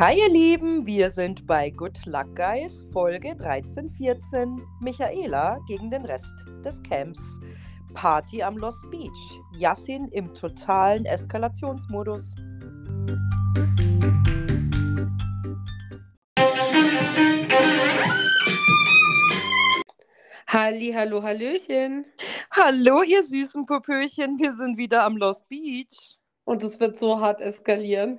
Hi 0.00 0.18
ihr 0.18 0.30
Lieben, 0.30 0.86
wir 0.86 1.10
sind 1.10 1.46
bei 1.46 1.68
Good 1.68 2.06
Luck 2.06 2.34
Guys, 2.34 2.86
Folge 2.90 3.32
1314. 3.32 4.62
Michaela 4.80 5.58
gegen 5.68 5.90
den 5.90 6.06
Rest 6.06 6.32
des 6.64 6.82
Camps. 6.84 7.20
Party 7.92 8.42
am 8.42 8.56
Lost 8.56 8.82
Beach. 8.90 9.10
Yassin 9.58 10.08
im 10.08 10.32
totalen 10.32 11.04
Eskalationsmodus. 11.04 12.34
Halli, 20.46 20.94
hallo, 20.96 21.22
hallöchen. 21.22 22.06
Hallo 22.52 23.02
ihr 23.02 23.22
süßen 23.22 23.66
Popöchen, 23.66 24.38
wir 24.38 24.54
sind 24.54 24.78
wieder 24.78 25.04
am 25.04 25.18
Lost 25.18 25.46
Beach. 25.50 26.16
Und 26.44 26.62
es 26.62 26.80
wird 26.80 26.96
so 26.96 27.20
hart 27.20 27.42
eskalieren. 27.42 28.18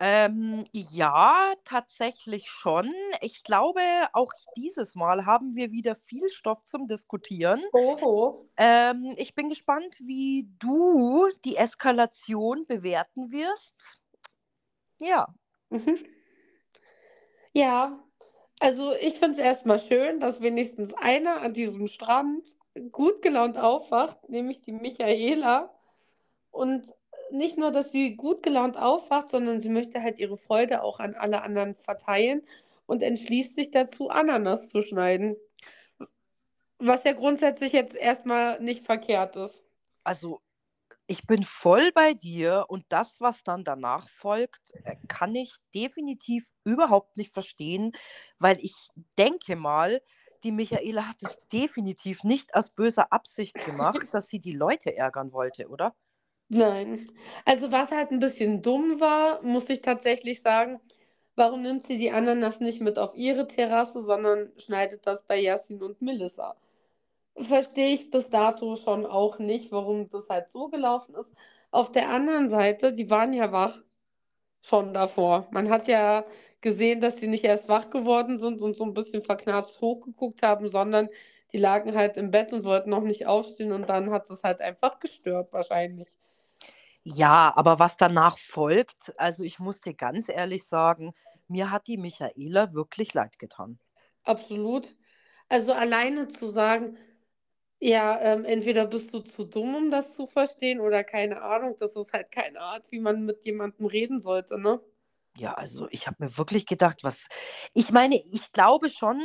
Ähm, 0.00 0.66
ja, 0.72 1.54
tatsächlich 1.64 2.50
schon. 2.50 2.92
Ich 3.20 3.44
glaube, 3.44 3.80
auch 4.12 4.32
dieses 4.56 4.94
Mal 4.94 5.24
haben 5.24 5.54
wir 5.54 5.70
wieder 5.70 5.94
viel 5.94 6.28
Stoff 6.28 6.64
zum 6.64 6.86
Diskutieren. 6.86 7.62
Oho. 7.72 8.48
Ähm, 8.56 9.14
ich 9.16 9.34
bin 9.34 9.48
gespannt, 9.48 9.96
wie 10.00 10.48
du 10.58 11.26
die 11.44 11.56
Eskalation 11.56 12.66
bewerten 12.66 13.30
wirst. 13.30 13.74
Ja. 14.98 15.32
Mhm. 15.70 15.98
Ja, 17.52 18.04
also 18.58 18.92
ich 19.00 19.14
finde 19.14 19.32
es 19.32 19.38
erstmal 19.38 19.78
schön, 19.78 20.18
dass 20.18 20.40
wenigstens 20.40 20.92
einer 20.94 21.40
an 21.40 21.52
diesem 21.52 21.86
Strand 21.86 22.46
gut 22.90 23.22
gelaunt 23.22 23.56
aufwacht, 23.56 24.28
nämlich 24.28 24.60
die 24.62 24.72
Michaela. 24.72 25.72
Und 26.50 26.92
nicht 27.30 27.58
nur, 27.58 27.70
dass 27.72 27.90
sie 27.90 28.16
gut 28.16 28.42
gelaunt 28.42 28.76
aufwacht, 28.76 29.30
sondern 29.30 29.60
sie 29.60 29.68
möchte 29.68 30.02
halt 30.02 30.18
ihre 30.18 30.36
Freude 30.36 30.82
auch 30.82 31.00
an 31.00 31.14
alle 31.14 31.42
anderen 31.42 31.74
verteilen 31.74 32.42
und 32.86 33.02
entschließt 33.02 33.56
sich 33.56 33.70
dazu, 33.70 34.08
Ananas 34.10 34.68
zu 34.68 34.80
schneiden. 34.82 35.36
Was 36.78 37.04
ja 37.04 37.12
grundsätzlich 37.12 37.72
jetzt 37.72 37.94
erstmal 37.94 38.60
nicht 38.60 38.84
verkehrt 38.84 39.36
ist. 39.36 39.54
Also, 40.02 40.40
ich 41.06 41.26
bin 41.26 41.42
voll 41.42 41.92
bei 41.92 42.14
dir 42.14 42.66
und 42.68 42.84
das, 42.88 43.20
was 43.20 43.42
dann 43.44 43.64
danach 43.64 44.08
folgt, 44.08 44.72
äh, 44.84 44.96
kann 45.08 45.34
ich 45.34 45.54
definitiv 45.74 46.50
überhaupt 46.64 47.16
nicht 47.16 47.32
verstehen, 47.32 47.92
weil 48.38 48.56
ich 48.60 48.74
denke 49.18 49.56
mal, 49.56 50.00
die 50.44 50.52
Michaela 50.52 51.08
hat 51.08 51.22
es 51.22 51.36
definitiv 51.52 52.24
nicht 52.24 52.54
aus 52.54 52.70
böser 52.70 53.12
Absicht 53.12 53.54
gemacht, 53.54 54.06
dass 54.12 54.28
sie 54.28 54.40
die 54.40 54.52
Leute 54.52 54.96
ärgern 54.96 55.32
wollte, 55.32 55.68
oder? 55.68 55.94
Nein. 56.56 57.10
Also 57.44 57.72
was 57.72 57.90
halt 57.90 58.10
ein 58.12 58.20
bisschen 58.20 58.62
dumm 58.62 59.00
war, 59.00 59.42
muss 59.42 59.68
ich 59.68 59.82
tatsächlich 59.82 60.40
sagen, 60.40 60.80
warum 61.36 61.62
nimmt 61.62 61.86
sie 61.86 61.98
die 61.98 62.12
Ananas 62.12 62.60
nicht 62.60 62.80
mit 62.80 62.96
auf 62.98 63.14
ihre 63.16 63.48
Terrasse, 63.48 64.00
sondern 64.02 64.52
schneidet 64.58 65.04
das 65.06 65.22
bei 65.26 65.38
Yasin 65.40 65.82
und 65.82 66.00
Melissa? 66.00 66.56
Verstehe 67.36 67.94
ich 67.94 68.10
bis 68.10 68.30
dato 68.30 68.76
schon 68.76 69.06
auch 69.06 69.38
nicht, 69.40 69.72
warum 69.72 70.10
das 70.10 70.28
halt 70.30 70.50
so 70.52 70.68
gelaufen 70.68 71.14
ist. 71.16 71.34
Auf 71.72 71.92
der 71.92 72.10
anderen 72.10 72.48
Seite, 72.50 72.94
die 72.94 73.10
waren 73.10 73.32
ja 73.34 73.52
wach 73.52 73.78
schon 74.62 74.94
davor. 74.94 75.48
Man 75.52 75.70
hat 75.70 75.88
ja 75.88 76.24
gesehen, 76.62 77.00
dass 77.00 77.16
die 77.16 77.28
nicht 77.28 77.44
erst 77.44 77.68
wach 77.68 77.90
geworden 77.90 78.38
sind 78.38 78.62
und 78.62 78.76
so 78.76 78.84
ein 78.84 78.94
bisschen 78.94 79.22
verknarzt 79.24 79.80
hochgeguckt 79.80 80.42
haben, 80.42 80.68
sondern 80.68 81.08
die 81.52 81.58
lagen 81.58 81.94
halt 81.96 82.16
im 82.18 82.30
Bett 82.32 82.52
und 82.52 82.64
wollten 82.64 82.90
noch 82.90 83.02
nicht 83.04 83.26
aufstehen 83.26 83.72
und 83.72 83.88
dann 83.88 84.10
hat 84.12 84.30
es 84.30 84.42
halt 84.44 84.60
einfach 84.60 85.00
gestört 85.00 85.52
wahrscheinlich. 85.52 86.08
Ja, 87.06 87.52
aber 87.54 87.78
was 87.78 87.98
danach 87.98 88.38
folgt, 88.38 89.12
also 89.18 89.42
ich 89.44 89.58
muss 89.58 89.80
dir 89.80 89.92
ganz 89.92 90.30
ehrlich 90.30 90.64
sagen, 90.66 91.12
mir 91.48 91.70
hat 91.70 91.86
die 91.86 91.98
Michaela 91.98 92.72
wirklich 92.72 93.12
leid 93.12 93.38
getan. 93.38 93.78
Absolut. 94.24 94.88
Also 95.48 95.72
alleine 95.74 96.28
zu 96.28 96.46
sagen, 96.46 96.96
ja, 97.80 98.20
ähm, 98.22 98.44
entweder 98.46 98.86
bist 98.86 99.12
du 99.14 99.20
zu 99.20 99.44
dumm, 99.44 99.74
um 99.76 99.90
das 99.90 100.14
zu 100.14 100.26
verstehen, 100.26 100.80
oder 100.80 101.04
keine 101.04 101.42
Ahnung, 101.42 101.76
das 101.78 101.96
ist 101.96 102.12
halt 102.12 102.30
keine 102.32 102.60
Art, 102.60 102.84
wie 102.90 103.00
man 103.00 103.24
mit 103.24 103.44
jemandem 103.44 103.86
reden 103.86 104.20
sollte, 104.20 104.58
ne? 104.60 104.80
Ja, 105.36 105.54
also 105.54 105.88
ich 105.90 106.06
habe 106.06 106.24
mir 106.24 106.38
wirklich 106.38 106.64
gedacht, 106.66 107.02
was. 107.02 107.26
Ich 107.74 107.90
meine, 107.90 108.16
ich 108.32 108.52
glaube 108.52 108.88
schon, 108.88 109.20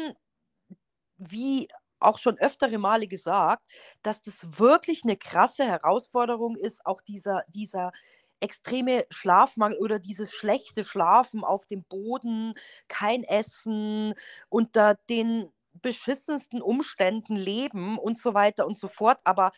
wie 1.17 1.67
auch 1.99 2.17
schon 2.19 2.37
öftere 2.39 2.77
Male 2.77 3.07
gesagt, 3.07 3.63
dass 4.03 4.21
das 4.21 4.59
wirklich 4.59 5.03
eine 5.03 5.17
krasse 5.17 5.65
Herausforderung 5.65 6.55
ist, 6.55 6.85
auch 6.85 7.01
dieser, 7.01 7.43
dieser 7.49 7.91
extreme 8.39 9.05
Schlafmangel 9.09 9.77
oder 9.79 9.99
dieses 9.99 10.31
schlechte 10.33 10.83
Schlafen 10.83 11.43
auf 11.43 11.65
dem 11.65 11.83
Boden, 11.83 12.53
kein 12.87 13.23
Essen, 13.23 14.13
unter 14.49 14.95
den 15.09 15.51
beschissensten 15.73 16.61
Umständen 16.61 17.35
leben 17.35 17.97
und 17.97 18.17
so 18.17 18.33
weiter 18.33 18.65
und 18.65 18.77
so 18.77 18.87
fort. 18.87 19.19
Aber 19.23 19.51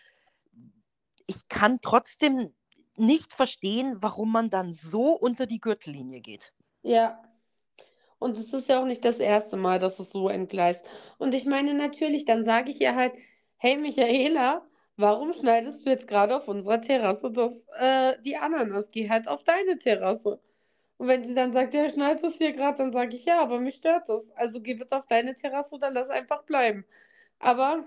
ich 1.28 1.47
kann 1.47 1.79
trotzdem 1.81 2.53
nicht 2.97 3.34
verstehen, 3.34 4.02
warum 4.02 4.31
man 4.31 4.50
dann 4.50 4.73
so 4.73 5.13
unter 5.13 5.46
die 5.46 5.59
Gürtellinie 5.59 6.22
geht. 6.22 6.53
Ja. 6.84 7.31
Und 8.22 8.38
es 8.38 8.54
ist 8.54 8.70
ja 8.70 8.80
auch 8.80 8.86
nicht 8.86 9.04
das 9.04 9.18
erste 9.18 9.58
Mal, 9.58 9.80
dass 9.80 9.98
es 9.98 10.12
so 10.12 10.30
entgleist. 10.30 10.86
Und 11.18 11.34
ich 11.34 11.46
meine 11.46 11.74
natürlich, 11.74 12.24
dann 12.24 12.44
sage 12.44 12.70
ich 12.70 12.80
ihr 12.80 12.96
halt, 12.96 13.14
hey 13.58 13.78
Michaela, 13.78 14.62
warum 14.96 15.34
schneidest 15.34 15.84
du 15.84 15.90
jetzt 15.90 16.08
gerade 16.08 16.36
auf 16.38 16.48
unserer 16.48 16.80
Terrasse 16.82 17.32
das, 17.32 17.64
äh, 17.80 18.22
die 18.24 18.38
Ananas? 18.38 18.92
Geh 18.92 19.09
halt 19.09 19.28
auf 19.28 19.44
deine 19.44 19.80
Terrasse. 19.80 20.40
Und 20.98 21.08
wenn 21.08 21.24
sie 21.24 21.34
dann 21.34 21.52
sagt, 21.52 21.74
ja, 21.74 21.90
schneidest 21.90 22.24
es 22.24 22.36
hier 22.36 22.52
gerade, 22.52 22.78
dann 22.78 22.92
sage 22.92 23.16
ich, 23.16 23.26
ja, 23.26 23.42
aber 23.42 23.59
mich 23.59 23.78
stört 23.78 24.08
das. 24.08 24.22
Also 24.36 24.62
geh 24.62 24.76
bitte 24.76 24.96
auf 25.00 25.08
deine 25.08 25.34
Terrasse 25.34 25.74
oder 25.74 25.90
lass 25.90 26.09
einfach 26.12 26.44
bleiben. 26.44 26.86
Aber, 27.40 27.86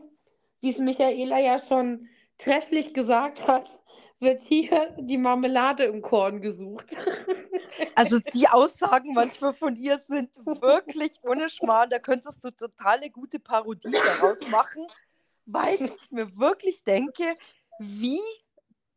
wie 0.63 0.71
es 0.71 0.79
Michaela 0.79 1.39
ja 1.39 1.61
schon 1.61 2.09
trefflich 2.39 2.93
gesagt 2.93 3.47
hat, 3.47 3.71
wird 4.21 4.43
hier 4.45 4.95
die 4.99 5.19
Marmelade 5.19 5.85
im 5.85 6.03
Korn 6.03 6.41
gesucht. 6.41 6.87
Also 7.97 8.19
die 8.33 8.49
Aussagen 8.49 9.15
manchmal 9.15 9.53
von 9.53 9.75
ihr 9.75 9.99
sind 9.99 10.31
wirklich 10.47 11.13
ohne 11.23 11.51
Schmarrn. 11.51 11.91
Da 11.91 11.99
könntest 11.99 12.45
du 12.45 12.51
total 12.53 12.99
eine 12.99 13.11
gute 13.11 13.41
Parodie 13.41 13.91
daraus 13.91 14.47
machen, 14.49 14.87
weil 15.45 15.83
ich 15.83 16.11
mir 16.11 16.37
wirklich 16.37 16.85
denke, 16.85 17.37
wie 17.79 18.21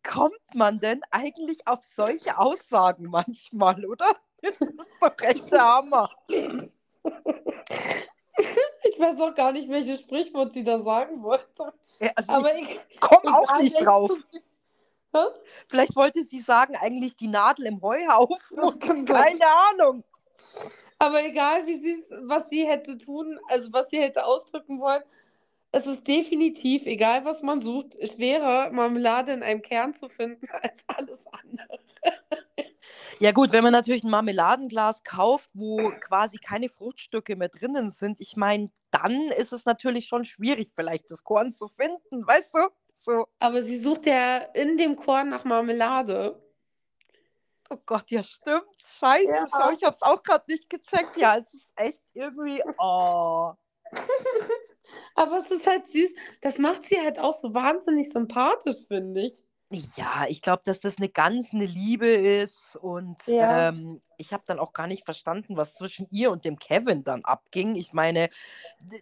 kommt 0.04 0.40
man 0.54 0.80
denn 0.80 1.02
eigentlich 1.12 1.68
auf 1.68 1.84
solche 1.84 2.38
Aussagen 2.38 3.06
manchmal, 3.06 3.84
oder? 3.86 4.16
Das 4.42 4.62
ist 4.62 4.98
doch 5.02 5.20
echt 5.22 5.52
der 5.52 5.64
Hammer. 5.64 6.10
Ich 8.84 9.00
weiß 9.00 9.20
auch 9.20 9.36
gar 9.36 9.52
nicht, 9.52 9.70
welches 9.70 10.00
Sprichwort 10.02 10.54
sie 10.54 10.64
da 10.64 10.80
sagen 10.82 11.22
wollte. 11.24 11.74
Ja, 12.00 12.12
also 12.16 12.34
Aber 12.34 12.56
ich 12.56 12.80
ich 12.90 13.00
komme 13.00 13.36
auch 13.36 13.60
nicht 13.60 13.80
drauf. 13.84 14.12
Hä? 14.32 14.40
Vielleicht 15.68 15.96
wollte 15.96 16.24
sie 16.24 16.40
sagen, 16.40 16.76
eigentlich 16.76 17.16
die 17.16 17.28
Nadel 17.28 17.66
im 17.66 17.82
Heuhaufen. 17.82 18.58
Sein. 19.06 19.06
Keine 19.06 19.48
Ahnung. 19.72 20.04
Aber 21.00 21.24
egal, 21.24 21.66
wie 21.68 21.78
sie 21.78 22.04
was 22.10 22.46
sie 22.50 22.66
hätte 22.66 22.98
tun, 22.98 23.40
also 23.50 23.72
was 23.72 23.88
sie 23.92 24.00
hätte 24.00 24.26
ausdrücken 24.26 24.80
wollen, 24.80 25.04
es 25.72 25.86
ist 25.86 26.08
definitiv, 26.08 26.86
egal 26.86 27.26
was 27.26 27.42
man 27.42 27.62
sucht, 27.62 27.94
schwerer, 28.14 28.72
Marmelade 28.72 29.34
in 29.34 29.44
einem 29.44 29.62
Kern 29.62 29.94
zu 29.94 30.10
finden 30.10 30.48
als 30.62 30.84
alles 30.88 31.20
andere. 31.32 31.80
Ja 33.20 33.32
gut, 33.32 33.52
wenn 33.52 33.64
man 33.64 33.74
natürlich 33.74 34.04
ein 34.04 34.12
Marmeladenglas 34.12 35.04
kauft, 35.04 35.50
wo 35.54 35.92
quasi 36.00 36.38
keine 36.38 36.70
Fruchtstücke 36.70 37.36
mehr 37.36 37.50
drinnen 37.50 37.90
sind, 37.90 38.22
ich 38.22 38.38
meine, 38.38 38.70
dann 38.92 39.30
ist 39.32 39.54
es 39.54 39.66
natürlich 39.66 40.06
schon 40.06 40.24
schwierig, 40.24 40.70
vielleicht 40.74 41.10
das 41.10 41.24
Korn 41.24 41.52
zu 41.52 41.68
finden, 41.68 42.26
weißt 42.26 42.54
du? 42.54 42.60
So, 43.00 43.28
Aber 43.40 43.62
sie 43.64 43.78
sucht 43.78 44.06
ja 44.06 44.38
in 44.54 44.78
dem 44.78 44.96
Korn 44.96 45.30
nach 45.30 45.44
Marmelade. 45.46 46.42
oh 47.70 47.78
Gott, 47.86 48.10
ja 48.12 48.24
stimmt. 48.24 48.66
Scheiße, 49.00 49.32
Ja. 49.32 49.48
schau, 49.50 49.72
ich 49.72 49.84
hab's 49.84 50.02
auch 50.02 50.22
gerade 50.24 50.46
nicht 50.48 50.70
gecheckt. 50.70 51.16
Ja, 51.18 51.38
es 51.38 51.54
ist 51.54 51.72
echt 51.76 52.02
irgendwie, 52.14 52.62
oh. 52.78 53.54
Aber 55.16 55.38
es 55.40 55.52
ist 55.52 55.68
halt 55.68 55.88
süß. 55.90 56.12
Das 56.42 56.58
macht 56.58 56.84
sie 56.84 57.00
halt 57.00 57.20
auch 57.20 57.38
so 57.38 57.54
wahnsinnig 57.54 58.12
sympathisch, 58.12 58.86
finde 58.88 59.22
ich. 59.26 59.44
Ja, 59.70 60.26
ich 60.30 60.42
glaube, 60.42 60.62
dass 60.64 60.80
das 60.80 60.98
eine 60.98 61.10
ganz 61.10 61.54
eine 61.54 61.66
Liebe 61.66 62.08
ist 62.08 62.78
und 62.78 63.18
Ja. 63.28 63.68
ähm, 63.70 64.02
ich 64.18 64.32
habe 64.32 64.44
dann 64.48 64.60
auch 64.60 64.72
gar 64.72 64.88
nicht 64.88 65.04
verstanden, 65.04 65.58
was 65.58 65.76
zwischen 65.76 66.08
ihr 66.10 66.32
und 66.32 66.46
dem 66.46 66.58
Kevin 66.58 67.04
dann 67.04 67.26
abging. 67.26 67.76
Ich 67.76 67.92
meine, 67.92 68.30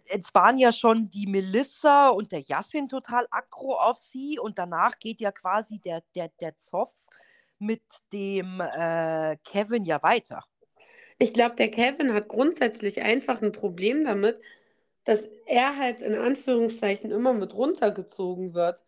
es 0.08 0.34
waren 0.34 0.58
ja 0.58 0.72
schon 0.72 1.08
die 1.08 1.28
Melissa 1.28 2.08
und 2.08 2.32
der 2.32 2.40
Yassin 2.40 2.88
total 2.88 3.28
aggro 3.30 3.74
auf 3.74 3.98
sie 3.98 4.40
und 4.40 4.58
danach 4.58 4.98
geht 4.98 5.20
ja 5.20 5.30
quasi 5.30 5.78
der, 5.78 6.02
der, 6.16 6.30
der 6.40 6.56
Zoff 6.56 6.92
mit 7.60 7.82
dem 8.12 8.60
äh, 8.60 9.36
Kevin 9.44 9.84
ja 9.84 10.02
weiter. 10.02 10.44
Ich 11.18 11.32
glaube, 11.32 11.54
der 11.54 11.70
Kevin 11.70 12.12
hat 12.12 12.28
grundsätzlich 12.28 13.02
einfach 13.02 13.40
ein 13.40 13.52
Problem 13.52 14.04
damit, 14.04 14.40
dass 15.06 15.20
er 15.46 15.76
halt 15.78 16.02
in 16.02 16.14
Anführungszeichen 16.16 17.10
immer 17.10 17.32
mit 17.32 17.54
runtergezogen 17.54 18.52
wird. 18.54 18.82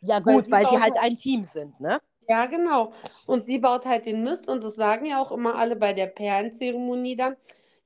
Ja 0.00 0.24
Weil 0.24 0.36
gut, 0.36 0.46
sie 0.46 0.52
weil 0.52 0.60
sie 0.62 0.68
auch- 0.68 0.80
halt 0.80 0.96
ein 1.00 1.16
Team 1.16 1.44
sind, 1.44 1.78
ne? 1.80 2.00
Ja, 2.28 2.46
genau. 2.46 2.92
Und 3.26 3.44
sie 3.44 3.58
baut 3.58 3.84
halt 3.84 4.06
den 4.06 4.22
Mist 4.22 4.48
und 4.48 4.64
das 4.64 4.74
sagen 4.76 5.04
ja 5.04 5.20
auch 5.20 5.30
immer 5.30 5.56
alle 5.56 5.76
bei 5.76 5.92
der 5.92 6.06
Perlenzeremonie 6.06 7.16
dann. 7.16 7.36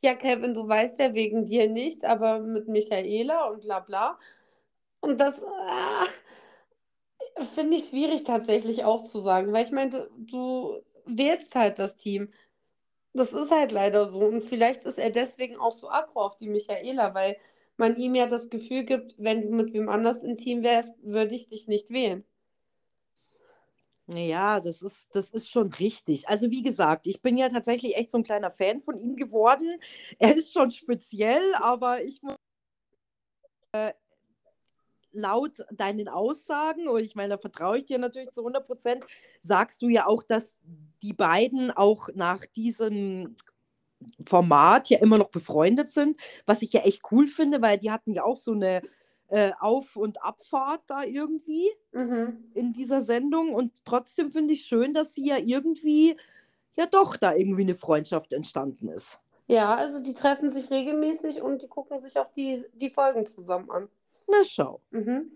Ja, 0.00 0.14
Kevin, 0.14 0.55
du 0.55 0.69
weißt 0.69 1.00
ja 1.00 1.12
wegen 1.14 1.46
dir 1.46 1.69
nicht, 1.69 2.05
aber 2.05 2.38
mit 2.38 2.69
Michaela 2.69 3.46
und 3.49 3.62
bla 3.62 3.81
bla. 3.81 4.19
Und 5.00 5.20
das 5.20 5.34
ah, 5.43 6.06
finde 7.55 7.76
ich 7.79 7.88
schwierig 7.88 8.25
tatsächlich 8.25 8.84
auch 8.84 9.05
zu 9.05 9.20
sagen, 9.20 9.52
weil 9.52 9.64
ich 9.67 9.73
meine, 9.73 9.91
du, 9.91 10.08
du 10.26 10.82
wählst 11.06 11.55
halt 11.55 11.79
das 11.79 11.96
Team. 11.96 12.32
Das 13.14 13.32
ist 13.32 13.50
halt 13.50 13.73
leider 13.73 14.08
so. 14.08 14.20
Und 14.20 14.43
vielleicht 14.44 14.84
ist 14.84 14.99
er 14.99 15.11
deswegen 15.11 15.56
auch 15.58 15.73
so 15.73 15.88
aggro 15.91 16.20
auf 16.23 16.37
die 16.38 16.49
Michaela, 16.49 17.14
weil 17.14 17.37
man 17.79 17.97
ihm 17.97 18.15
ja 18.15 18.27
das 18.27 18.51
Gefühl 18.51 18.85
gibt, 18.85 19.15
wenn 19.19 19.43
du 19.43 19.49
mit 19.51 19.73
wem 19.73 19.89
anders 19.89 20.23
im 20.23 20.37
Team 20.37 20.63
wärst, 20.63 20.95
würde 21.03 21.35
ich 21.35 21.49
dich 21.49 21.67
nicht 21.69 21.91
wählen. 21.91 22.25
Ja, 24.11 24.59
das 24.61 24.81
ist, 24.81 25.15
das 25.15 25.31
ist 25.31 25.51
schon 25.51 25.71
richtig. 25.75 26.29
Also 26.29 26.51
wie 26.51 26.63
gesagt, 26.63 27.07
ich 27.07 27.21
bin 27.21 27.37
ja 27.37 27.51
tatsächlich 27.51 27.97
echt 27.97 28.11
so 28.11 28.17
ein 28.17 28.25
kleiner 28.25 28.51
Fan 28.51 28.81
von 28.83 28.99
ihm 28.99 29.17
geworden. 29.17 29.79
Er 30.19 30.35
ist 30.35 30.53
schon 30.53 30.71
speziell, 30.71 31.55
aber 31.57 32.03
ich 32.03 32.23
muss 32.23 32.37
äh, 33.73 33.93
laut 35.13 35.65
deinen 35.73 36.09
Aussagen, 36.09 36.89
und 36.89 37.03
ich 37.03 37.15
meine, 37.15 37.35
da 37.35 37.39
vertraue 37.39 37.79
ich 37.79 37.87
dir 37.87 37.99
natürlich 37.99 38.31
zu 38.31 38.41
100 38.41 38.67
Prozent, 38.67 39.05
sagst 39.43 39.83
du 39.83 39.89
ja 39.89 40.07
auch, 40.07 40.23
dass 40.23 40.57
die 41.03 41.13
beiden 41.13 41.71
auch 41.71 42.09
nach 42.15 42.47
diesem 42.47 43.37
Format 44.25 44.89
ja 44.89 44.99
immer 45.00 45.19
noch 45.19 45.31
befreundet 45.31 45.91
sind, 45.91 46.21
was 46.47 46.62
ich 46.62 46.73
ja 46.73 46.83
echt 46.83 47.03
cool 47.11 47.27
finde, 47.27 47.61
weil 47.62 47.79
die 47.79 47.91
hatten 47.91 48.12
ja 48.12 48.25
auch 48.25 48.37
so 48.37 48.53
eine 48.53 48.83
äh, 49.29 49.53
Auf- 49.61 49.97
und 49.97 50.23
Abfahrt 50.23 50.83
da 50.87 51.03
irgendwie 51.05 51.69
Mhm. 51.93 52.50
in 52.55 52.73
dieser 52.73 53.03
Sendung 53.03 53.53
und 53.55 53.85
trotzdem 53.85 54.31
finde 54.31 54.55
ich 54.55 54.62
schön, 54.67 54.95
dass 54.95 55.15
sie 55.15 55.27
ja 55.27 55.37
irgendwie, 55.37 56.17
ja 56.77 56.87
doch, 56.87 57.17
da 57.17 57.35
irgendwie 57.35 57.62
eine 57.62 57.75
Freundschaft 57.75 58.33
entstanden 58.33 58.89
ist. 58.89 59.21
Ja, 59.47 59.75
also 59.75 60.01
die 60.01 60.15
treffen 60.15 60.51
sich 60.51 60.71
regelmäßig 60.71 61.43
und 61.43 61.62
die 61.62 61.69
gucken 61.69 62.01
sich 62.01 62.19
auch 62.19 62.31
die, 62.35 62.65
die 62.75 62.91
Folgen 62.91 63.27
zusammen 63.27 63.71
an. 63.71 63.89
Na 64.27 64.44
schau. 64.44 64.81
Mhm. 64.91 65.33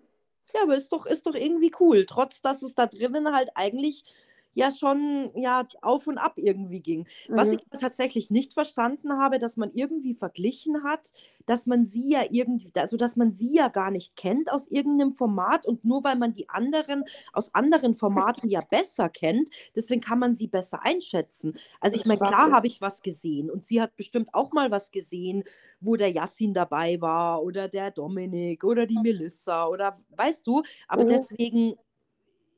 Ja, 0.55 0.63
aber 0.65 0.75
ist 0.75 0.93
doch, 0.93 1.07
ist 1.07 1.27
doch 1.27 1.35
irgendwie 1.35 1.73
cool, 1.81 2.05
trotz 2.05 2.43
dass 2.43 2.61
es 2.63 2.75
da 2.75 2.87
drinnen 2.87 3.35
halt 3.35 3.51
eigentlich 3.55 4.05
ja 4.55 4.71
schon 4.71 5.31
ja, 5.35 5.67
auf 5.83 6.07
und 6.07 6.19
ab 6.19 6.35
irgendwie 6.37 6.81
ging. 6.81 7.07
Was 7.35 7.53
Mhm. 7.53 7.53
ich 7.53 7.65
aber 7.71 7.79
tatsächlich 7.79 8.31
nicht 8.31 8.55
verstanden 8.55 9.13
habe, 9.19 9.39
dass 9.39 9.57
man 9.57 9.71
irgendwie 9.73 10.15
verglichen 10.15 10.85
hat, 10.85 11.13
dass 11.47 11.67
man 11.67 11.87
sie 11.87 12.11
ja 12.11 12.23
irgendwie, 12.31 12.71
also 12.77 12.97
dass 12.97 13.17
man 13.17 13.33
sie 13.33 13.55
ja 13.57 13.69
gar 13.69 13.91
nicht 13.91 14.17
kennt 14.17 14.51
aus 14.53 14.69
irgendeinem 14.69 15.13
Format 15.15 15.67
und 15.67 15.85
nur 15.85 16.05
weil 16.05 16.17
man 16.17 16.35
die 16.35 16.49
anderen 16.49 17.05
aus 17.33 17.55
anderen 17.55 17.95
Formaten 17.95 18.49
ja 18.49 18.61
besser 18.61 19.09
kennt, 19.09 19.51
deswegen 19.75 20.01
kann 20.01 20.19
man 20.19 20.35
sie 20.35 20.49
besser 20.49 20.85
einschätzen. 20.85 21.55
Also 21.81 21.97
ich 21.97 22.07
meine, 22.07 22.21
klar 22.21 22.51
habe 22.51 22.67
ich 22.67 22.81
was 22.81 23.03
gesehen 23.03 23.51
und 23.51 23.65
sie 23.65 23.81
hat 23.81 23.97
bestimmt 23.97 24.31
auch 24.35 24.53
mal 24.53 24.71
was 24.71 24.91
gesehen, 24.91 25.45
wo 25.81 25.97
der 25.97 26.11
Yassin 26.11 26.55
dabei 26.55 27.01
war 27.01 27.43
oder 27.43 27.69
der 27.69 27.91
Dominik 27.91 28.65
oder 28.65 28.87
die 28.87 28.99
Melissa 28.99 29.67
oder 29.67 29.97
weißt 30.11 30.47
du, 30.47 30.63
aber 30.89 31.05
Mhm. 31.05 31.27
deswegen 31.29 31.75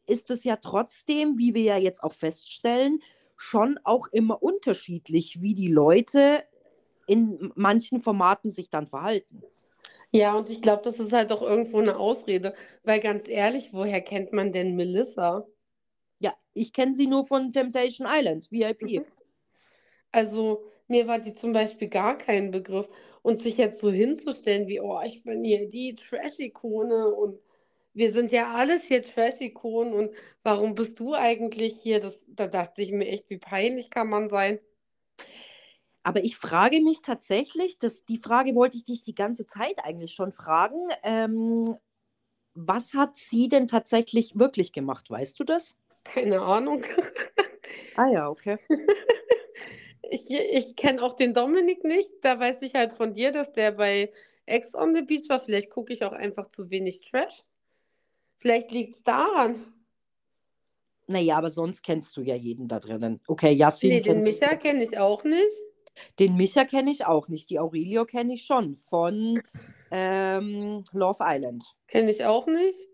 ist 0.07 0.31
es 0.31 0.45
ja 0.45 0.57
trotzdem, 0.57 1.39
wie 1.39 1.55
wir 1.55 1.63
ja 1.63 1.79
jetzt 1.79 2.03
auch 2.03 2.13
feststellen, 2.13 3.03
schon 3.37 3.79
auch 3.85 4.07
immer 4.13 4.43
unterschiedlich, 4.43 5.41
wie 5.41 5.55
die 5.55 5.73
Leute 5.73 6.45
in 7.07 7.53
manchen 7.55 8.01
Formaten 8.01 8.51
sich 8.51 8.71
dann 8.71 8.87
verhalten. 8.87 9.43
Ja, 10.13 10.35
und 10.37 10.49
ich 10.49 10.63
glaube, 10.63 10.83
das 10.85 11.01
ist 11.01 11.13
halt 11.13 11.33
auch 11.33 11.43
irgendwo 11.43 11.79
eine 11.79 11.97
Ausrede, 11.97 12.55
weil 12.85 13.01
ganz 13.01 13.29
ehrlich, 13.29 13.71
woher 13.73 14.01
kennt 14.01 14.33
man 14.33 14.53
denn 14.53 14.77
Melissa? 14.77 15.45
Ja, 16.21 16.33
ich 16.53 16.73
kenne 16.73 16.95
sie 16.95 17.09
nur 17.09 17.25
von 17.27 17.53
Temptation 17.53 18.07
Island, 18.09 18.51
VIP. 18.51 18.83
Mhm. 18.83 19.05
Also 20.13 20.65
mir 20.87 21.09
war 21.09 21.19
die 21.19 21.35
zum 21.35 21.53
Beispiel 21.53 21.89
gar 21.89 22.17
kein 22.17 22.51
Begriff. 22.51 22.89
Und 23.23 23.41
sich 23.41 23.57
jetzt 23.57 23.81
so 23.81 23.91
hinzustellen 23.91 24.69
wie, 24.69 24.81
oh, 24.81 25.01
ich 25.05 25.25
bin 25.25 25.43
hier 25.43 25.69
die 25.69 25.97
Trash-Ikone 25.97 27.09
und 27.09 27.41
wir 27.95 28.13
sind 28.13 28.33
ja 28.33 28.53
alles 28.53 28.85
hier 28.85 29.03
Trash-Ikonen 29.03 29.95
und 29.95 30.15
warum 30.43 30.75
bist 30.75 30.99
du 30.99 31.15
eigentlich 31.15 31.77
hier? 31.81 32.01
Das, 32.01 32.25
da 32.27 32.49
dachte 32.49 32.83
ich 32.83 32.93
mir 32.93 33.07
echt, 33.07 33.31
wie 33.31 33.39
peinlich 33.39 33.89
kann 33.89 34.09
man 34.09 34.29
sein? 34.29 34.59
Aber 36.03 36.23
ich 36.23 36.37
frage 36.37 36.83
mich 36.83 37.01
tatsächlich, 37.01 37.79
das, 37.79 38.05
die 38.05 38.19
Frage 38.19 38.55
wollte 38.55 38.77
ich 38.77 38.85
dich 38.85 39.03
die 39.05 39.15
ganze 39.15 39.47
Zeit 39.47 39.83
eigentlich 39.85 40.13
schon 40.13 40.33
fragen. 40.33 40.89
Ähm, 41.03 41.63
was 42.55 42.95
hat 42.95 43.17
sie 43.17 43.49
denn 43.49 43.69
tatsächlich 43.69 44.39
wirklich 44.39 44.73
gemacht? 44.73 45.11
Weißt 45.11 45.39
du 45.41 45.45
das? 45.45 45.77
Keine 46.05 46.41
Ahnung. 46.43 46.85
Ah 47.97 48.09
ja, 48.11 48.29
okay. 48.29 48.59
Ich, 50.11 50.31
ich 50.31 50.77
kenne 50.77 51.03
auch 51.03 51.15
den 51.15 51.33
Dominik 51.33 51.83
nicht. 51.83 52.11
Da 52.21 52.39
weiß 52.39 52.61
ich 52.63 52.75
halt 52.75 52.93
von 52.93 53.15
dir, 53.15 53.33
dass 53.33 53.53
der 53.53 53.73
bei 53.73 54.13
Ex 54.47 54.75
on 54.75 54.95
the 54.95 55.03
Beach 55.03 55.29
war. 55.29 55.41
Vielleicht 55.41 55.71
gucke 55.71 55.93
ich 55.93 56.05
auch 56.05 56.13
einfach 56.13 56.47
zu 56.49 56.69
wenig 56.71 57.01
Trash. 57.01 57.43
Vielleicht 58.39 58.71
liegt 58.73 58.97
es 58.99 59.03
daran. 59.05 59.73
Naja, 61.07 61.37
aber 61.37 61.51
sonst 61.51 61.83
kennst 61.83 62.17
du 62.17 62.23
ja 62.23 62.35
jeden 62.35 62.67
da 62.67 62.81
drinnen. 62.81 63.21
Okay, 63.27 63.53
Yassin 63.53 63.91
Nee, 63.91 64.01
den. 64.01 64.23
Micha 64.23 64.57
kenne 64.57 64.83
ich 64.83 64.99
auch 64.99 65.23
nicht. 65.25 65.61
Den 66.19 66.37
Micha 66.37 66.65
kenne 66.65 66.91
ich 66.91 67.05
auch 67.07 67.29
nicht. 67.29 67.51
Die 67.51 67.59
Aurelio 67.59 68.05
kenne 68.05 68.35
ich 68.35 68.47
schon 68.47 68.77
von 68.77 69.41
ähm, 69.91 70.83
Love 70.93 71.19
Island. 71.23 71.65
Kenne 71.87 72.11
ich 72.11 72.25
auch 72.25 72.47
nicht. 72.47 72.89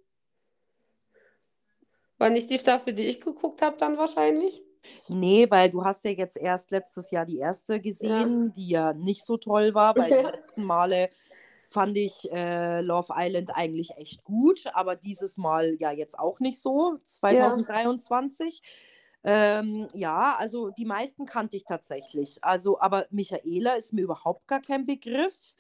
War 2.19 2.31
nicht 2.31 2.51
die 2.51 2.59
Staffel, 2.59 2.93
die 2.93 3.05
ich 3.05 3.21
geguckt 3.21 3.63
habe, 3.63 3.79
dann 3.79 3.97
wahrscheinlich? 3.97 4.63
Nee, 5.09 5.47
weil 5.51 5.71
du 5.71 5.85
hast 5.85 6.05
ja 6.05 6.11
jetzt 6.11 6.37
erst 6.37 6.71
letztes 6.71 7.11
Jahr 7.11 7.25
die 7.25 7.39
erste 7.39 7.81
gesehen, 7.81 8.53
die 8.53 8.69
ja 8.69 8.93
nicht 8.93 9.25
so 9.25 9.37
toll 9.37 9.75
war, 9.75 9.97
weil 9.97 10.11
die 10.11 10.17
Ja. 10.17 10.31
letzten 10.31 10.65
Male 10.65 11.11
fand 11.70 11.96
ich 11.96 12.31
äh, 12.32 12.81
Love 12.82 13.14
Island 13.17 13.52
eigentlich 13.55 13.93
echt 13.96 14.25
gut, 14.25 14.67
aber 14.75 14.96
dieses 14.96 15.37
Mal 15.37 15.76
ja 15.78 15.93
jetzt 15.93 16.19
auch 16.19 16.40
nicht 16.40 16.61
so, 16.61 16.99
2023. 17.05 18.61
Ähm, 19.22 19.87
ja, 19.94 20.34
also 20.38 20.70
die 20.70 20.84
meisten 20.84 21.26
kannte 21.26 21.56
ich 21.56 21.64
tatsächlich. 21.64 22.43
Also, 22.43 22.81
aber 22.81 23.06
Michaela 23.11 23.75
ist 23.75 23.93
mir 23.93 24.02
überhaupt 24.02 24.49
gar 24.49 24.61
kein 24.61 24.87
Begriff. 24.87 25.56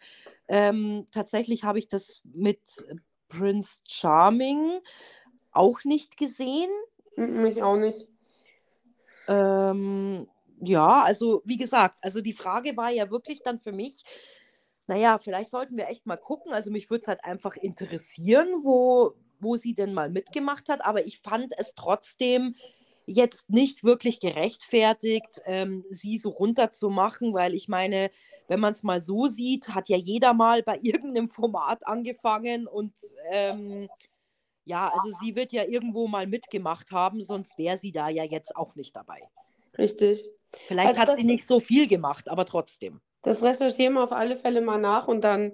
Ähm, 0.48 1.06
tatsächlich 1.12 1.62
habe 1.62 1.78
ich 1.78 1.86
das 1.86 2.22
mit 2.24 2.60
Prince 3.28 3.78
Charming 3.86 4.80
auch 5.52 5.84
nicht 5.84 6.16
gesehen. 6.16 6.70
Mm, 7.16 7.42
Mich 7.42 7.62
auch 7.62 7.76
nicht. 7.76 8.08
Ähm, 9.28 10.26
ja, 10.60 11.02
also 11.02 11.42
wie 11.44 11.56
gesagt, 11.56 11.98
also 12.02 12.20
die 12.20 12.32
Frage 12.32 12.76
war 12.76 12.90
ja 12.90 13.10
wirklich 13.10 13.42
dann 13.42 13.60
für 13.60 13.72
mich, 13.72 14.02
naja, 14.90 15.18
vielleicht 15.18 15.50
sollten 15.50 15.76
wir 15.76 15.88
echt 15.88 16.04
mal 16.06 16.16
gucken. 16.16 16.52
Also 16.52 16.72
mich 16.72 16.90
würde 16.90 17.02
es 17.02 17.06
halt 17.06 17.24
einfach 17.24 17.54
interessieren, 17.54 18.48
wo, 18.64 19.12
wo 19.38 19.54
sie 19.54 19.72
denn 19.72 19.94
mal 19.94 20.10
mitgemacht 20.10 20.68
hat. 20.68 20.84
Aber 20.84 21.06
ich 21.06 21.20
fand 21.20 21.54
es 21.56 21.74
trotzdem 21.76 22.56
jetzt 23.06 23.50
nicht 23.50 23.84
wirklich 23.84 24.18
gerechtfertigt, 24.18 25.42
ähm, 25.44 25.84
sie 25.90 26.18
so 26.18 26.30
runterzumachen, 26.30 27.32
weil 27.34 27.54
ich 27.54 27.68
meine, 27.68 28.10
wenn 28.48 28.58
man 28.58 28.72
es 28.72 28.82
mal 28.82 29.00
so 29.00 29.28
sieht, 29.28 29.68
hat 29.68 29.88
ja 29.88 29.96
jeder 29.96 30.34
mal 30.34 30.64
bei 30.64 30.76
irgendeinem 30.82 31.28
Format 31.28 31.86
angefangen 31.86 32.66
und 32.66 32.92
ähm, 33.30 33.88
ja, 34.64 34.92
also 34.92 35.16
sie 35.20 35.36
wird 35.36 35.52
ja 35.52 35.64
irgendwo 35.66 36.08
mal 36.08 36.26
mitgemacht 36.26 36.90
haben, 36.90 37.22
sonst 37.22 37.56
wäre 37.58 37.76
sie 37.76 37.92
da 37.92 38.08
ja 38.08 38.24
jetzt 38.24 38.56
auch 38.56 38.74
nicht 38.74 38.96
dabei. 38.96 39.20
Richtig. 39.78 40.28
Vielleicht 40.66 40.98
Also 40.98 41.00
hat 41.00 41.16
sie 41.16 41.24
nicht 41.24 41.46
so 41.46 41.60
viel 41.60 41.86
gemacht, 41.86 42.28
aber 42.28 42.44
trotzdem. 42.44 43.00
Das 43.22 43.42
recherchieren 43.42 43.94
wir 43.94 44.04
auf 44.04 44.12
alle 44.12 44.36
Fälle 44.36 44.60
mal 44.60 44.78
nach 44.78 45.08
und 45.08 45.22
dann 45.22 45.52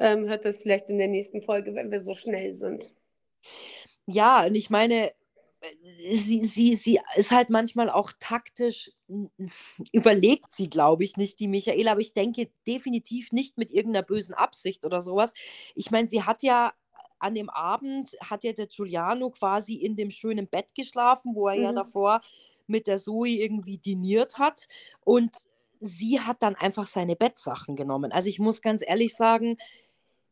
ähm, 0.00 0.26
hört 0.28 0.44
das 0.44 0.58
vielleicht 0.58 0.88
in 0.90 0.98
der 0.98 1.08
nächsten 1.08 1.42
Folge, 1.42 1.74
wenn 1.74 1.90
wir 1.92 2.00
so 2.00 2.14
schnell 2.14 2.54
sind. 2.54 2.92
Ja, 4.06 4.46
und 4.46 4.54
ich 4.54 4.70
meine, 4.70 5.10
äh, 5.60 6.14
sie, 6.14 6.44
sie, 6.44 6.74
sie 6.74 7.00
ist 7.16 7.30
halt 7.30 7.50
manchmal 7.50 7.90
auch 7.90 8.12
taktisch, 8.20 8.90
überlegt 9.92 10.50
sie, 10.52 10.70
glaube 10.70 11.04
ich, 11.04 11.16
nicht, 11.16 11.40
die 11.40 11.48
Michaela, 11.48 11.92
aber 11.92 12.00
ich 12.00 12.12
denke 12.14 12.50
definitiv 12.66 13.32
nicht 13.32 13.58
mit 13.58 13.72
irgendeiner 13.72 14.04
bösen 14.06 14.34
Absicht 14.34 14.84
oder 14.84 15.00
sowas. 15.00 15.32
Ich 15.74 15.90
meine, 15.90 16.08
sie 16.08 16.22
hat 16.24 16.42
ja 16.42 16.72
an 17.18 17.34
dem 17.34 17.50
Abend, 17.50 18.16
hat 18.22 18.44
ja 18.44 18.52
der 18.52 18.68
Giuliano 18.68 19.30
quasi 19.30 19.74
in 19.74 19.96
dem 19.96 20.10
schönen 20.10 20.46
Bett 20.48 20.74
geschlafen, 20.74 21.34
wo 21.34 21.48
er 21.48 21.56
ja 21.56 21.72
Mhm. 21.72 21.72
davor 21.72 22.20
mit 22.66 22.86
der 22.86 22.98
Zoe 22.98 23.28
irgendwie 23.30 23.78
diniert 23.78 24.38
hat. 24.38 24.68
Und 25.04 25.34
sie 25.80 26.20
hat 26.20 26.42
dann 26.42 26.54
einfach 26.56 26.86
seine 26.86 27.16
Bettsachen 27.16 27.76
genommen. 27.76 28.12
Also 28.12 28.28
ich 28.28 28.38
muss 28.38 28.62
ganz 28.62 28.82
ehrlich 28.86 29.14
sagen, 29.14 29.56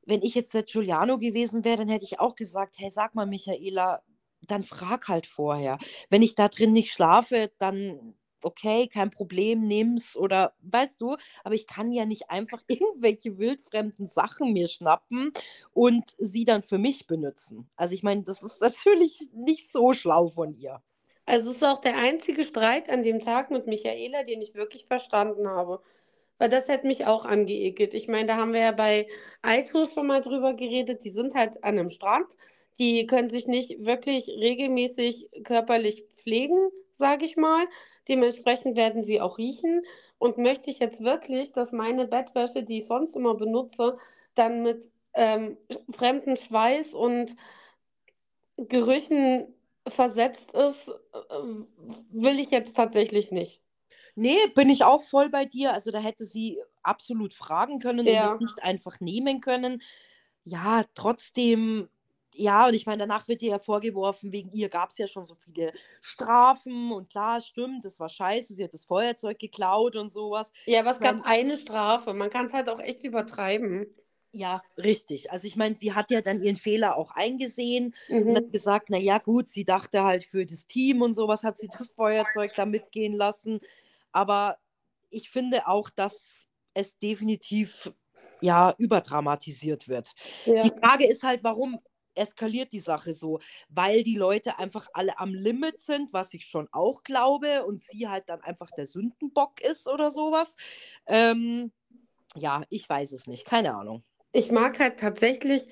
wenn 0.07 0.23
ich 0.23 0.35
jetzt 0.35 0.55
der 0.55 0.62
Giuliano 0.62 1.19
gewesen 1.19 1.65
wäre, 1.65 1.79
dann 1.79 1.88
hätte 1.88 2.05
ich 2.05 2.21
auch 2.21 2.35
gesagt, 2.37 2.76
hey, 2.79 2.91
sag 2.91 3.15
mal, 3.15 3.26
Michaela, 3.26 4.03
dann 4.43 4.62
frag 4.62 5.09
halt 5.09 5.26
vorher. 5.26 5.79
Wenn 6.11 6.23
ich 6.23 6.35
da 6.35 6.49
drin 6.49 6.73
nicht 6.73 6.93
schlafe, 6.93 7.50
dann 7.59 8.15
okay, 8.43 8.87
kein 8.87 9.11
Problem, 9.11 9.67
nimm's 9.67 10.17
oder 10.17 10.55
weißt 10.61 11.00
du, 11.00 11.17
aber 11.43 11.55
ich 11.55 11.67
kann 11.67 11.91
ja 11.91 12.05
nicht 12.05 12.31
einfach 12.31 12.62
irgendwelche 12.69 13.38
wildfremden 13.38 14.07
Sachen 14.07 14.53
mir 14.53 14.69
schnappen 14.69 15.33
und 15.73 16.05
sie 16.19 16.45
dann 16.45 16.62
für 16.62 16.79
mich 16.79 17.07
benutzen. 17.07 17.69
Also 17.76 17.95
ich 17.95 18.03
meine, 18.03 18.23
das 18.23 18.43
ist 18.43 18.61
natürlich 18.61 19.29
nicht 19.35 19.71
so 19.73 19.93
schlau 19.93 20.29
von 20.29 20.55
ihr. 20.57 20.83
Also 21.26 21.50
es 21.50 21.56
ist 21.56 21.64
auch 21.64 21.80
der 21.80 21.97
einzige 21.99 22.45
Streit 22.45 22.88
an 22.90 23.02
dem 23.02 23.21
Tag 23.21 23.50
mit 23.50 23.66
Michaela, 23.66 24.23
den 24.23 24.40
ich 24.42 24.54
wirklich 24.54 24.87
verstanden 24.87 25.49
habe. 25.49 25.83
Weil 26.38 26.50
das 26.50 26.68
hätte 26.68 26.87
mich 26.87 27.06
auch 27.06 27.25
angeekelt. 27.25 27.95
Ich 27.95 28.09
meine, 28.09 28.28
da 28.28 28.37
haben 28.37 28.52
wir 28.52 28.61
ja 28.61 28.73
bei 28.73 29.09
Aito 29.42 29.87
schon 29.92 30.06
mal 30.06 30.21
drüber 30.21 30.54
geredet. 30.54 31.04
Die 31.04 31.11
sind 31.11 31.35
halt 31.35 31.64
an 31.64 31.78
einem 31.78 31.88
Strand. 31.90 32.26
Die 32.78 33.06
können 33.06 33.30
sich 33.30 33.47
nicht 33.47 33.85
wirklich 33.85 34.28
regelmäßig 34.28 35.30
körperlich 35.45 36.04
pflegen, 36.18 36.71
sage 36.92 37.25
ich 37.25 37.37
mal. 37.37 37.66
Dementsprechend 38.09 38.76
werden 38.76 39.02
sie 39.02 39.21
auch 39.21 39.38
riechen. 39.38 39.83
Und 40.18 40.38
möchte 40.38 40.71
ich 40.71 40.78
jetzt 40.78 41.02
wirklich, 41.02 41.52
dass 41.52 41.73
meine 41.73 42.06
Bettwäsche, 42.06 42.62
die 42.62 42.78
ich 42.78 42.87
sonst 42.87 43.16
immer 43.16 43.35
benutze, 43.35 43.97
dann 44.35 44.62
mit 44.62 44.90
ähm, 45.14 45.56
fremden 45.90 46.37
Schweiß 46.37 46.95
und 46.95 47.35
Gerüchen 48.59 49.56
versetzt 49.88 50.50
ist, 50.52 50.88
äh, 50.88 51.45
will 52.12 52.38
ich 52.40 52.50
jetzt 52.50 52.75
tatsächlich 52.76 53.31
nicht. 53.31 53.62
Nee, 54.16 54.38
bin 54.55 54.71
ich 54.71 54.83
auch 54.85 55.02
voll 55.02 55.28
bei 55.28 55.45
dir. 55.45 55.73
Also 55.75 55.90
da 55.90 55.99
hätte 55.99 56.25
sie 56.25 56.59
absolut 56.83 57.35
fragen 57.35 57.78
können 57.78 58.07
Ja. 58.07 58.33
und 58.33 58.35
es 58.35 58.40
nicht 58.40 58.62
einfach 58.62 59.00
nehmen 59.00 59.40
können. 59.40 59.83
Ja, 60.45 60.85
trotzdem, 60.95 61.88
ja, 62.35 62.66
und 62.69 62.75
ich 62.75 62.87
meine, 62.87 62.99
danach 62.99 63.28
wird 63.28 63.43
ihr 63.43 63.50
ja 63.50 63.59
vorgeworfen, 63.59 64.33
wegen 64.33 64.50
ihr 64.52 64.69
gab 64.71 64.90
es 64.90 64.99
ja 64.99 65.07
schon 65.07 65.26
so 65.26 65.35
viele 65.35 65.73
Strafen 66.00 66.93
und 66.93 67.11
klar, 67.11 67.40
stimmt, 67.40 67.85
das 67.85 68.00
war 68.00 68.09
scheiße, 68.09 68.55
sie 68.55 68.64
hat 68.64 68.75
das 68.75 68.85
Feuerzeug 68.85 69.38
geklaut 69.38 69.97
und 69.97 70.11
sowas. 70.11 70.52
Ja, 70.69 70.81
aber 70.81 70.90
es 70.93 70.99
Ich 70.99 71.00
meine, 71.00 71.23
gab 71.23 71.26
eine 71.26 71.57
Strafe. 71.57 72.12
Man 72.14 72.31
kann 72.31 72.47
es 72.47 72.52
halt 72.52 72.69
auch 72.69 72.81
echt 72.81 73.05
übertreiben. 73.05 73.87
Ja, 74.37 74.62
richtig. 74.76 75.31
Also 75.33 75.47
ich 75.47 75.57
meine, 75.57 75.76
sie 75.76 75.93
hat 75.95 76.11
ja 76.11 76.21
dann 76.21 76.43
ihren 76.43 76.57
Fehler 76.57 76.97
auch 76.97 77.11
eingesehen 77.12 77.95
und 78.26 78.37
hat 78.37 78.45
Mhm. 78.45 78.52
gesagt, 78.52 78.90
na 78.90 78.99
ja, 78.99 79.19
gut, 79.19 79.49
sie 79.49 79.64
dachte 79.64 80.05
halt 80.05 80.25
für 80.25 80.45
das 80.47 80.66
Team 80.66 81.02
und 81.02 81.12
sowas 81.14 81.43
hat 81.43 81.59
sie 81.59 81.69
das 81.69 81.88
Feuerzeug 81.88 82.55
da 82.55 82.66
mitgehen 82.66 83.12
lassen. 83.14 83.61
Aber 84.12 84.59
ich 85.11 85.31
finde 85.31 85.66
auch, 85.69 85.90
dass 85.90 86.47
es 86.75 86.99
definitiv 86.99 87.93
ja 88.40 88.75
überdramatisiert 88.78 89.88
wird. 89.88 90.12
Die 90.62 90.71
Ja. 90.71 90.76
Frage 90.83 91.07
ist 91.07 91.23
halt, 91.23 91.43
warum 91.45 91.81
eskaliert 92.14 92.73
die 92.73 92.81
Sache 92.81 93.12
so? 93.14 93.40
Weil 93.69 94.02
die 94.02 94.16
Leute 94.16 94.59
einfach 94.59 94.88
alle 94.93 95.19
am 95.19 95.35
Limit 95.35 95.81
sind, 95.81 96.12
was 96.12 96.35
ich 96.35 96.47
schon 96.47 96.69
auch 96.73 97.02
glaube, 97.02 97.64
und 97.66 97.85
sie 97.85 98.09
halt 98.09 98.28
dann 98.28 98.43
einfach 98.43 98.71
der 98.73 98.87
Sündenbock 98.87 99.61
ist 99.62 99.87
oder 99.88 100.11
sowas. 100.11 100.57
Ähm, 101.07 101.73
ja, 102.37 102.62
ich 102.71 102.88
weiß 102.88 103.12
es 103.12 103.26
nicht, 103.26 103.45
keine 103.47 103.75
Ahnung. 103.75 104.05
Ich 104.37 104.52
mag 104.52 104.78
halt 104.81 105.00
tatsächlich 105.00 105.66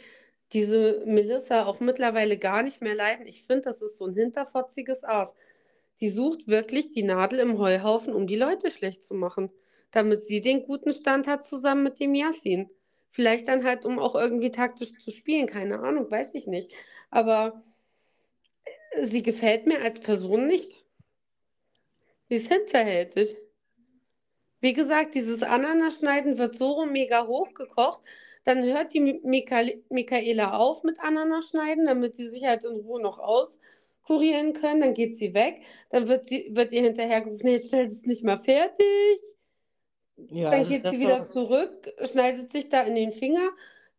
diese 0.54 1.02
Melissa 1.04 1.66
auch 1.66 1.80
mittlerweile 1.80 2.38
gar 2.38 2.62
nicht 2.62 2.80
mehr 2.80 2.94
leiden. 2.94 3.26
Ich 3.26 3.42
finde, 3.42 3.61
das 3.61 3.83
ist 3.83 3.99
so 3.99 4.06
ein 4.06 4.14
hinterfotziges 4.14 5.04
Aas. 5.04 5.35
Die 6.00 6.09
sucht 6.09 6.49
wirklich 6.49 6.90
die 6.92 7.02
Nadel 7.02 7.40
im 7.40 7.59
Heuhaufen, 7.59 8.14
um 8.14 8.26
die 8.26 8.37
Leute 8.37 8.71
schlecht 8.71 9.02
zu 9.02 9.12
machen, 9.12 9.50
damit 9.90 10.23
sie 10.23 10.40
den 10.40 10.62
guten 10.62 10.94
Stand 10.94 11.26
hat 11.26 11.44
zusammen 11.44 11.83
mit 11.83 12.00
dem 12.00 12.14
Yassin. 12.14 12.71
Vielleicht 13.11 13.49
dann 13.49 13.64
halt, 13.64 13.85
um 13.85 13.99
auch 13.99 14.14
irgendwie 14.14 14.50
taktisch 14.50 14.92
zu 14.99 15.11
spielen, 15.11 15.47
keine 15.47 15.80
Ahnung, 15.80 16.11
weiß 16.11 16.33
ich 16.33 16.47
nicht. 16.47 16.73
Aber 17.11 17.62
sie 18.99 19.23
gefällt 19.23 19.66
mir 19.66 19.83
als 19.83 20.00
Person 20.00 20.47
nicht. 20.47 20.87
Sie 22.30 22.37
ist 22.37 22.50
hinterhältig. 22.50 23.37
Wie 24.61 24.73
gesagt, 24.73 25.14
dieses 25.14 25.42
Ananaschneiden 25.42 26.38
wird 26.38 26.56
so 26.59 26.87
mega 26.87 27.26
hochgekocht. 27.26 28.00
Dann 28.44 28.62
hört 28.62 28.92
die 28.94 29.00
Mi- 29.00 29.20
Michael- 29.24 29.82
Michaela 29.88 30.56
auf 30.58 30.82
mit 30.84 31.00
Ananaschneiden, 31.00 31.86
damit 31.86 32.16
sie 32.16 32.28
sich 32.28 32.44
halt 32.44 32.64
in 32.64 32.76
Ruhe 32.76 33.00
noch 33.00 33.18
auskurieren 33.18 34.52
können. 34.52 34.80
Dann 34.80 34.94
geht 34.94 35.18
sie 35.18 35.34
weg. 35.34 35.62
Dann 35.90 36.08
wird, 36.08 36.26
sie, 36.26 36.48
wird 36.50 36.72
ihr 36.72 36.82
hinterhergerufen, 36.82 37.40
nee, 37.44 37.54
jetzt 37.54 37.68
schnell 37.68 37.88
ist 37.88 38.06
nicht 38.06 38.22
mehr 38.22 38.38
fertig. 38.38 39.20
Ja, 40.30 40.50
Dann 40.50 40.60
also 40.60 40.70
geht 40.70 40.86
sie 40.88 41.00
wieder 41.00 41.26
zurück, 41.26 41.92
schneidet 42.10 42.52
sich 42.52 42.68
da 42.68 42.82
in 42.82 42.94
den 42.94 43.10
Finger, 43.12 43.50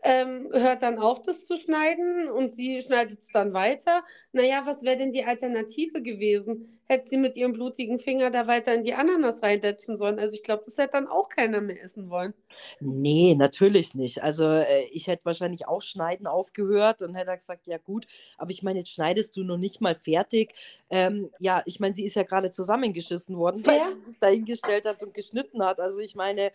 ähm, 0.06 0.50
hört 0.54 0.84
dann 0.84 1.00
auf, 1.00 1.24
das 1.24 1.46
zu 1.46 1.58
schneiden 1.58 2.30
und 2.30 2.50
sie 2.50 2.82
schneidet 2.82 3.20
es 3.22 3.30
dann 3.34 3.54
weiter. 3.54 4.04
Naja, 4.32 4.62
was 4.66 4.84
wäre 4.84 4.98
denn 4.98 5.12
die 5.14 5.26
Alternative 5.26 6.02
gewesen? 6.02 6.80
Hätte 6.86 7.10
sie 7.10 7.18
mit 7.18 7.36
ihrem 7.36 7.54
blutigen 7.54 8.00
Finger 8.00 8.30
da 8.32 8.48
weiter 8.48 8.74
in 8.74 8.84
die 8.84 8.94
Ananas 8.94 9.42
reinsetzen 9.42 9.98
sollen? 9.98 10.20
Also 10.20 10.36
ich 10.36 10.44
glaube, 10.44 10.64
das 10.66 10.78
hätte 10.78 10.92
dann 10.94 11.08
auch 11.08 11.30
keiner 11.30 11.60
mehr 11.62 11.82
essen 11.84 12.10
wollen. 12.10 12.34
Nee, 12.80 13.36
natürlich 13.36 13.96
nicht. 13.96 14.22
Also 14.24 14.46
äh, 14.46 14.84
ich 14.92 15.08
hätte 15.08 15.26
wahrscheinlich 15.26 15.68
auch 15.68 15.82
schneiden 15.82 16.28
aufgehört 16.28 17.02
und 17.02 17.16
hätte 17.16 17.36
gesagt, 17.36 17.68
ja 17.68 17.78
gut, 17.78 18.06
aber 18.38 18.52
ich 18.52 18.64
meine, 18.64 18.80
jetzt 18.80 18.92
schneidest 18.92 19.36
du 19.36 19.44
noch 19.44 19.58
nicht 19.58 19.82
mal 19.82 19.96
fertig. 19.96 20.54
Ähm, 20.90 21.30
ja, 21.40 21.64
ich 21.66 21.80
meine, 21.80 21.94
sie 21.94 22.06
ist 22.06 22.16
ja 22.16 22.24
gerade 22.24 22.52
zusammengeschissen 22.52 23.38
worden, 23.38 23.66
weil 23.66 23.78
Ja. 23.78 23.90
sie 23.92 24.12
sich 24.12 24.20
dahingestellt 24.20 24.86
hat 24.86 25.02
und 25.02 25.14
geschnitten 25.14 25.64
hat. 25.64 25.80
Also 25.80 26.00
ich 26.00 26.16
meine, 26.16 26.52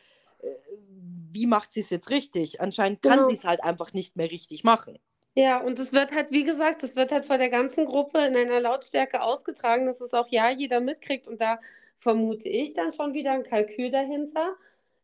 wie 1.32 1.46
macht 1.46 1.72
sie 1.72 1.80
es 1.80 1.90
jetzt 1.90 2.10
richtig? 2.10 2.60
Anscheinend 2.60 3.02
kann 3.02 3.18
Genau. 3.18 3.28
sie 3.28 3.34
es 3.34 3.44
halt 3.44 3.62
einfach 3.62 3.92
nicht 3.92 4.16
mehr 4.16 4.30
richtig 4.30 4.64
machen. 4.64 4.98
Ja, 5.36 5.58
und 5.60 5.78
es 5.78 5.92
wird 5.92 6.12
halt, 6.12 6.30
wie 6.32 6.44
gesagt, 6.44 6.82
es 6.82 6.96
wird 6.96 7.12
halt 7.12 7.24
vor 7.24 7.38
der 7.38 7.50
ganzen 7.50 7.84
Gruppe 7.84 8.18
in 8.26 8.36
einer 8.36 8.60
Lautstärke 8.60 9.22
ausgetragen, 9.22 9.86
dass 9.86 10.00
es 10.00 10.12
auch 10.12 10.28
ja 10.28 10.50
jeder 10.50 10.80
mitkriegt. 10.80 11.28
Und 11.28 11.40
da 11.40 11.60
vermute 11.98 12.48
ich 12.48 12.72
dann 12.74 12.92
schon 12.92 13.14
wieder 13.14 13.32
ein 13.32 13.44
Kalkül 13.44 13.90
dahinter. 13.90 14.56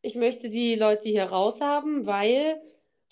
Ich 0.02 0.14
möchte 0.16 0.50
die 0.50 0.74
Leute 0.74 1.08
hier 1.08 1.24
raushaben, 1.24 2.06
weil 2.06 2.60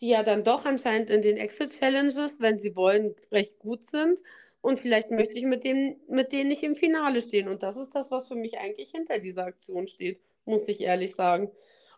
die 0.00 0.08
ja 0.08 0.22
dann 0.24 0.42
doch 0.44 0.64
anscheinend 0.64 1.08
in 1.10 1.22
den 1.22 1.36
Exit-Challenges, 1.36 2.40
wenn 2.40 2.58
sie 2.58 2.74
wollen, 2.76 3.14
recht 3.30 3.58
gut 3.60 3.84
sind. 3.88 4.20
Und 4.60 4.80
vielleicht 4.80 5.10
möchte 5.10 5.36
ich 5.36 5.44
mit 5.44 5.62
dem, 5.64 5.96
mit 6.08 6.32
denen 6.32 6.48
nicht 6.48 6.62
im 6.62 6.74
Finale 6.74 7.20
stehen. 7.20 7.48
Und 7.48 7.62
das 7.62 7.76
ist 7.76 7.94
das, 7.94 8.10
was 8.10 8.28
für 8.28 8.34
mich 8.34 8.58
eigentlich 8.58 8.90
hinter 8.90 9.18
dieser 9.20 9.44
Aktion 9.44 9.86
steht, 9.88 10.20
muss 10.46 10.66
ich 10.68 10.80
ehrlich 10.80 11.14
sagen. 11.14 11.50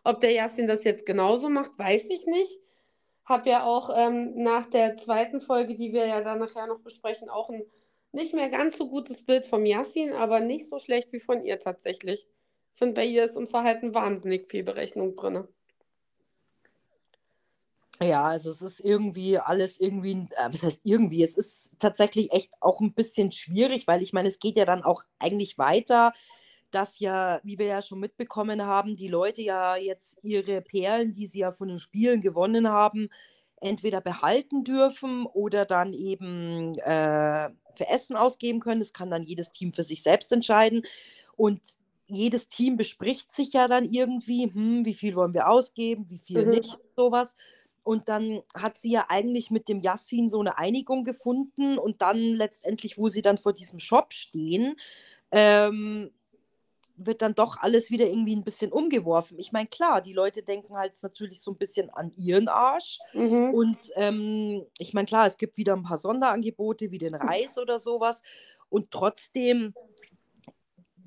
Ob 0.03 0.21
der 0.21 0.31
Yassin 0.31 0.67
das 0.67 0.83
jetzt 0.83 1.05
genauso 1.05 1.49
macht, 1.49 1.77
weiß 1.77 2.03
ich 2.09 2.25
nicht. 2.25 2.59
Hab 3.25 3.45
ja 3.45 3.63
auch 3.63 3.89
ähm, 3.95 4.41
nach 4.41 4.67
der 4.67 4.97
zweiten 4.97 5.41
Folge, 5.41 5.75
die 5.75 5.91
wir 5.91 6.05
ja 6.05 6.21
dann 6.21 6.39
nachher 6.39 6.67
noch 6.67 6.79
besprechen, 6.79 7.29
auch 7.29 7.49
ein 7.49 7.63
nicht 8.13 8.33
mehr 8.33 8.49
ganz 8.49 8.77
so 8.77 8.87
gutes 8.87 9.23
Bild 9.23 9.45
vom 9.45 9.65
Yassin, 9.65 10.13
aber 10.13 10.39
nicht 10.39 10.69
so 10.69 10.79
schlecht 10.79 11.11
wie 11.11 11.19
von 11.19 11.43
ihr 11.43 11.59
tatsächlich. 11.59 12.25
Ich 12.73 12.79
finde, 12.79 12.93
bei 12.93 13.05
ihr 13.05 13.23
ist 13.23 13.35
im 13.35 13.47
Verhalten 13.47 13.93
wahnsinnig 13.93 14.49
viel 14.49 14.63
Berechnung 14.63 15.15
drin. 15.15 15.47
Ja, 17.99 18.25
also 18.25 18.51
es 18.51 18.61
ist 18.61 18.79
irgendwie 18.79 19.39
alles 19.39 19.79
irgendwie, 19.79 20.11
äh, 20.11 20.49
was 20.51 20.61
heißt 20.61 20.81
irgendwie, 20.83 21.23
es 21.23 21.35
ist 21.35 21.79
tatsächlich 21.79 22.31
echt 22.31 22.53
auch 22.59 22.79
ein 22.79 22.93
bisschen 22.93 23.31
schwierig, 23.31 23.87
weil 23.87 24.03
ich 24.03 24.13
meine, 24.13 24.27
es 24.27 24.39
geht 24.39 24.57
ja 24.57 24.65
dann 24.65 24.83
auch 24.83 25.03
eigentlich 25.17 25.57
weiter, 25.57 26.13
dass 26.71 26.99
ja, 26.99 27.39
wie 27.43 27.57
wir 27.57 27.65
ja 27.67 27.81
schon 27.81 27.99
mitbekommen 27.99 28.63
haben, 28.63 28.95
die 28.95 29.07
Leute 29.07 29.41
ja 29.41 29.75
jetzt 29.75 30.19
ihre 30.23 30.61
Perlen, 30.61 31.13
die 31.13 31.27
sie 31.27 31.39
ja 31.39 31.51
von 31.51 31.67
den 31.69 31.79
Spielen 31.79 32.21
gewonnen 32.21 32.67
haben, 32.69 33.09
entweder 33.61 34.01
behalten 34.01 34.63
dürfen 34.63 35.25
oder 35.25 35.65
dann 35.65 35.93
eben 35.93 36.77
äh, 36.79 37.49
für 37.75 37.87
Essen 37.89 38.15
ausgeben 38.15 38.59
können. 38.59 38.79
Das 38.81 38.93
kann 38.93 39.09
dann 39.09 39.23
jedes 39.23 39.51
Team 39.51 39.73
für 39.73 39.83
sich 39.83 40.03
selbst 40.03 40.31
entscheiden. 40.31 40.83
Und 41.35 41.61
jedes 42.07 42.47
Team 42.49 42.77
bespricht 42.77 43.31
sich 43.31 43.53
ja 43.53 43.67
dann 43.67 43.85
irgendwie, 43.85 44.45
hm, 44.51 44.85
wie 44.85 44.93
viel 44.93 45.15
wollen 45.15 45.33
wir 45.33 45.49
ausgeben, 45.49 46.09
wie 46.09 46.19
viel 46.19 46.45
Mhm. 46.45 46.51
nicht, 46.51 46.77
sowas. 46.95 47.35
Und 47.83 48.09
dann 48.09 48.41
hat 48.53 48.77
sie 48.77 48.91
ja 48.91 49.05
eigentlich 49.09 49.49
mit 49.49 49.69
dem 49.69 49.79
Yassin 49.79 50.29
so 50.29 50.39
eine 50.39 50.57
Einigung 50.57 51.03
gefunden 51.05 51.77
und 51.77 52.01
dann 52.01 52.17
letztendlich, 52.19 52.97
wo 52.97 53.07
sie 53.09 53.21
dann 53.21 53.37
vor 53.37 53.53
diesem 53.53 53.79
Shop 53.79 54.13
stehen, 54.13 54.75
ähm, 55.31 56.11
wird 56.97 57.21
dann 57.21 57.35
doch 57.35 57.57
alles 57.57 57.91
wieder 57.91 58.07
irgendwie 58.07 58.35
ein 58.35 58.43
bisschen 58.43 58.71
umgeworfen. 58.71 59.37
Ich 59.39 59.51
meine, 59.51 59.67
klar, 59.67 60.01
die 60.01 60.13
Leute 60.13 60.41
denken 60.41 60.75
halt 60.75 60.93
natürlich 61.01 61.41
so 61.41 61.51
ein 61.51 61.57
bisschen 61.57 61.89
an 61.91 62.11
ihren 62.17 62.47
Arsch. 62.47 62.99
Mhm. 63.13 63.53
Und 63.53 63.77
ähm, 63.95 64.65
ich 64.79 64.93
meine, 64.93 65.05
klar, 65.05 65.27
es 65.27 65.37
gibt 65.37 65.57
wieder 65.57 65.73
ein 65.73 65.83
paar 65.83 65.97
Sonderangebote 65.97 66.91
wie 66.91 66.97
den 66.97 67.15
Reis 67.15 67.57
oder 67.57 67.77
sowas. 67.79 68.23
Und 68.69 68.91
trotzdem 68.91 69.73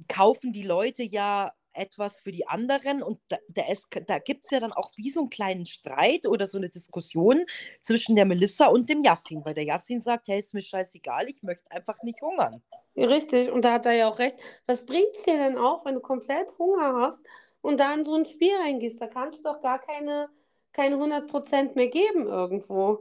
kaufen 0.08 0.52
die 0.52 0.62
Leute 0.62 1.02
ja 1.02 1.52
etwas 1.74 2.20
für 2.20 2.32
die 2.32 2.46
anderen 2.48 3.02
und 3.02 3.20
da, 3.28 3.38
da, 3.48 3.62
da 4.06 4.18
gibt 4.18 4.44
es 4.44 4.50
ja 4.50 4.60
dann 4.60 4.72
auch 4.72 4.90
wie 4.96 5.10
so 5.10 5.20
einen 5.20 5.30
kleinen 5.30 5.66
Streit 5.66 6.26
oder 6.26 6.46
so 6.46 6.58
eine 6.58 6.68
Diskussion 6.70 7.44
zwischen 7.80 8.16
der 8.16 8.26
Melissa 8.26 8.66
und 8.66 8.88
dem 8.88 9.02
Yassin, 9.02 9.44
weil 9.44 9.54
der 9.54 9.64
Yassin 9.64 10.00
sagt, 10.00 10.28
hey, 10.28 10.38
ist 10.38 10.54
mir 10.54 10.60
scheißegal, 10.60 11.28
ich 11.28 11.42
möchte 11.42 11.70
einfach 11.70 12.02
nicht 12.02 12.20
hungern. 12.22 12.62
Richtig, 12.96 13.50
und 13.50 13.62
da 13.64 13.74
hat 13.74 13.86
er 13.86 13.92
ja 13.92 14.08
auch 14.08 14.18
recht. 14.18 14.36
Was 14.66 14.84
bringt 14.84 15.14
dir 15.26 15.38
denn 15.38 15.56
auch, 15.58 15.84
wenn 15.84 15.94
du 15.94 16.00
komplett 16.00 16.56
Hunger 16.58 16.94
hast 17.00 17.18
und 17.62 17.80
da 17.80 17.94
in 17.94 18.04
so 18.04 18.14
ein 18.14 18.26
Spiel 18.26 18.52
reingehst? 18.62 19.00
Da 19.00 19.06
kannst 19.06 19.38
du 19.38 19.42
doch 19.44 19.60
gar 19.60 19.78
keine, 19.80 20.28
keine 20.72 20.96
100% 20.96 21.76
mehr 21.76 21.88
geben 21.88 22.26
irgendwo. 22.26 22.98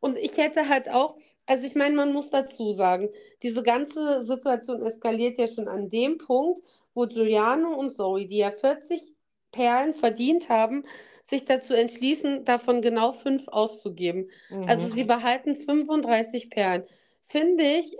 Und 0.00 0.16
ich 0.18 0.36
hätte 0.36 0.68
halt 0.68 0.88
auch, 0.90 1.16
also 1.46 1.66
ich 1.66 1.74
meine, 1.74 1.94
man 1.94 2.12
muss 2.12 2.30
dazu 2.30 2.72
sagen, 2.72 3.10
diese 3.42 3.62
ganze 3.62 4.22
Situation 4.22 4.82
eskaliert 4.82 5.38
ja 5.38 5.46
schon 5.48 5.68
an 5.68 5.88
dem 5.88 6.18
Punkt, 6.18 6.62
wo 6.94 7.06
Giuliano 7.06 7.74
und 7.74 7.92
Zoe, 7.92 8.26
die 8.26 8.38
ja 8.38 8.50
40 8.50 9.02
Perlen 9.50 9.94
verdient 9.94 10.48
haben, 10.48 10.84
sich 11.28 11.44
dazu 11.44 11.72
entschließen, 11.72 12.44
davon 12.44 12.80
genau 12.82 13.12
fünf 13.12 13.48
auszugeben. 13.48 14.30
Mhm. 14.50 14.64
Also 14.68 14.86
sie 14.88 15.04
behalten 15.04 15.54
35 15.54 16.50
Perlen. 16.50 16.84
Finde 17.22 17.64
ich, 17.64 17.96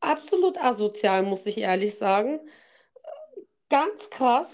absolut 0.00 0.58
asozial, 0.62 1.22
muss 1.22 1.46
ich 1.46 1.58
ehrlich 1.58 1.96
sagen. 1.96 2.40
Ganz 3.68 4.08
krass. 4.10 4.46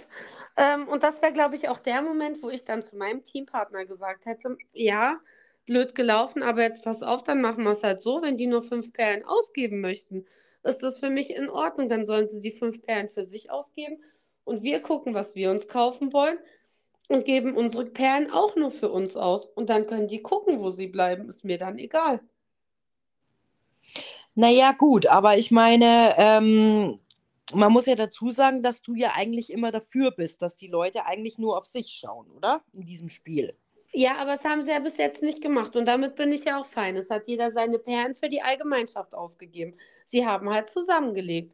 Ähm, 0.56 0.88
und 0.88 1.02
das 1.02 1.20
wäre, 1.22 1.32
glaube 1.32 1.56
ich, 1.56 1.68
auch 1.68 1.78
der 1.78 2.02
Moment, 2.02 2.42
wo 2.42 2.50
ich 2.50 2.64
dann 2.64 2.82
zu 2.82 2.96
meinem 2.96 3.24
Teampartner 3.24 3.84
gesagt 3.84 4.26
hätte, 4.26 4.56
ja, 4.72 5.20
blöd 5.66 5.94
gelaufen, 5.94 6.42
aber 6.42 6.62
jetzt 6.62 6.82
pass 6.82 7.02
auf, 7.02 7.22
dann 7.22 7.40
machen 7.40 7.64
wir 7.64 7.72
es 7.72 7.82
halt 7.82 8.00
so, 8.00 8.22
wenn 8.22 8.36
die 8.36 8.46
nur 8.46 8.62
fünf 8.62 8.92
Perlen 8.92 9.24
ausgeben 9.24 9.80
möchten, 9.80 10.26
ist 10.62 10.82
das 10.82 10.98
für 10.98 11.10
mich 11.10 11.30
in 11.30 11.48
Ordnung. 11.48 11.88
Dann 11.88 12.06
sollen 12.06 12.28
sie 12.28 12.40
die 12.40 12.50
fünf 12.50 12.82
Perlen 12.82 13.08
für 13.08 13.24
sich 13.24 13.50
ausgeben 13.50 14.02
und 14.44 14.62
wir 14.62 14.80
gucken, 14.80 15.14
was 15.14 15.34
wir 15.34 15.50
uns 15.50 15.68
kaufen 15.68 16.12
wollen 16.12 16.38
und 17.08 17.24
geben 17.24 17.56
unsere 17.56 17.86
Perlen 17.86 18.30
auch 18.30 18.56
nur 18.56 18.70
für 18.70 18.90
uns 18.90 19.16
aus. 19.16 19.46
Und 19.48 19.70
dann 19.70 19.86
können 19.86 20.08
die 20.08 20.22
gucken, 20.22 20.60
wo 20.60 20.70
sie 20.70 20.86
bleiben. 20.86 21.28
Ist 21.28 21.44
mir 21.44 21.58
dann 21.58 21.78
egal. 21.78 22.20
Naja, 24.34 24.72
gut, 24.72 25.06
aber 25.06 25.36
ich 25.36 25.50
meine, 25.50 26.14
ähm, 26.16 27.00
man 27.52 27.72
muss 27.72 27.86
ja 27.86 27.96
dazu 27.96 28.30
sagen, 28.30 28.62
dass 28.62 28.80
du 28.80 28.94
ja 28.94 29.12
eigentlich 29.16 29.50
immer 29.52 29.72
dafür 29.72 30.12
bist, 30.12 30.40
dass 30.40 30.54
die 30.54 30.68
Leute 30.68 31.04
eigentlich 31.06 31.36
nur 31.36 31.58
auf 31.58 31.66
sich 31.66 31.88
schauen, 31.88 32.30
oder? 32.30 32.62
In 32.72 32.86
diesem 32.86 33.08
Spiel. 33.08 33.56
Ja, 33.92 34.16
aber 34.16 34.36
das 34.36 34.44
haben 34.44 34.62
sie 34.62 34.70
ja 34.70 34.78
bis 34.78 34.96
jetzt 34.98 35.22
nicht 35.22 35.42
gemacht. 35.42 35.74
Und 35.76 35.86
damit 35.86 36.14
bin 36.14 36.32
ich 36.32 36.44
ja 36.44 36.60
auch 36.60 36.66
fein. 36.66 36.96
Es 36.96 37.10
hat 37.10 37.24
jeder 37.26 37.50
seine 37.50 37.78
Perlen 37.78 38.14
für 38.14 38.28
die 38.28 38.42
Allgemeinschaft 38.42 39.14
ausgegeben. 39.14 39.76
Sie 40.06 40.26
haben 40.26 40.48
halt 40.50 40.70
zusammengelegt. 40.70 41.52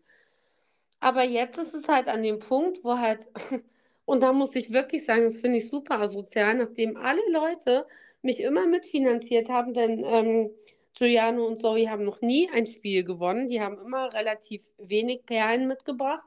Aber 1.01 1.23
jetzt 1.25 1.59
ist 1.59 1.75
es 1.75 1.89
halt 1.89 2.09
an 2.09 2.23
dem 2.23 2.39
Punkt, 2.39 2.83
wo 2.85 2.99
halt, 2.99 3.27
und 4.05 4.23
da 4.23 4.33
muss 4.33 4.55
ich 4.55 4.73
wirklich 4.73 5.05
sagen, 5.05 5.25
das 5.25 5.37
finde 5.37 5.59
ich 5.59 5.69
super 5.71 6.01
asozial, 6.01 6.55
nachdem 6.55 6.97
alle 6.97 7.21
Leute 7.31 7.87
mich 8.23 8.41
immer 8.41 8.67
mitfinanziert 8.67 9.49
haben, 9.49 9.73
denn 9.73 10.05
ähm, 10.05 10.51
Giuliano 10.99 11.47
und 11.47 11.61
Zoe 11.61 11.91
haben 11.91 12.05
noch 12.05 12.21
nie 12.23 12.51
ein 12.51 12.67
Spiel 12.67 13.05
gewonnen. 13.05 13.49
Die 13.49 13.61
haben 13.61 13.79
immer 13.79 14.13
relativ 14.15 14.63
wenig 14.79 15.27
Perlen 15.27 15.69
mitgebracht 15.69 16.27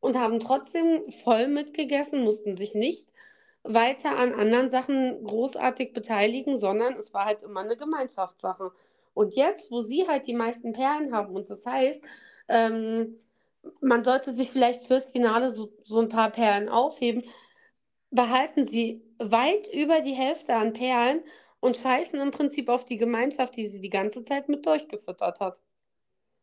und 0.00 0.16
haben 0.16 0.40
trotzdem 0.40 1.10
voll 1.24 1.48
mitgegessen, 1.48 2.24
mussten 2.24 2.56
sich 2.56 2.74
nicht 2.74 3.09
weiter 3.62 4.18
an 4.18 4.32
anderen 4.32 4.70
Sachen 4.70 5.22
großartig 5.24 5.92
beteiligen, 5.92 6.56
sondern 6.56 6.94
es 6.94 7.12
war 7.12 7.26
halt 7.26 7.42
immer 7.42 7.60
eine 7.60 7.76
Gemeinschaftssache. 7.76 8.72
Und 9.14 9.34
jetzt, 9.34 9.70
wo 9.70 9.80
sie 9.80 10.06
halt 10.08 10.26
die 10.26 10.34
meisten 10.34 10.72
Perlen 10.72 11.14
haben 11.14 11.34
und 11.34 11.50
das 11.50 11.66
heißt, 11.66 12.00
ähm, 12.48 13.18
man 13.80 14.02
sollte 14.04 14.32
sich 14.32 14.50
vielleicht 14.50 14.86
fürs 14.86 15.06
Finale 15.06 15.50
so, 15.50 15.72
so 15.82 16.00
ein 16.00 16.08
paar 16.08 16.30
Perlen 16.30 16.68
aufheben, 16.68 17.24
behalten 18.10 18.64
sie 18.64 19.02
weit 19.18 19.66
über 19.72 20.00
die 20.00 20.14
Hälfte 20.14 20.54
an 20.54 20.72
Perlen 20.72 21.22
und 21.60 21.76
scheißen 21.76 22.18
im 22.18 22.30
Prinzip 22.30 22.68
auf 22.68 22.84
die 22.84 22.96
Gemeinschaft, 22.96 23.56
die 23.56 23.66
sie 23.66 23.80
die 23.80 23.90
ganze 23.90 24.24
Zeit 24.24 24.48
mit 24.48 24.64
durchgefüttert 24.64 25.40
hat. 25.40 25.60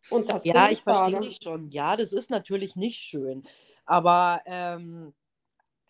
Und 0.10 0.30
das 0.30 0.46
ja, 0.46 0.70
ich, 0.70 0.82
verstehe 0.84 1.20
dich 1.20 1.40
schon. 1.42 1.70
Ja, 1.70 1.98
das 1.98 2.14
ist 2.14 2.30
natürlich 2.30 2.76
nicht 2.76 3.00
schön. 3.00 3.44
Aber 3.86 4.42
ähm, 4.46 5.14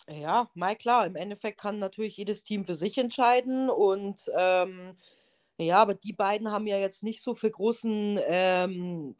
ja, 0.10 0.50
mal 0.54 0.76
klar, 0.76 1.06
im 1.06 1.16
Endeffekt 1.16 1.60
kann 1.60 1.80
natürlich 1.80 2.18
jedes 2.18 2.44
Team 2.44 2.66
für 2.66 2.76
sich 2.76 2.98
entscheiden. 2.98 3.70
Und 3.70 4.32
ähm, 4.38 4.98
ja, 5.58 5.82
aber 5.82 5.96
die 5.96 6.14
beiden 6.14 6.52
haben 6.52 6.68
ja 6.68 6.78
jetzt 6.78 7.04
nicht 7.04 7.22
so 7.22 7.34
für 7.34 7.52
großen 7.52 8.20
ähm, 8.26 9.16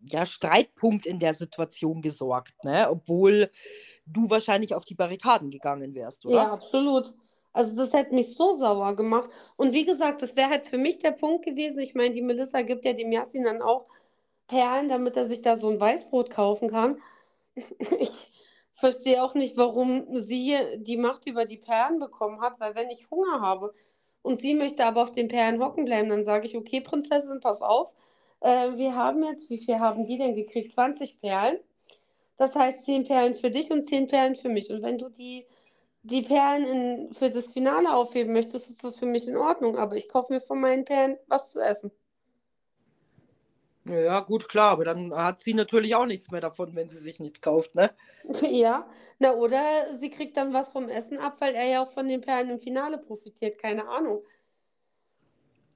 ja, 0.00 0.26
Streitpunkt 0.26 1.06
in 1.06 1.18
der 1.18 1.34
Situation 1.34 2.02
gesorgt, 2.02 2.64
ne? 2.64 2.88
Obwohl 2.90 3.50
du 4.06 4.28
wahrscheinlich 4.28 4.74
auf 4.74 4.84
die 4.84 4.94
Barrikaden 4.94 5.50
gegangen 5.50 5.94
wärst, 5.94 6.26
oder? 6.26 6.36
Ja, 6.36 6.52
absolut. 6.52 7.14
Also 7.52 7.76
das 7.76 7.92
hätte 7.92 8.14
mich 8.14 8.36
so 8.36 8.56
sauer 8.56 8.96
gemacht. 8.96 9.30
Und 9.56 9.72
wie 9.72 9.84
gesagt, 9.84 10.22
das 10.22 10.34
wäre 10.36 10.50
halt 10.50 10.66
für 10.66 10.78
mich 10.78 10.98
der 10.98 11.12
Punkt 11.12 11.44
gewesen. 11.44 11.78
Ich 11.78 11.94
meine, 11.94 12.12
die 12.12 12.22
Melissa 12.22 12.62
gibt 12.62 12.84
ja 12.84 12.92
dem 12.92 13.12
Yassin 13.12 13.44
dann 13.44 13.62
auch 13.62 13.86
Perlen, 14.48 14.88
damit 14.88 15.16
er 15.16 15.26
sich 15.26 15.40
da 15.40 15.56
so 15.56 15.70
ein 15.70 15.80
Weißbrot 15.80 16.30
kaufen 16.30 16.68
kann. 16.68 16.98
Ich 18.00 18.10
verstehe 18.84 19.22
auch 19.22 19.34
nicht, 19.34 19.56
warum 19.56 20.06
sie 20.14 20.56
die 20.76 20.98
Macht 20.98 21.26
über 21.26 21.46
die 21.46 21.56
Perlen 21.56 21.98
bekommen 21.98 22.40
hat, 22.42 22.60
weil 22.60 22.74
wenn 22.74 22.90
ich 22.90 23.10
Hunger 23.10 23.40
habe 23.40 23.72
und 24.22 24.40
sie 24.40 24.54
möchte 24.54 24.84
aber 24.84 25.02
auf 25.02 25.12
den 25.12 25.28
Perlen 25.28 25.62
hocken 25.62 25.86
bleiben, 25.86 26.10
dann 26.10 26.24
sage 26.24 26.46
ich, 26.46 26.56
okay, 26.56 26.80
Prinzessin, 26.82 27.40
pass 27.40 27.62
auf. 27.62 27.92
Äh, 28.40 28.76
wir 28.76 28.94
haben 28.94 29.24
jetzt, 29.24 29.48
wie 29.48 29.58
viel 29.58 29.80
haben 29.80 30.04
die 30.06 30.18
denn 30.18 30.34
gekriegt? 30.34 30.72
20 30.72 31.20
Perlen. 31.20 31.58
Das 32.36 32.54
heißt 32.54 32.84
10 32.84 33.04
Perlen 33.06 33.34
für 33.36 33.50
dich 33.50 33.70
und 33.70 33.84
10 33.84 34.08
Perlen 34.08 34.36
für 34.36 34.48
mich. 34.50 34.70
Und 34.70 34.82
wenn 34.82 34.98
du 34.98 35.08
die 35.08 35.46
die 36.04 36.22
Perlen 36.22 36.64
in, 36.66 37.14
für 37.14 37.30
das 37.30 37.46
Finale 37.46 37.94
aufheben 37.94 38.34
möchtest, 38.34 38.68
ist 38.68 38.84
das 38.84 38.96
für 38.96 39.06
mich 39.06 39.26
in 39.26 39.36
Ordnung. 39.38 39.78
Aber 39.78 39.96
ich 39.96 40.08
kaufe 40.08 40.32
mir 40.34 40.40
von 40.42 40.60
meinen 40.60 40.84
Perlen 40.84 41.16
was 41.28 41.50
zu 41.50 41.60
essen. 41.60 41.90
Ja, 43.86 44.20
gut, 44.20 44.48
klar, 44.48 44.70
aber 44.70 44.84
dann 44.84 45.14
hat 45.14 45.40
sie 45.40 45.52
natürlich 45.52 45.94
auch 45.94 46.06
nichts 46.06 46.30
mehr 46.30 46.40
davon, 46.40 46.74
wenn 46.74 46.88
sie 46.88 46.98
sich 46.98 47.20
nichts 47.20 47.40
kauft, 47.40 47.74
ne? 47.74 47.90
Ja, 48.50 48.88
na 49.18 49.34
oder 49.34 49.62
sie 50.00 50.10
kriegt 50.10 50.36
dann 50.36 50.54
was 50.54 50.68
vom 50.68 50.88
Essen 50.88 51.18
ab, 51.18 51.36
weil 51.40 51.54
er 51.54 51.66
ja 51.66 51.82
auch 51.82 51.92
von 51.92 52.08
den 52.08 52.22
Perlen 52.22 52.50
im 52.50 52.60
Finale 52.60 52.96
profitiert, 52.96 53.58
keine 53.58 53.86
Ahnung. 53.86 54.22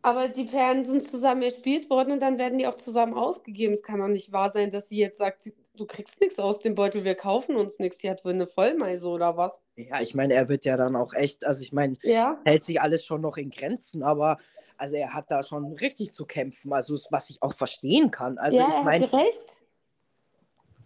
Aber 0.01 0.29
die 0.29 0.45
Perlen 0.45 0.85
sind 0.85 1.11
zusammen 1.11 1.43
erspielt 1.43 1.91
worden 1.91 2.13
und 2.13 2.21
dann 2.21 2.39
werden 2.39 2.59
die 2.59 2.67
auch 2.67 2.77
zusammen 2.77 3.15
ausgegeben. 3.15 3.75
Es 3.75 3.83
kann 3.83 3.99
doch 3.99 4.09
nicht 4.09 4.33
wahr 4.33 4.51
sein, 4.51 4.71
dass 4.71 4.89
sie 4.89 4.99
jetzt 4.99 5.19
sagt, 5.19 5.51
du 5.75 5.87
kriegst 5.87 6.21
nichts 6.21 6.39
aus 6.39 6.61
dem 6.61 6.75
Beutel, 6.75 7.05
wir 7.05 7.15
kaufen 7.15 7.57
uns 7.57 7.79
nichts. 7.79 7.99
Sie 7.99 8.09
hat 8.09 8.25
wohl 8.25 8.33
eine 8.33 8.47
Vollmeise 8.47 9.07
oder 9.07 9.37
was? 9.37 9.53
Ja, 9.77 10.01
ich 10.01 10.15
meine, 10.15 10.35
er 10.35 10.49
wird 10.49 10.65
ja 10.65 10.77
dann 10.77 10.97
auch 10.97 11.15
echt, 11.15 11.45
also 11.45 11.63
ich 11.63 11.73
meine, 11.73 11.97
ja. 12.03 12.41
hält 12.45 12.65
sich 12.65 12.81
alles 12.81 13.05
schon 13.05 13.21
noch 13.21 13.37
in 13.37 13.51
Grenzen, 13.51 14.03
aber 14.03 14.39
also 14.79 14.97
er 14.97 15.13
hat 15.13 15.31
da 15.31 15.43
schon 15.43 15.73
richtig 15.75 16.13
zu 16.13 16.25
kämpfen, 16.25 16.73
also 16.73 16.99
was 17.11 17.31
ich 17.31 17.43
auch 17.43 17.53
verstehen 17.53 18.11
kann. 18.11 18.39
Also 18.39 18.57
ja, 18.57 18.69
ich 18.79 18.85
mein, 18.85 19.03
hat 19.03 19.13
recht. 19.13 19.39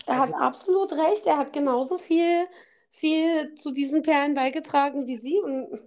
Er 0.07 0.21
also, 0.21 0.35
hat 0.35 0.43
absolut 0.43 0.93
recht. 0.93 1.27
Er 1.27 1.39
hat 1.39 1.53
genauso 1.53 1.99
viel, 1.99 2.47
viel 2.91 3.55
zu 3.55 3.71
diesen 3.71 4.03
Perlen 4.03 4.35
beigetragen 4.35 5.07
wie 5.07 5.17
sie. 5.17 5.39
Und 5.39 5.79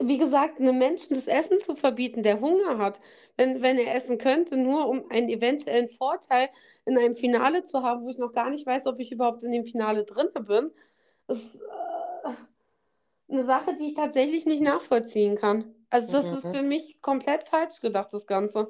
wie 0.00 0.18
gesagt, 0.18 0.60
einem 0.60 0.78
Menschen 0.78 1.14
das 1.14 1.26
Essen 1.26 1.60
zu 1.60 1.76
verbieten, 1.76 2.22
der 2.22 2.40
Hunger 2.40 2.78
hat, 2.78 3.00
wenn, 3.36 3.62
wenn 3.62 3.78
er 3.78 3.94
essen 3.94 4.18
könnte, 4.18 4.56
nur 4.56 4.88
um 4.88 5.04
einen 5.10 5.28
eventuellen 5.28 5.88
Vorteil 5.88 6.48
in 6.84 6.98
einem 6.98 7.14
Finale 7.14 7.64
zu 7.64 7.82
haben, 7.82 8.04
wo 8.04 8.08
ich 8.08 8.18
noch 8.18 8.32
gar 8.32 8.50
nicht 8.50 8.66
weiß, 8.66 8.86
ob 8.86 8.98
ich 8.98 9.12
überhaupt 9.12 9.42
in 9.42 9.52
dem 9.52 9.64
Finale 9.64 10.04
drin 10.04 10.28
bin, 10.46 10.70
ist 11.28 11.54
äh, 11.54 13.32
eine 13.32 13.44
Sache, 13.44 13.74
die 13.76 13.86
ich 13.86 13.94
tatsächlich 13.94 14.46
nicht 14.46 14.62
nachvollziehen 14.62 15.36
kann. 15.36 15.74
Also 15.94 16.10
das 16.10 16.24
mhm. 16.24 16.32
ist 16.32 16.56
für 16.56 16.62
mich 16.62 17.00
komplett 17.02 17.48
falsch 17.48 17.78
gedacht, 17.78 18.08
das 18.10 18.26
Ganze. 18.26 18.68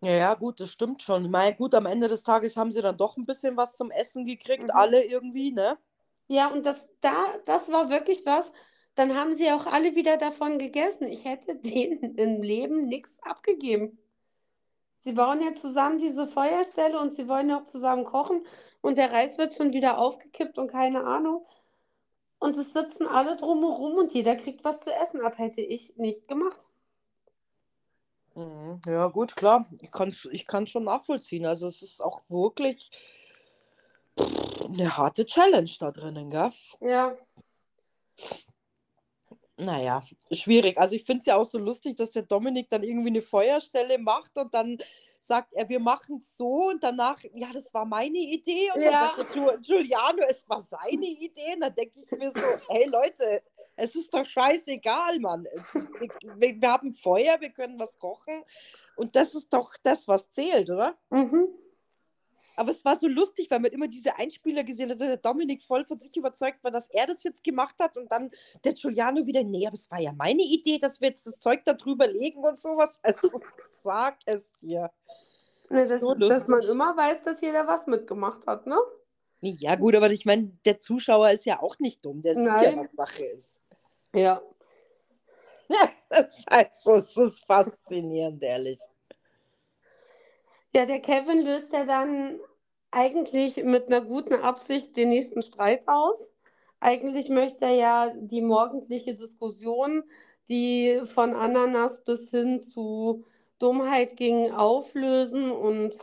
Ja, 0.00 0.10
ja, 0.10 0.34
gut, 0.34 0.58
das 0.58 0.70
stimmt 0.70 1.04
schon. 1.04 1.30
Mal 1.30 1.54
gut, 1.54 1.72
am 1.76 1.86
Ende 1.86 2.08
des 2.08 2.24
Tages 2.24 2.56
haben 2.56 2.72
sie 2.72 2.82
dann 2.82 2.96
doch 2.96 3.16
ein 3.16 3.26
bisschen 3.26 3.56
was 3.56 3.74
zum 3.74 3.92
Essen 3.92 4.26
gekriegt, 4.26 4.64
mhm. 4.64 4.70
alle 4.72 5.04
irgendwie, 5.04 5.52
ne? 5.52 5.78
Ja, 6.26 6.48
und 6.48 6.66
das, 6.66 6.84
da, 7.00 7.14
das 7.44 7.70
war 7.70 7.90
wirklich 7.90 8.26
was. 8.26 8.50
Dann 8.96 9.14
haben 9.14 9.34
sie 9.34 9.48
auch 9.52 9.66
alle 9.66 9.94
wieder 9.94 10.16
davon 10.16 10.58
gegessen. 10.58 11.06
Ich 11.06 11.24
hätte 11.24 11.54
denen 11.60 12.16
im 12.16 12.42
Leben 12.42 12.88
nichts 12.88 13.14
abgegeben. 13.22 13.96
Sie 14.98 15.12
bauen 15.12 15.40
ja 15.42 15.54
zusammen 15.54 15.98
diese 15.98 16.26
Feuerstelle 16.26 16.98
und 16.98 17.12
sie 17.12 17.28
wollen 17.28 17.50
ja 17.50 17.58
auch 17.58 17.70
zusammen 17.70 18.02
kochen 18.02 18.44
und 18.80 18.98
der 18.98 19.12
Reis 19.12 19.38
wird 19.38 19.54
schon 19.54 19.72
wieder 19.72 19.98
aufgekippt 19.98 20.58
und 20.58 20.72
keine 20.72 21.04
Ahnung. 21.04 21.46
Und 22.38 22.56
es 22.56 22.72
sitzen 22.72 23.06
alle 23.06 23.36
drumherum 23.36 23.94
und 23.94 24.12
jeder 24.12 24.36
kriegt 24.36 24.64
was 24.64 24.80
zu 24.80 24.92
essen 24.92 25.20
ab. 25.20 25.38
Hätte 25.38 25.60
ich 25.60 25.96
nicht 25.96 26.28
gemacht. 26.28 26.66
Mhm. 28.34 28.80
Ja, 28.86 29.08
gut, 29.08 29.34
klar. 29.34 29.66
Ich 29.80 29.90
kann 29.90 30.10
es 30.10 30.28
ich 30.30 30.46
schon 30.66 30.84
nachvollziehen. 30.84 31.46
Also 31.46 31.66
es 31.66 31.82
ist 31.82 32.02
auch 32.02 32.22
wirklich 32.28 32.90
eine 34.64 34.96
harte 34.96 35.24
Challenge 35.24 35.70
da 35.80 35.90
drinnen, 35.90 36.30
gell? 36.30 36.52
Ja. 36.80 37.16
Naja, 39.56 40.02
schwierig. 40.30 40.76
Also 40.76 40.96
ich 40.96 41.04
finde 41.04 41.20
es 41.20 41.26
ja 41.26 41.36
auch 41.36 41.44
so 41.44 41.58
lustig, 41.58 41.96
dass 41.96 42.10
der 42.10 42.22
Dominik 42.22 42.68
dann 42.68 42.82
irgendwie 42.82 43.08
eine 43.08 43.22
Feuerstelle 43.22 43.98
macht 43.98 44.36
und 44.36 44.52
dann 44.52 44.78
sagt 45.26 45.54
er, 45.54 45.68
wir 45.68 45.80
machen 45.80 46.18
es 46.18 46.36
so 46.36 46.68
und 46.68 46.82
danach, 46.82 47.20
ja, 47.34 47.52
das 47.52 47.72
war 47.74 47.84
meine 47.84 48.18
Idee 48.18 48.70
und 48.74 48.82
ja. 48.82 49.12
dann 49.16 49.26
sagt 49.26 49.64
Giuliano, 49.66 50.22
es 50.28 50.48
war 50.48 50.60
seine 50.60 51.06
Idee 51.06 51.54
und 51.54 51.60
dann 51.60 51.74
denke 51.74 52.00
ich 52.00 52.10
mir 52.12 52.30
so, 52.30 52.46
hey 52.68 52.88
Leute, 52.88 53.42
es 53.76 53.94
ist 53.94 54.14
doch 54.14 54.24
scheißegal, 54.24 55.18
Mann. 55.18 55.44
Wir, 56.38 56.60
wir, 56.60 56.70
haben 56.70 56.90
Feuer, 56.90 57.40
wir 57.40 57.50
können 57.50 57.78
was 57.78 57.98
kochen 57.98 58.42
und 58.96 59.16
das 59.16 59.34
ist 59.34 59.52
doch 59.52 59.74
das, 59.82 60.06
was 60.06 60.30
zählt, 60.30 60.70
oder? 60.70 60.96
Mhm. 61.10 61.48
Aber 62.56 62.70
es 62.70 62.84
war 62.86 62.96
so 62.96 63.06
lustig, 63.06 63.50
weil 63.50 63.60
man 63.60 63.70
immer 63.70 63.86
diese 63.86 64.16
Einspieler 64.16 64.64
gesehen 64.64 64.90
hat, 64.90 65.00
der 65.00 65.18
Dominik 65.18 65.62
voll 65.62 65.84
von 65.84 65.98
sich 65.98 66.16
überzeugt 66.16 66.64
war, 66.64 66.70
dass 66.70 66.88
er 66.88 67.06
das 67.06 67.22
jetzt 67.22 67.44
gemacht 67.44 67.74
hat 67.78 67.98
und 67.98 68.10
dann 68.10 68.30
der 68.64 68.72
Giuliano 68.72 69.26
wieder, 69.26 69.44
nee, 69.44 69.66
aber 69.66 69.74
es 69.74 69.90
war 69.90 70.00
ja 70.00 70.12
meine 70.12 70.42
Idee, 70.42 70.78
dass 70.78 71.00
wir 71.00 71.08
jetzt 71.08 71.26
das 71.26 71.38
Zeug 71.38 71.64
da 71.66 71.74
drüber 71.74 72.06
legen 72.06 72.42
und 72.42 72.58
sowas. 72.58 72.98
Also, 73.02 73.28
sag 73.82 74.18
es 74.24 74.42
dir. 74.62 74.90
Ne, 75.68 75.86
das, 75.86 76.00
so 76.00 76.14
dass 76.14 76.46
man 76.46 76.62
immer 76.62 76.96
weiß, 76.96 77.22
dass 77.22 77.40
jeder 77.40 77.66
was 77.66 77.86
mitgemacht 77.86 78.46
hat, 78.46 78.66
ne? 78.66 78.76
Ja, 79.40 79.76
gut, 79.76 79.94
aber 79.94 80.10
ich 80.10 80.24
meine, 80.24 80.52
der 80.64 80.80
Zuschauer 80.80 81.30
ist 81.30 81.44
ja 81.44 81.60
auch 81.60 81.78
nicht 81.78 82.04
dumm, 82.04 82.22
der 82.22 82.34
sieht 82.34 82.44
Nein. 82.44 82.64
ja, 82.64 82.76
was 82.76 82.92
Sache 82.92 83.24
ist. 83.24 83.60
Ja. 84.14 84.42
Ja, 85.68 85.90
das 86.10 86.44
heißt, 86.50 86.86
es 86.88 87.16
ist 87.16 87.44
faszinierend, 87.44 88.42
ehrlich. 88.42 88.78
Ja, 90.74 90.86
der 90.86 91.00
Kevin 91.00 91.44
löst 91.44 91.72
ja 91.72 91.84
dann 91.84 92.38
eigentlich 92.90 93.56
mit 93.64 93.86
einer 93.86 94.00
guten 94.00 94.34
Absicht 94.34 94.96
den 94.96 95.10
nächsten 95.10 95.42
Streit 95.42 95.82
aus. 95.86 96.30
Eigentlich 96.80 97.28
möchte 97.28 97.64
er 97.64 97.74
ja 97.74 98.12
die 98.14 98.42
morgendliche 98.42 99.14
Diskussion, 99.14 100.04
die 100.48 101.00
von 101.14 101.34
Ananas 101.34 102.04
bis 102.04 102.30
hin 102.30 102.58
zu 102.58 103.24
Dummheit 103.58 104.16
ging, 104.16 104.52
auflösen 104.52 105.50
und 105.50 105.98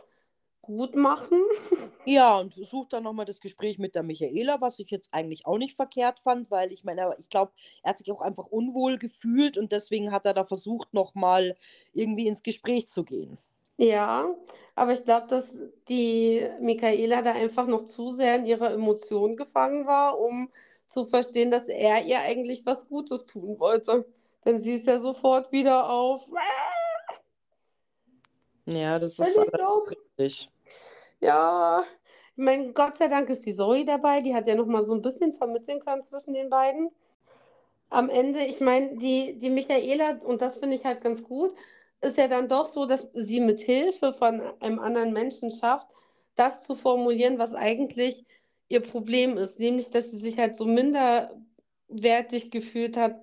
gut 0.61 0.95
machen. 0.95 1.41
Ja, 2.05 2.37
und 2.37 2.53
sucht 2.53 2.91
dann 2.91 3.03
nochmal 3.03 3.25
das 3.25 3.39
Gespräch 3.39 3.77
mit 3.77 3.95
der 3.95 4.03
Michaela, 4.03 4.59
was 4.59 4.77
ich 4.79 4.91
jetzt 4.91 5.13
eigentlich 5.13 5.45
auch 5.45 5.57
nicht 5.57 5.73
verkehrt 5.73 6.19
fand, 6.19 6.51
weil 6.51 6.69
ich 6.73 6.83
meine, 6.83 7.15
ich 7.17 7.29
glaube, 7.29 7.53
er 7.81 7.91
hat 7.91 7.97
sich 7.97 8.11
auch 8.11 8.19
einfach 8.19 8.45
unwohl 8.45 8.97
gefühlt 8.97 9.57
und 9.57 9.71
deswegen 9.71 10.11
hat 10.11 10.25
er 10.25 10.33
da 10.33 10.43
versucht, 10.43 10.93
nochmal 10.93 11.55
irgendwie 11.93 12.27
ins 12.27 12.43
Gespräch 12.43 12.89
zu 12.89 13.05
gehen. 13.05 13.37
Ja, 13.77 14.35
aber 14.75 14.93
ich 14.93 15.03
glaube, 15.05 15.27
dass 15.27 15.45
die 15.87 16.45
Michaela 16.59 17.21
da 17.21 17.31
einfach 17.31 17.67
noch 17.67 17.83
zu 17.83 18.09
sehr 18.09 18.35
in 18.35 18.45
ihrer 18.45 18.71
Emotion 18.71 19.37
gefangen 19.37 19.87
war, 19.87 20.19
um 20.19 20.49
zu 20.87 21.05
verstehen, 21.05 21.51
dass 21.51 21.69
er 21.69 22.03
ihr 22.05 22.19
eigentlich 22.19 22.65
was 22.65 22.87
Gutes 22.87 23.25
tun 23.25 23.59
wollte. 23.59 24.05
Denn 24.45 24.59
sie 24.59 24.75
ist 24.75 24.87
ja 24.87 24.99
sofort 24.99 25.51
wieder 25.53 25.89
auf. 25.89 26.27
Ja, 28.65 28.99
das 28.99 29.19
ist 29.19 29.37
richtig. 29.37 30.49
Ja, 31.19 31.83
ich 32.35 32.43
meine, 32.43 32.73
Gott 32.73 32.97
sei 32.97 33.07
Dank 33.07 33.29
ist 33.29 33.45
die 33.45 33.55
Zoe 33.55 33.85
dabei, 33.85 34.21
die 34.21 34.33
hat 34.33 34.47
ja 34.47 34.55
noch 34.55 34.65
mal 34.65 34.83
so 34.83 34.93
ein 34.93 35.01
bisschen 35.01 35.33
vermitteln 35.33 35.79
können 35.79 36.01
zwischen 36.01 36.33
den 36.33 36.49
beiden. 36.49 36.89
Am 37.89 38.09
Ende, 38.09 38.39
ich 38.45 38.59
meine, 38.59 38.97
die, 38.97 39.37
die 39.37 39.49
Michaela, 39.51 40.17
und 40.23 40.41
das 40.41 40.57
finde 40.57 40.75
ich 40.75 40.83
halt 40.85 41.01
ganz 41.01 41.23
gut, 41.23 41.53
ist 42.01 42.17
ja 42.17 42.27
dann 42.27 42.47
doch 42.49 42.73
so, 42.73 42.85
dass 42.85 43.07
sie 43.13 43.39
mit 43.39 43.59
Hilfe 43.59 44.13
von 44.13 44.41
einem 44.61 44.79
anderen 44.79 45.13
Menschen 45.13 45.51
schafft, 45.51 45.87
das 46.35 46.63
zu 46.63 46.75
formulieren, 46.75 47.37
was 47.39 47.53
eigentlich 47.53 48.25
ihr 48.69 48.81
Problem 48.81 49.37
ist, 49.37 49.59
nämlich, 49.59 49.89
dass 49.91 50.09
sie 50.09 50.17
sich 50.17 50.37
halt 50.39 50.55
so 50.57 50.65
minderwertig 50.65 52.51
gefühlt 52.51 52.97
hat. 52.97 53.21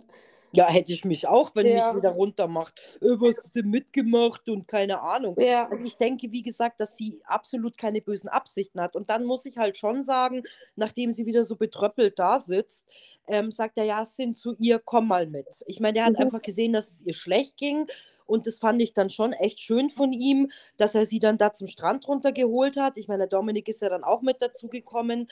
Ja, 0.52 0.66
hätte 0.68 0.92
ich 0.92 1.04
mich 1.04 1.28
auch, 1.28 1.54
wenn 1.54 1.68
Ja. 1.68 1.72
mich 1.72 1.94
wieder 1.94 2.10
runtermacht. 2.10 2.80
Äh, 3.00 3.06
was 3.20 3.36
hast 3.38 3.54
du 3.56 3.62
denn 3.62 3.70
mitgemacht 3.70 4.48
und 4.48 4.66
keine 4.66 5.00
Ahnung. 5.00 5.38
Ja, 5.38 5.70
Also 5.70 5.84
ich 5.84 5.96
denke, 5.96 6.32
wie 6.32 6.42
gesagt, 6.42 6.80
dass 6.80 6.96
sie 6.96 7.22
absolut 7.24 7.76
keine 7.78 8.00
bösen 8.02 8.28
Absichten 8.28 8.80
hat. 8.80 8.96
Und 8.96 9.10
dann 9.10 9.24
muss 9.24 9.44
ich 9.46 9.56
halt 9.58 9.76
schon 9.76 10.02
sagen, 10.02 10.42
nachdem 10.74 11.12
sie 11.12 11.26
wieder 11.26 11.44
so 11.44 11.54
betröppelt 11.56 12.18
da 12.18 12.40
sitzt, 12.40 12.88
ähm, 13.28 13.52
sagt 13.52 13.76
der 13.76 13.84
Yasin 13.84 14.34
zu 14.34 14.54
ihr, 14.58 14.80
komm 14.80 15.06
mal 15.08 15.26
mit. 15.28 15.62
Ich 15.66 15.78
meine, 15.78 15.94
der 15.94 16.04
hat 16.04 16.16
Mhm. 16.16 16.16
einfach 16.16 16.42
gesehen, 16.42 16.72
dass 16.72 16.90
es 16.90 17.02
ihr 17.06 17.14
schlecht 17.14 17.56
ging. 17.56 17.86
Und 18.26 18.46
das 18.46 18.58
fand 18.58 18.80
ich 18.82 18.94
dann 18.94 19.10
schon 19.10 19.32
echt 19.32 19.58
schön 19.60 19.90
von 19.90 20.12
ihm, 20.12 20.50
dass 20.76 20.94
er 20.94 21.04
sie 21.06 21.18
dann 21.18 21.36
da 21.38 21.52
zum 21.52 21.66
Strand 21.66 22.06
runtergeholt 22.06 22.76
hat. 22.76 22.96
Ich 22.96 23.08
meine, 23.08 23.20
der 23.20 23.28
Dominik 23.28 23.68
ist 23.68 23.82
ja 23.82 23.88
dann 23.88 24.04
auch 24.04 24.22
mit 24.22 24.40
dazugekommen. 24.42 25.28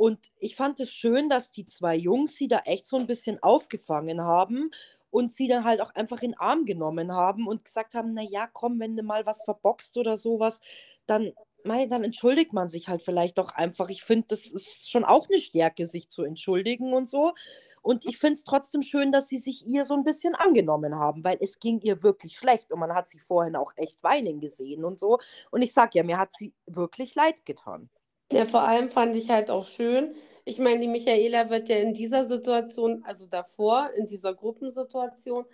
Und 0.00 0.32
ich 0.38 0.56
fand 0.56 0.80
es 0.80 0.90
schön, 0.90 1.28
dass 1.28 1.52
die 1.52 1.66
zwei 1.66 1.94
Jungs 1.94 2.34
sie 2.34 2.48
da 2.48 2.60
echt 2.60 2.86
so 2.86 2.96
ein 2.96 3.06
bisschen 3.06 3.38
aufgefangen 3.42 4.22
haben 4.22 4.70
und 5.10 5.30
sie 5.30 5.46
dann 5.46 5.64
halt 5.64 5.82
auch 5.82 5.94
einfach 5.94 6.22
in 6.22 6.30
den 6.30 6.40
Arm 6.40 6.64
genommen 6.64 7.12
haben 7.12 7.46
und 7.46 7.66
gesagt 7.66 7.94
haben, 7.94 8.12
na 8.14 8.22
ja, 8.22 8.48
komm, 8.50 8.80
wenn 8.80 8.96
du 8.96 9.02
mal 9.02 9.26
was 9.26 9.42
verboxt 9.44 9.98
oder 9.98 10.16
sowas, 10.16 10.62
dann, 11.04 11.34
mei, 11.64 11.84
dann 11.84 12.02
entschuldigt 12.02 12.54
man 12.54 12.70
sich 12.70 12.88
halt 12.88 13.02
vielleicht 13.02 13.36
doch 13.36 13.50
einfach. 13.52 13.90
Ich 13.90 14.02
finde, 14.02 14.28
das 14.28 14.46
ist 14.46 14.90
schon 14.90 15.04
auch 15.04 15.28
eine 15.28 15.38
Stärke, 15.38 15.84
sich 15.84 16.08
zu 16.08 16.24
entschuldigen 16.24 16.94
und 16.94 17.10
so. 17.10 17.34
Und 17.82 18.06
ich 18.06 18.16
finde 18.16 18.36
es 18.36 18.44
trotzdem 18.44 18.80
schön, 18.80 19.12
dass 19.12 19.28
sie 19.28 19.36
sich 19.36 19.66
ihr 19.66 19.84
so 19.84 19.92
ein 19.92 20.04
bisschen 20.04 20.34
angenommen 20.34 20.94
haben, 20.94 21.24
weil 21.24 21.36
es 21.42 21.58
ging 21.58 21.78
ihr 21.82 22.02
wirklich 22.02 22.38
schlecht 22.38 22.72
und 22.72 22.80
man 22.80 22.94
hat 22.94 23.10
sie 23.10 23.18
vorhin 23.18 23.54
auch 23.54 23.72
echt 23.76 24.02
weinen 24.02 24.40
gesehen 24.40 24.82
und 24.82 24.98
so. 24.98 25.18
Und 25.50 25.60
ich 25.60 25.74
sag 25.74 25.94
ja, 25.94 26.04
mir 26.04 26.16
hat 26.18 26.30
sie 26.38 26.54
wirklich 26.64 27.14
leid 27.16 27.44
getan. 27.44 27.90
Ja, 28.32 28.44
vor 28.46 28.62
allem 28.62 28.90
fand 28.90 29.16
ich 29.16 29.30
halt 29.30 29.50
auch 29.50 29.66
schön. 29.66 30.14
Ich 30.44 30.58
meine, 30.58 30.80
die 30.80 30.88
Michaela 30.88 31.50
wird 31.50 31.68
ja 31.68 31.76
in 31.76 31.92
dieser 31.94 32.26
Situation, 32.26 33.02
also 33.04 33.26
davor, 33.26 33.90
in 33.96 34.06
dieser 34.06 34.34
Gruppensituation, 34.34 35.44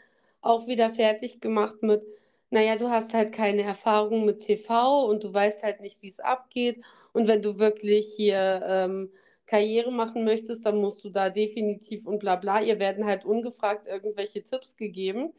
auch 0.42 0.66
wieder 0.66 0.90
fertig 0.90 1.40
gemacht 1.40 1.82
mit, 1.82 2.02
naja, 2.50 2.76
du 2.76 2.88
hast 2.90 3.12
halt 3.14 3.32
keine 3.32 3.62
Erfahrung 3.62 4.24
mit 4.24 4.40
TV 4.40 5.06
und 5.06 5.24
du 5.24 5.32
weißt 5.32 5.62
halt 5.62 5.80
nicht, 5.80 6.00
wie 6.02 6.10
es 6.10 6.20
abgeht. 6.20 6.82
Und 7.12 7.28
wenn 7.28 7.42
du 7.42 7.58
wirklich 7.58 8.06
hier 8.14 8.62
ähm, 8.66 9.10
Karriere 9.46 9.90
machen 9.90 10.24
möchtest, 10.24 10.64
dann 10.66 10.76
musst 10.76 11.02
du 11.04 11.10
da 11.10 11.30
definitiv 11.30 12.06
und 12.06 12.18
bla 12.20 12.36
bla. 12.36 12.60
Ihr 12.62 12.78
werden 12.78 13.06
halt 13.06 13.24
ungefragt 13.24 13.86
irgendwelche 13.88 14.42
Tipps 14.44 14.76
gegeben. 14.76 15.32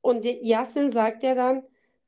Und 0.00 0.24
Jasin 0.24 0.92
sagt 0.92 1.22
ja 1.22 1.34
dann, 1.34 1.62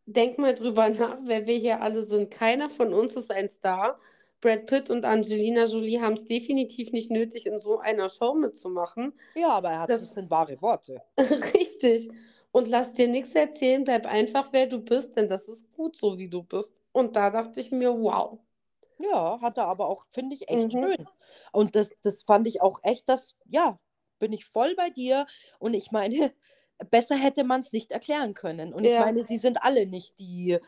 denk 0.06 0.38
mal 0.38 0.54
drüber 0.54 0.88
nach, 0.90 1.18
wer 1.24 1.46
wir 1.46 1.56
hier 1.58 1.82
alle 1.82 2.02
sind. 2.02 2.30
Keiner 2.30 2.68
von 2.70 2.92
uns 2.94 3.12
ist 3.14 3.30
ein 3.30 3.48
Star. 3.48 3.98
Brad 4.40 4.66
Pitt 4.66 4.88
und 4.90 5.04
Angelina 5.04 5.64
Jolie 5.64 6.00
haben 6.00 6.14
es 6.14 6.24
definitiv 6.24 6.92
nicht 6.92 7.10
nötig, 7.10 7.46
in 7.46 7.60
so 7.60 7.78
einer 7.78 8.08
Show 8.08 8.34
mitzumachen. 8.34 9.12
Ja, 9.34 9.50
aber 9.50 9.70
er 9.70 9.80
hat, 9.80 9.90
Das- 9.90 10.00
das 10.00 10.14
sind 10.14 10.30
wahre 10.30 10.60
Worte. 10.62 11.02
Richtig. 11.18 12.10
Und 12.52 12.68
lass 12.68 12.92
dir 12.92 13.06
nichts 13.08 13.34
erzählen, 13.34 13.84
bleib 13.84 14.06
einfach 14.06 14.48
wer 14.52 14.66
du 14.66 14.78
bist, 14.80 15.16
denn 15.16 15.28
das 15.28 15.46
ist 15.46 15.70
gut 15.72 15.96
so, 15.96 16.18
wie 16.18 16.28
du 16.28 16.42
bist. 16.42 16.72
Und 16.92 17.14
da 17.16 17.30
dachte 17.30 17.60
ich 17.60 17.70
mir, 17.70 17.92
wow. 17.92 18.38
Ja, 18.98 19.40
hat 19.40 19.56
er 19.56 19.66
aber 19.66 19.88
auch, 19.88 20.04
finde 20.10 20.34
ich, 20.34 20.48
echt 20.48 20.66
Mhm. 20.66 20.82
schön. 20.82 21.06
Und 21.52 21.76
das, 21.76 21.90
das 22.02 22.22
fand 22.22 22.46
ich 22.48 22.60
auch 22.60 22.80
echt, 22.82 23.08
das, 23.08 23.36
ja, 23.46 23.78
bin 24.18 24.32
ich 24.32 24.44
voll 24.44 24.74
bei 24.74 24.90
dir. 24.90 25.26
Und 25.58 25.74
ich 25.74 25.90
meine, 25.92 26.32
besser 26.90 27.14
hätte 27.16 27.44
man 27.44 27.60
es 27.60 27.72
nicht 27.72 27.92
erklären 27.92 28.34
können. 28.34 28.74
Und 28.74 28.84
ich 28.84 28.92
Ja. 28.92 29.00
meine, 29.00 29.22
sie 29.22 29.38
sind 29.38 29.62
alle 29.62 29.86
nicht 29.86 30.18
die, 30.18 30.58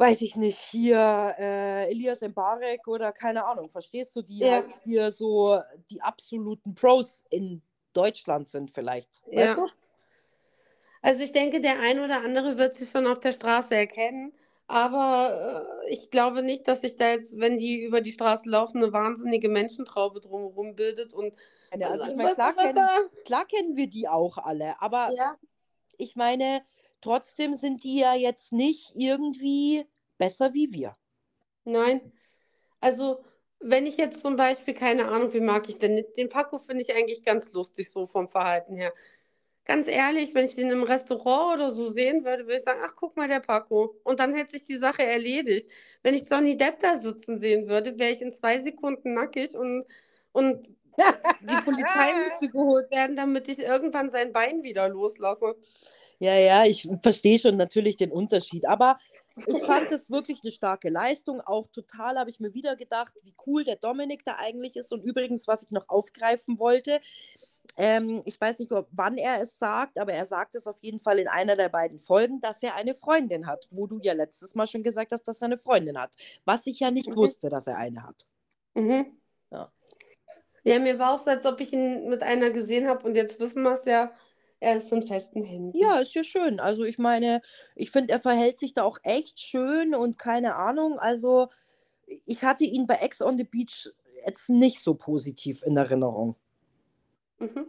weiß 0.00 0.22
ich 0.22 0.34
nicht, 0.34 0.58
hier 0.58 1.34
äh, 1.38 1.90
Elias 1.90 2.22
Mbarek 2.22 2.88
oder 2.88 3.12
keine 3.12 3.44
Ahnung, 3.44 3.68
verstehst 3.68 4.16
du, 4.16 4.22
die 4.22 4.38
Ja. 4.38 4.52
halt 4.52 4.70
hier 4.82 5.10
so 5.10 5.60
die 5.90 6.00
absoluten 6.00 6.74
Pros 6.74 7.24
in 7.28 7.62
Deutschland 7.92 8.48
sind 8.48 8.70
vielleicht. 8.70 9.22
Ja. 9.30 9.50
Weißt 9.50 9.58
du? 9.58 9.68
Also 11.02 11.22
ich 11.22 11.32
denke, 11.32 11.60
der 11.60 11.80
ein 11.80 12.00
oder 12.00 12.22
andere 12.24 12.58
wird 12.58 12.76
sie 12.76 12.86
schon 12.86 13.06
auf 13.06 13.20
der 13.20 13.32
Straße 13.32 13.74
erkennen. 13.74 14.32
Aber 14.66 15.66
äh, 15.84 15.90
ich 15.92 16.10
glaube 16.10 16.42
nicht, 16.42 16.68
dass 16.68 16.82
sich 16.82 16.94
da 16.96 17.10
jetzt, 17.10 17.38
wenn 17.40 17.58
die 17.58 17.82
über 17.82 18.00
die 18.00 18.12
Straße 18.12 18.48
laufen, 18.48 18.82
eine 18.82 18.92
wahnsinnige 18.92 19.48
Menschentraube 19.48 20.20
drumherum 20.20 20.76
bildet. 20.76 21.12
Und 21.12 21.34
Also 21.72 21.94
ich 21.94 22.00
sagen, 22.00 22.16
meine, 22.16 22.34
klar 22.34 22.54
kennen, 22.54 22.88
klar 23.24 23.44
kennen 23.46 23.76
wir 23.76 23.88
die 23.88 24.08
auch 24.08 24.38
alle, 24.38 24.80
aber 24.80 25.12
Ja. 25.12 25.36
ich 25.98 26.14
meine, 26.14 26.62
trotzdem 27.00 27.54
sind 27.54 27.82
die 27.82 27.98
ja 27.98 28.14
jetzt 28.14 28.52
nicht 28.52 28.92
irgendwie 28.94 29.86
besser 30.20 30.52
wie 30.52 30.70
wir. 30.70 30.96
Nein. 31.64 32.12
Also, 32.80 33.24
wenn 33.58 33.86
ich 33.86 33.96
jetzt 33.96 34.20
zum 34.20 34.36
Beispiel, 34.36 34.74
keine 34.74 35.08
Ahnung, 35.08 35.32
wie 35.32 35.40
mag 35.40 35.68
ich 35.68 35.78
denn? 35.78 36.04
Den 36.16 36.28
Paco 36.28 36.58
finde 36.58 36.84
ich 36.84 36.94
eigentlich 36.94 37.24
ganz 37.24 37.52
lustig, 37.52 37.90
so 37.90 38.06
vom 38.06 38.28
Verhalten 38.28 38.76
her. 38.76 38.92
Ganz 39.64 39.88
ehrlich, 39.88 40.34
wenn 40.34 40.46
ich 40.46 40.56
den 40.56 40.70
im 40.70 40.82
Restaurant 40.82 41.54
oder 41.56 41.70
so 41.70 41.86
sehen 41.86 42.24
würde, 42.24 42.44
würde 42.44 42.56
ich 42.56 42.62
sagen, 42.62 42.80
ach, 42.84 42.94
guck 42.96 43.16
mal, 43.16 43.28
der 43.28 43.40
Paco. 43.40 43.96
Und 44.04 44.20
dann 44.20 44.34
hätte 44.34 44.52
sich 44.52 44.64
die 44.64 44.78
Sache 44.78 45.04
erledigt. 45.04 45.70
Wenn 46.02 46.14
ich 46.14 46.28
Johnny 46.30 46.56
Depp 46.56 46.80
da 46.80 46.98
sitzen 46.98 47.38
sehen 47.38 47.68
würde, 47.68 47.98
wäre 47.98 48.12
ich 48.12 48.20
in 48.22 48.32
zwei 48.32 48.58
Sekunden 48.58 49.14
nackig 49.14 49.54
und, 49.54 49.84
und 50.32 50.66
die 51.40 51.64
Polizei 51.64 52.12
müsste 52.28 52.48
geholt 52.50 52.90
werden, 52.90 53.16
damit 53.16 53.48
ich 53.48 53.58
irgendwann 53.58 54.10
sein 54.10 54.32
Bein 54.32 54.62
wieder 54.62 54.88
loslasse. 54.88 55.56
Ja, 56.18 56.34
ja, 56.34 56.64
ich 56.66 56.86
verstehe 57.02 57.38
schon 57.38 57.56
natürlich 57.56 57.96
den 57.96 58.12
Unterschied, 58.12 58.66
aber 58.66 58.98
ich 59.46 59.64
fand 59.64 59.90
es 59.92 60.10
wirklich 60.10 60.40
eine 60.42 60.52
starke 60.52 60.88
Leistung. 60.88 61.40
Auch 61.40 61.66
total 61.68 62.18
habe 62.18 62.30
ich 62.30 62.40
mir 62.40 62.54
wieder 62.54 62.76
gedacht, 62.76 63.14
wie 63.22 63.34
cool 63.46 63.64
der 63.64 63.76
Dominik 63.76 64.24
da 64.24 64.36
eigentlich 64.36 64.76
ist. 64.76 64.92
Und 64.92 65.02
übrigens, 65.02 65.46
was 65.48 65.62
ich 65.62 65.70
noch 65.70 65.88
aufgreifen 65.88 66.58
wollte, 66.58 67.00
ähm, 67.76 68.22
ich 68.24 68.40
weiß 68.40 68.58
nicht, 68.58 68.72
ob, 68.72 68.88
wann 68.90 69.16
er 69.16 69.40
es 69.40 69.58
sagt, 69.58 69.98
aber 69.98 70.12
er 70.12 70.24
sagt 70.24 70.54
es 70.54 70.66
auf 70.66 70.78
jeden 70.80 71.00
Fall 71.00 71.18
in 71.18 71.28
einer 71.28 71.56
der 71.56 71.68
beiden 71.68 71.98
Folgen, 71.98 72.40
dass 72.40 72.62
er 72.62 72.74
eine 72.74 72.94
Freundin 72.94 73.46
hat, 73.46 73.68
wo 73.70 73.86
du 73.86 73.98
ja 74.00 74.12
letztes 74.12 74.54
Mal 74.54 74.66
schon 74.66 74.82
gesagt 74.82 75.12
hast, 75.12 75.24
dass 75.24 75.40
er 75.42 75.46
eine 75.46 75.58
Freundin 75.58 75.98
hat. 75.98 76.16
Was 76.44 76.66
ich 76.66 76.80
ja 76.80 76.90
nicht 76.90 77.14
Mhm. 77.16 77.16
wusste, 77.16 77.48
dass 77.48 77.66
er 77.66 77.76
eine 77.76 78.02
hat. 78.02 78.26
Mhm. 78.74 79.18
Ja. 79.50 79.72
Ja, 80.64 80.78
mir 80.78 80.98
war 80.98 81.14
auch 81.14 81.20
so, 81.24 81.30
als 81.30 81.46
ob 81.46 81.60
ich 81.60 81.72
ihn 81.72 82.08
mit 82.08 82.22
einer 82.22 82.50
gesehen 82.50 82.86
habe 82.86 83.06
und 83.06 83.14
jetzt 83.14 83.40
wissen 83.40 83.62
wir 83.62 83.72
es 83.72 83.82
ja, 83.86 84.12
er 84.60 84.76
ist 84.76 84.92
in 84.92 85.02
festen 85.02 85.42
Händen. 85.42 85.76
Ja, 85.76 85.98
ist 85.98 86.14
ja 86.14 86.22
schön. 86.22 86.60
Also 86.60 86.84
ich 86.84 86.98
meine, 86.98 87.40
ich 87.74 87.90
finde, 87.90 88.12
er 88.12 88.20
verhält 88.20 88.58
sich 88.58 88.74
da 88.74 88.84
auch 88.84 88.98
echt 89.02 89.40
schön 89.40 89.94
und 89.94 90.18
keine 90.18 90.56
Ahnung. 90.56 90.98
Also 90.98 91.48
ich 92.06 92.44
hatte 92.44 92.64
ihn 92.64 92.86
bei 92.86 92.96
Ex 92.96 93.22
on 93.22 93.38
the 93.38 93.44
Beach 93.44 93.88
jetzt 94.26 94.50
nicht 94.50 94.80
so 94.80 94.94
positiv 94.94 95.62
in 95.62 95.76
Erinnerung. 95.76 96.36
Mhm. 97.38 97.66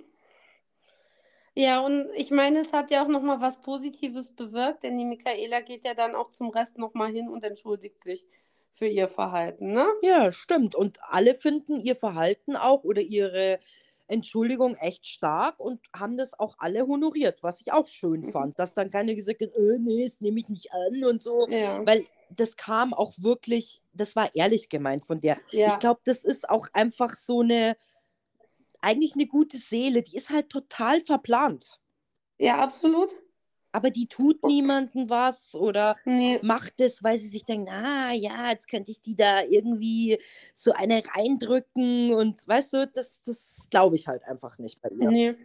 Ja, 1.54 1.82
und 1.82 2.10
ich 2.16 2.32
meine, 2.32 2.60
es 2.60 2.72
hat 2.72 2.92
ja 2.92 3.04
auch 3.04 3.10
nochmal 3.10 3.42
was 3.42 3.62
Positives 3.62 4.30
bewirkt, 4.30 4.84
denn 4.84 4.98
die 4.98 5.06
Michaela 5.06 5.62
geht 5.62 5.86
ja 5.86 5.94
dann 5.94 6.16
auch 6.16 6.32
zum 6.32 6.50
Rest 6.50 6.78
nochmal 6.78 7.12
hin 7.12 7.28
und 7.28 7.44
entschuldigt 7.44 8.02
sich 8.04 8.26
für 8.72 8.88
ihr 8.88 9.10
Verhalten, 9.10 9.74
ne? 9.74 9.86
Ja, 10.02 10.32
stimmt. 10.32 10.76
Und 10.76 11.00
alle 11.04 11.36
finden 11.36 11.82
ihr 11.82 11.96
Verhalten 11.96 12.56
auch 12.56 12.84
oder 12.84 13.02
ihre 13.02 13.60
Entschuldigung, 14.12 14.76
echt 14.76 15.06
stark 15.08 15.60
und 15.62 15.80
haben 15.96 16.18
das 16.18 16.38
auch 16.38 16.56
alle 16.60 16.86
honoriert, 16.86 17.44
was 17.44 17.62
ich 17.62 17.72
auch 17.72 17.88
schön 17.88 18.22
Mhm. 18.22 18.32
fand, 18.32 18.60
dass 18.60 18.74
dann 18.74 18.90
keiner 18.92 19.16
gesagt 19.16 19.42
hat, 19.42 19.54
äh, 19.56 19.78
nee, 19.80 20.04
das 20.04 20.20
nehme 20.20 20.40
ich 20.42 20.50
nicht 20.50 20.74
an 20.74 21.04
und 21.06 21.24
so, 21.24 21.48
Ja. 21.50 21.86
weil 21.86 22.06
das 22.30 22.58
kam 22.58 22.94
auch 22.94 23.14
wirklich, 23.18 23.82
das 23.94 24.16
war 24.16 24.36
ehrlich 24.36 24.68
gemeint 24.68 25.06
von 25.06 25.22
der. 25.22 25.38
Ich 25.52 25.60
Ja. 25.60 25.78
glaube, 25.78 26.02
das 26.04 26.26
ist 26.26 26.50
auch 26.50 26.68
einfach 26.74 27.14
so 27.14 27.40
eine, 27.40 27.78
eigentlich 28.82 29.14
eine 29.14 29.28
gute 29.28 29.58
Seele, 29.58 30.02
die 30.02 30.18
ist 30.18 30.30
halt 30.30 30.50
total 30.50 31.00
verplant. 31.02 31.80
Ja, 32.38 32.60
absolut. 32.60 33.16
Aber 33.72 33.90
die 33.90 34.08
tut 34.08 34.44
niemandem 34.44 35.10
was 35.10 35.56
oder 35.56 35.96
Ne. 36.06 36.40
macht 36.42 36.82
es, 36.82 37.04
weil 37.04 37.18
sie 37.18 37.28
sich 37.28 37.46
denkt, 37.46 37.70
ah 37.72 38.12
ja, 38.12 38.50
jetzt 38.50 38.68
könnte 38.68 38.92
ich 38.92 39.02
die 39.02 39.16
da 39.16 39.44
irgendwie 39.44 40.20
so 40.54 40.74
eine 40.74 41.02
reindrücken 41.16 42.14
und 42.14 42.48
weißt 42.48 42.74
du, 42.74 42.88
das, 42.88 43.22
das 43.22 43.68
glaube 43.70 43.96
ich 43.96 44.08
halt 44.08 44.24
einfach 44.24 44.58
nicht 44.58 44.82
bei 44.82 44.90
ihr. 44.90 45.10
Ne. 45.10 45.36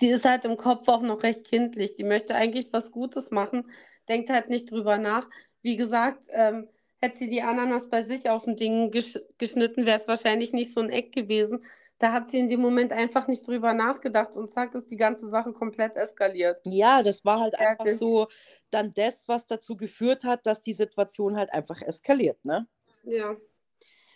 Die 0.00 0.08
ist 0.08 0.24
halt 0.24 0.44
im 0.44 0.56
Kopf 0.56 0.88
auch 0.88 1.02
noch 1.02 1.22
recht 1.22 1.48
kindlich. 1.48 1.94
Die 1.94 2.04
möchte 2.04 2.34
eigentlich 2.34 2.72
was 2.72 2.90
Gutes 2.90 3.30
machen, 3.30 3.70
denkt 4.08 4.30
halt 4.30 4.48
nicht 4.48 4.70
drüber 4.70 4.98
nach. 4.98 5.28
Wie 5.62 5.76
gesagt, 5.76 6.26
ähm, 6.30 6.68
hätte 7.00 7.18
sie 7.18 7.30
die 7.30 7.42
Ananas 7.42 7.88
bei 7.88 8.02
sich 8.02 8.28
auf 8.28 8.44
dem 8.44 8.56
Ding 8.56 8.90
gesch 8.90 9.18
geschnitten, 9.38 9.86
wäre 9.86 10.00
es 10.00 10.08
wahrscheinlich 10.08 10.52
nicht 10.52 10.72
so 10.72 10.80
ein 10.80 10.90
Eck 10.90 11.12
gewesen. 11.12 11.64
Da 12.00 12.12
hat 12.12 12.30
sie 12.30 12.38
in 12.38 12.48
dem 12.48 12.60
Moment 12.60 12.92
einfach 12.92 13.28
nicht 13.28 13.46
drüber 13.46 13.74
nachgedacht 13.74 14.34
und 14.34 14.50
zack, 14.50 14.74
ist 14.74 14.90
die 14.90 14.96
ganze 14.96 15.28
Sache 15.28 15.52
komplett 15.52 15.96
eskaliert. 15.96 16.58
Ja, 16.64 17.02
das 17.02 17.26
war 17.26 17.40
halt 17.40 17.54
einfach 17.54 17.84
Fertig. 17.84 17.98
so 17.98 18.26
dann 18.70 18.94
das, 18.94 19.28
was 19.28 19.44
dazu 19.44 19.76
geführt 19.76 20.24
hat, 20.24 20.46
dass 20.46 20.62
die 20.62 20.72
Situation 20.72 21.36
halt 21.36 21.52
einfach 21.52 21.82
eskaliert, 21.82 22.42
ne? 22.42 22.66
Ja. 23.04 23.36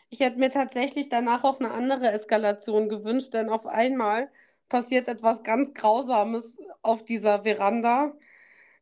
Ich 0.08 0.20
hätte 0.20 0.38
mir 0.38 0.48
tatsächlich 0.48 1.10
danach 1.10 1.44
auch 1.44 1.60
eine 1.60 1.72
andere 1.72 2.10
Eskalation 2.10 2.88
gewünscht, 2.88 3.34
denn 3.34 3.50
auf 3.50 3.66
einmal 3.66 4.30
passiert 4.70 5.06
etwas 5.06 5.42
ganz 5.42 5.74
Grausames 5.74 6.56
auf 6.80 7.04
dieser 7.04 7.42
Veranda. 7.42 8.14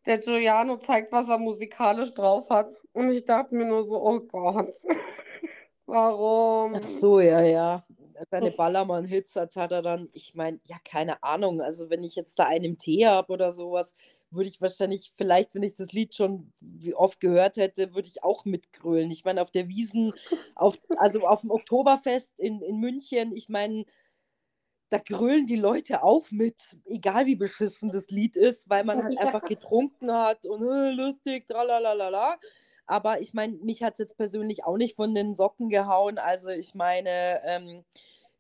Der 0.07 0.19
Giuliano 0.19 0.77
zeigt, 0.77 1.11
was 1.11 1.29
er 1.29 1.39
musikalisch 1.39 2.15
drauf 2.15 2.51
hat. 2.51 2.81
Und 2.93 3.11
ich 3.11 3.25
dachte 3.25 3.55
mir 3.57 3.65
nur 3.65 3.83
so, 3.83 4.01
oh 4.01 4.21
Gott, 4.21 4.75
warum? 5.87 6.77
Ach 6.77 6.83
so, 6.83 7.19
ja, 7.19 7.41
ja. 7.41 7.85
Seine 8.31 8.51
Ballermann-Hits 8.53 9.37
hat 9.37 9.57
hat 9.57 9.73
er 9.73 9.83
dann, 9.83 10.09
ich 10.13 10.35
meine, 10.35 10.61
ja, 10.67 10.77
keine 10.85 11.23
Ahnung. 11.23 11.61
Also, 11.61 11.91
wenn 11.91 12.03
ich 12.05 12.15
jetzt 12.17 12.39
da 12.39 12.45
einen 12.45 12.65
im 12.65 12.79
Tee 12.79 13.07
habe 13.07 13.33
oder 13.33 13.53
sowas, 13.53 13.95
würde 14.31 14.49
ich 14.49 14.61
wahrscheinlich, 14.61 15.13
vielleicht, 15.17 15.55
wenn 15.55 15.63
ich 15.63 15.75
das 15.75 15.93
Lied 15.93 16.15
schon 16.15 16.53
wie 16.61 16.95
oft 16.95 17.21
gehört 17.21 17.57
hätte, 17.59 17.95
würde 17.95 18.09
ich 18.09 18.23
auch 18.25 18.45
mitgrölen. 18.45 19.11
Ich 19.11 19.25
meine, 19.25 19.43
auf 19.43 19.51
der 19.51 19.69
Wiesen, 19.69 20.15
auf, 20.55 20.79
also 20.97 21.27
auf 21.27 21.43
dem 21.43 21.51
Oktoberfest 21.51 22.41
in, 22.41 22.63
in 22.63 22.79
München, 22.81 23.33
ich 23.37 23.49
meine, 23.49 23.85
da 24.91 24.99
grölen 24.99 25.47
die 25.47 25.57
Leute 25.57 26.03
auch 26.03 26.31
mit, 26.31 26.77
egal 26.85 27.25
wie 27.27 27.37
beschissen 27.37 27.93
das 27.93 28.09
Lied 28.09 28.37
ist, 28.37 28.69
weil 28.69 28.85
man 28.85 29.03
halt 29.03 29.17
Ja. 29.23 29.33
einfach 29.33 29.45
getrunken 29.47 30.13
hat 30.13 30.45
und 30.45 30.63
äh, 30.69 30.91
lustig, 30.91 31.47
tralalala. 31.47 32.39
Aber 32.87 33.21
ich 33.21 33.33
meine, 33.33 33.55
mich 33.59 33.83
hat 33.83 33.95
es 33.95 33.99
jetzt 34.01 34.17
persönlich 34.19 34.65
auch 34.65 34.77
nicht 34.77 34.95
von 34.97 35.15
den 35.15 35.33
Socken 35.35 35.71
gehauen. 35.71 36.19
Also 36.19 36.51
ich 36.51 36.75
meine, 36.75 37.41
ähm, 37.45 37.85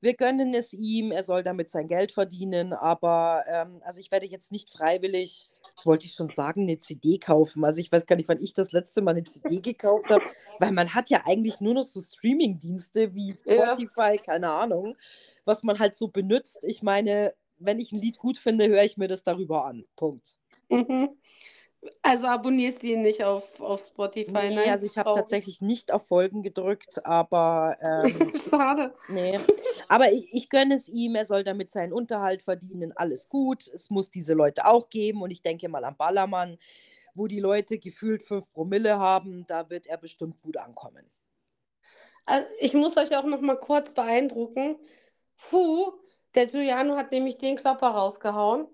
wir 0.02 0.14
gönnen 0.14 0.52
es 0.52 0.72
ihm, 0.72 1.12
er 1.12 1.22
soll 1.22 1.42
damit 1.42 1.70
sein 1.70 1.86
Geld 1.86 2.12
verdienen, 2.12 2.72
aber 2.72 3.44
ähm, 3.48 3.80
also 3.84 4.00
ich 4.00 4.10
werde 4.10 4.26
jetzt 4.26 4.50
nicht 4.50 4.68
freiwillig, 4.68 5.48
das 5.76 5.86
wollte 5.86 6.06
ich 6.06 6.12
schon 6.12 6.28
sagen, 6.28 6.62
eine 6.62 6.78
CD 6.78 7.18
kaufen. 7.18 7.64
Also 7.64 7.80
ich 7.80 7.90
weiß 7.90 8.06
gar 8.06 8.16
nicht, 8.16 8.28
wann 8.28 8.42
ich 8.42 8.52
das 8.52 8.72
letzte 8.72 9.00
Mal 9.00 9.12
eine 9.12 9.24
CD 9.24 9.60
gekauft 9.60 10.10
habe, 10.10 10.24
weil 10.58 10.72
man 10.72 10.92
hat 10.94 11.08
ja 11.08 11.22
eigentlich 11.24 11.60
nur 11.60 11.74
noch 11.74 11.84
so 11.84 12.00
Streaming-Dienste 12.00 13.14
wie 13.14 13.36
Ja. 13.46 13.74
Spotify, 13.76 14.18
keine 14.18 14.50
Ahnung, 14.50 14.96
was 15.44 15.62
man 15.62 15.78
halt 15.78 15.94
so 15.94 16.08
benutzt. 16.08 16.58
Ich 16.62 16.82
meine, 16.82 17.32
wenn 17.58 17.78
ich 17.78 17.92
ein 17.92 18.00
Lied 18.00 18.18
gut 18.18 18.38
finde, 18.38 18.68
höre 18.68 18.82
ich 18.84 18.96
mir 18.96 19.08
das 19.08 19.22
darüber 19.22 19.64
an. 19.64 19.84
Punkt. 19.96 20.36
Mhm. 20.68 21.10
Also 22.02 22.26
abonnierst 22.26 22.82
du 22.82 22.88
ihn 22.88 23.02
nicht 23.02 23.24
auf, 23.24 23.60
auf 23.60 23.84
Spotify? 23.88 24.30
Nee, 24.30 24.54
Nein, 24.54 24.70
also 24.70 24.86
ich 24.86 24.96
habe 24.98 25.12
tatsächlich 25.14 25.60
nicht 25.60 25.92
auf 25.92 26.06
Folgen 26.06 26.42
gedrückt, 26.42 27.04
aber 27.04 27.76
ähm, 27.80 28.32
Schade. 28.50 28.94
nee. 29.08 29.38
Aber 29.88 30.12
ich, 30.12 30.32
ich 30.32 30.48
gönne 30.48 30.76
es 30.76 30.88
ihm, 30.88 31.16
er 31.16 31.26
soll 31.26 31.42
damit 31.42 31.70
seinen 31.70 31.92
Unterhalt 31.92 32.42
verdienen, 32.42 32.92
alles 32.94 33.28
gut. 33.28 33.66
Es 33.66 33.90
muss 33.90 34.10
diese 34.10 34.34
Leute 34.34 34.66
auch 34.66 34.88
geben 34.90 35.22
und 35.22 35.32
ich 35.32 35.42
denke 35.42 35.68
mal 35.68 35.84
an 35.84 35.96
Ballermann, 35.96 36.56
wo 37.14 37.26
die 37.26 37.40
Leute 37.40 37.78
gefühlt 37.78 38.22
5 38.22 38.52
Promille 38.52 38.98
haben, 38.98 39.44
da 39.48 39.68
wird 39.68 39.86
er 39.86 39.98
bestimmt 39.98 40.40
gut 40.40 40.56
ankommen. 40.56 41.10
Also 42.26 42.46
ich 42.60 42.74
muss 42.74 42.96
euch 42.96 43.16
auch 43.16 43.24
noch 43.24 43.40
mal 43.40 43.58
kurz 43.58 43.90
beeindrucken. 43.90 44.76
Puh, 45.50 45.92
der 46.34 46.46
Giuliano 46.46 46.96
hat 46.96 47.10
nämlich 47.10 47.38
den 47.38 47.56
Klopper 47.56 47.88
rausgehauen. 47.88 48.68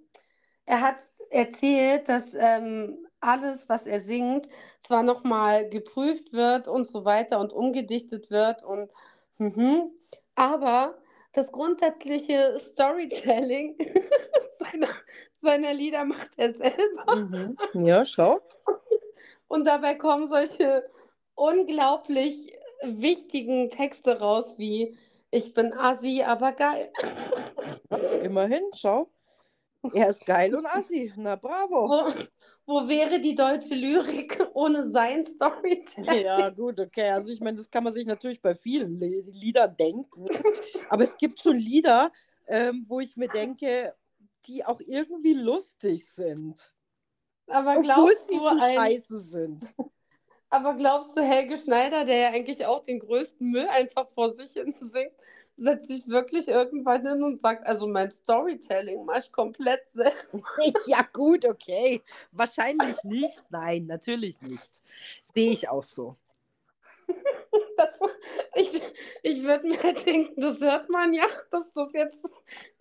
Er 0.69 0.83
hat 0.83 0.97
erzählt, 1.31 2.11
dass 2.11 2.25
ähm, 2.35 3.07
alles, 3.21 3.67
was 3.71 3.87
er 3.87 4.03
singt, 4.03 4.51
zwar 4.87 5.03
noch 5.03 5.25
mal 5.25 5.67
geprüft 5.71 6.35
wird 6.35 6.69
und 6.69 6.87
so 6.89 7.07
weiter 7.07 7.41
und 7.41 7.55
umgedichtet 7.55 8.31
wird 8.31 8.63
und 8.63 8.93
mhm, 9.39 9.91
aber 10.35 10.99
das 11.33 11.51
grundsätzliche 11.53 12.61
Storytelling 12.61 13.79
seiner, 14.61 14.89
seiner 15.41 15.73
Lieder 15.73 16.05
macht 16.05 16.33
er 16.37 16.53
selber. 16.53 17.17
Mhm. 17.17 17.57
Ja, 17.73 18.05
schau. 18.05 18.41
Und 19.49 19.67
dabei 19.67 19.95
kommen 19.95 20.29
solche 20.29 20.91
unglaublich 21.35 22.53
wichtigen 22.83 23.71
Texte 23.71 24.19
raus 24.19 24.57
wie 24.59 24.99
Ich 25.31 25.55
bin 25.55 25.73
Assi, 25.73 26.23
aber 26.23 26.53
geil. 26.53 26.93
Immerhin, 28.23 28.65
schau. 28.75 29.09
Er 29.93 30.09
ist 30.09 30.25
geil 30.27 30.55
und 30.55 30.67
assi. 30.67 31.13
Na 31.17 31.37
bravo. 31.37 31.89
Wo, 31.89 32.13
wo 32.67 32.89
wäre 32.89 33.21
die 33.21 33.35
deutsche 33.35 33.75
Lyrik 33.75 34.39
ohne 34.55 34.89
sein 34.91 35.27
Storytelling? 35.27 36.25
Ja, 36.25 36.51
gut, 36.51 36.79
okay. 36.81 37.11
Also 37.11 37.31
ich 37.31 37.41
meine, 37.41 37.57
das 37.57 37.71
kann 37.71 37.85
man 37.85 37.93
sich 37.93 38.07
natürlich 38.07 38.41
bei 38.43 38.55
vielen 38.55 38.99
Le 39.01 39.23
Liedern 39.31 39.77
denken. 39.77 40.27
Aber 40.89 41.05
es 41.05 41.17
gibt 41.17 41.41
schon 41.41 41.57
Lieder, 41.57 42.13
ähm, 42.47 42.85
wo 42.89 43.01
ich 43.01 43.17
mir 43.17 43.29
denke, 43.29 43.95
die 44.47 44.65
auch 44.65 44.81
irgendwie 44.81 45.35
lustig 45.35 46.09
sind. 46.11 46.75
Aber 47.49 47.79
Obwohl 47.79 47.83
glaubst 47.83 48.29
sie 48.29 48.37
du, 48.37 48.59
scheiße 48.59 49.19
sind. 49.21 49.75
aber 50.51 50.75
glaubst 50.75 51.17
du, 51.17 51.23
Helge 51.23 51.57
Schneider, 51.59 52.05
der 52.05 52.17
ja 52.17 52.29
eigentlich 52.31 52.65
auch 52.67 52.83
den 52.83 52.99
größten 53.01 53.49
Müll 53.51 53.67
einfach 53.69 54.09
vor 54.11 54.33
sich 54.35 54.53
hin 54.53 54.75
singt, 54.81 55.13
setzt 55.59 55.89
sich 55.89 56.09
wirklich 56.09 56.49
irgendwann 56.49 57.07
hin 57.07 57.23
und 57.23 57.41
sagt, 57.41 57.67
also 57.67 57.87
mein 57.87 58.11
Storytelling 58.11 59.05
mach 59.05 59.19
ich 59.19 59.33
komplett 59.33 59.83
selber. 59.93 60.15
Ja, 60.87 61.03
gut, 61.13 61.45
okay. 61.45 62.03
Wahrscheinlich 62.33 63.03
nicht. 63.03 63.43
Nein, 63.51 63.87
natürlich 63.87 64.41
nicht. 64.41 64.71
Sehe 65.35 65.51
ich 65.51 65.69
auch 65.69 65.83
so. 65.83 66.17
Das, 67.77 67.89
ich 68.55 68.83
ich 69.23 69.43
würde 69.43 69.67
mir 69.67 69.83
halt 69.83 70.05
denken, 70.07 70.41
das 70.41 70.61
hört 70.61 70.89
man 70.91 71.13
ja, 71.13 71.27
dass 71.51 71.65
das 71.75 71.89
jetzt 71.93 72.19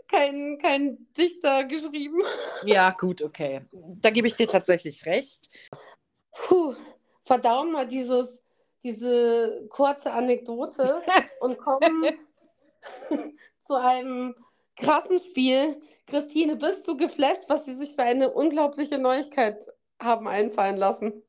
kein, 0.07 0.57
kein 0.59 1.07
Dichter 1.17 1.63
geschrieben 1.65 2.23
hat. 2.23 2.67
Ja, 2.67 2.91
gut, 2.91 3.21
okay. 3.21 3.61
Da 3.71 4.09
gebe 4.09 4.27
ich 4.27 4.35
dir 4.35 4.47
tatsächlich 4.47 5.05
recht. 5.05 5.49
Puh, 6.31 6.75
verdauen 7.23 7.71
mal 7.71 7.87
dieses, 7.87 8.29
diese 8.83 9.67
kurze 9.69 10.11
Anekdote 10.11 11.01
und 11.41 11.57
kommen 11.57 12.05
zu 13.67 13.75
einem 13.75 14.35
krassen 14.75 15.19
Spiel. 15.19 15.81
Christine, 16.05 16.55
bist 16.55 16.87
du 16.87 16.95
geflasht, 16.95 17.43
was 17.47 17.65
sie 17.65 17.75
sich 17.75 17.93
für 17.95 18.03
eine 18.03 18.31
unglaubliche 18.31 18.97
Neuigkeit 18.97 19.67
haben 20.01 20.27
einfallen 20.27 20.77
lassen? 20.77 21.23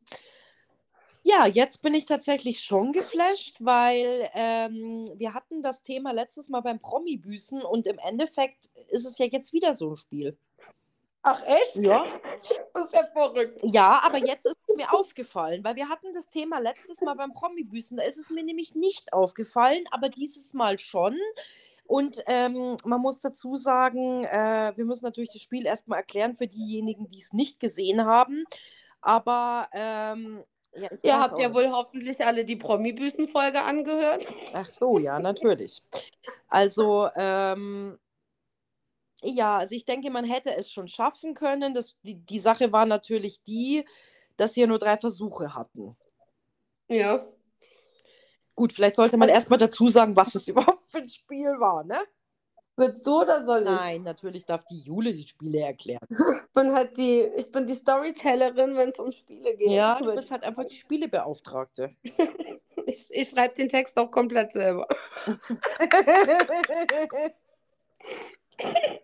Ja, 1.24 1.46
jetzt 1.46 1.82
bin 1.82 1.94
ich 1.94 2.06
tatsächlich 2.06 2.60
schon 2.60 2.92
geflasht, 2.92 3.56
weil 3.58 4.30
ähm, 4.34 5.04
wir 5.16 5.34
hatten 5.34 5.62
das 5.62 5.82
Thema 5.82 6.12
letztes 6.12 6.48
Mal 6.48 6.60
beim 6.60 6.80
Promi-Büßen 6.80 7.60
und 7.62 7.86
im 7.86 7.98
Endeffekt 7.98 8.70
ist 8.88 9.04
es 9.04 9.18
ja 9.18 9.26
jetzt 9.26 9.52
wieder 9.52 9.74
so 9.74 9.90
ein 9.90 9.96
Spiel. 9.96 10.38
Ach 11.30 11.42
echt? 11.44 11.76
Ja. 11.76 12.06
Das 12.72 12.86
ist 12.86 12.94
ja 12.94 13.06
verrückt. 13.12 13.58
Ja, 13.62 14.00
aber 14.02 14.16
jetzt 14.16 14.46
ist 14.46 14.56
es 14.66 14.76
mir 14.76 14.90
aufgefallen, 14.94 15.62
weil 15.62 15.76
wir 15.76 15.90
hatten 15.90 16.14
das 16.14 16.30
Thema 16.30 16.58
letztes 16.58 17.02
Mal 17.02 17.14
beim 17.14 17.34
Promi-Büßen. 17.34 17.98
Da 17.98 18.04
ist 18.04 18.16
es 18.16 18.30
mir 18.30 18.42
nämlich 18.42 18.74
nicht 18.74 19.12
aufgefallen, 19.12 19.84
aber 19.90 20.08
dieses 20.08 20.54
Mal 20.54 20.78
schon. 20.78 21.18
Und 21.84 22.22
ähm, 22.28 22.78
man 22.84 23.02
muss 23.02 23.20
dazu 23.20 23.56
sagen, 23.56 24.24
äh, 24.24 24.72
wir 24.74 24.86
müssen 24.86 25.04
natürlich 25.04 25.32
das 25.32 25.42
Spiel 25.42 25.66
erstmal 25.66 25.98
erklären 25.98 26.34
für 26.34 26.46
diejenigen, 26.46 27.10
die 27.10 27.20
es 27.20 27.34
nicht 27.34 27.60
gesehen 27.60 28.06
haben. 28.06 28.44
Aber 29.02 29.68
ähm, 29.72 30.44
ja, 30.74 30.88
Ihr 31.02 31.20
habt 31.20 31.40
ja 31.40 31.52
wohl 31.54 31.70
hoffentlich 31.70 32.24
alle 32.24 32.46
die 32.46 32.56
Promi-Büßen-Folge 32.56 33.60
angehört. 33.60 34.26
Ach 34.54 34.70
so, 34.70 34.98
ja, 34.98 35.18
natürlich. 35.18 35.82
Also, 36.48 37.08
ähm, 37.16 37.98
ja, 39.22 39.58
also 39.58 39.74
ich 39.74 39.84
denke, 39.84 40.10
man 40.10 40.24
hätte 40.24 40.54
es 40.56 40.70
schon 40.70 40.88
schaffen 40.88 41.34
können. 41.34 41.74
Das, 41.74 41.94
die, 42.02 42.14
die 42.14 42.38
Sache 42.38 42.72
war 42.72 42.86
natürlich 42.86 43.42
die, 43.42 43.84
dass 44.36 44.56
wir 44.56 44.66
nur 44.66 44.78
drei 44.78 44.96
Versuche 44.96 45.54
hatten. 45.54 45.96
Ja. 46.88 47.26
Gut, 48.54 48.72
vielleicht 48.72 48.96
sollte 48.96 49.16
man 49.16 49.28
Also- 49.28 49.38
erstmal 49.38 49.58
dazu 49.58 49.88
sagen, 49.88 50.16
was 50.16 50.34
es 50.34 50.48
überhaupt 50.48 50.82
für 50.90 50.98
ein 50.98 51.08
Spiel 51.08 51.48
war, 51.58 51.84
ne? 51.84 51.98
Willst 52.76 53.04
du 53.04 53.22
oder 53.22 53.44
soll 53.44 53.62
ich? 53.62 53.70
Nein, 53.70 54.02
natürlich 54.04 54.44
darf 54.46 54.64
die 54.66 54.78
Jule 54.78 55.12
die 55.12 55.26
Spiele 55.26 55.58
erklären. 55.58 56.06
Ich 56.10 56.52
bin 56.52 56.72
halt 56.72 56.96
die, 56.96 57.22
ich 57.36 57.50
bin 57.50 57.66
die 57.66 57.74
Storytellerin, 57.74 58.76
wenn 58.76 58.90
es 58.90 58.98
um 59.00 59.10
Spiele 59.10 59.56
geht. 59.56 59.70
Ja, 59.70 59.98
du 60.00 60.14
bist 60.14 60.30
halt 60.30 60.44
einfach 60.44 60.64
die 60.64 60.76
Spielebeauftragte. 60.76 61.94
Ich, 62.86 63.06
ich 63.10 63.28
schreibe 63.28 63.54
den 63.54 63.68
Text 63.68 63.94
auch 63.98 64.10
komplett 64.10 64.52
selber. 64.52 64.88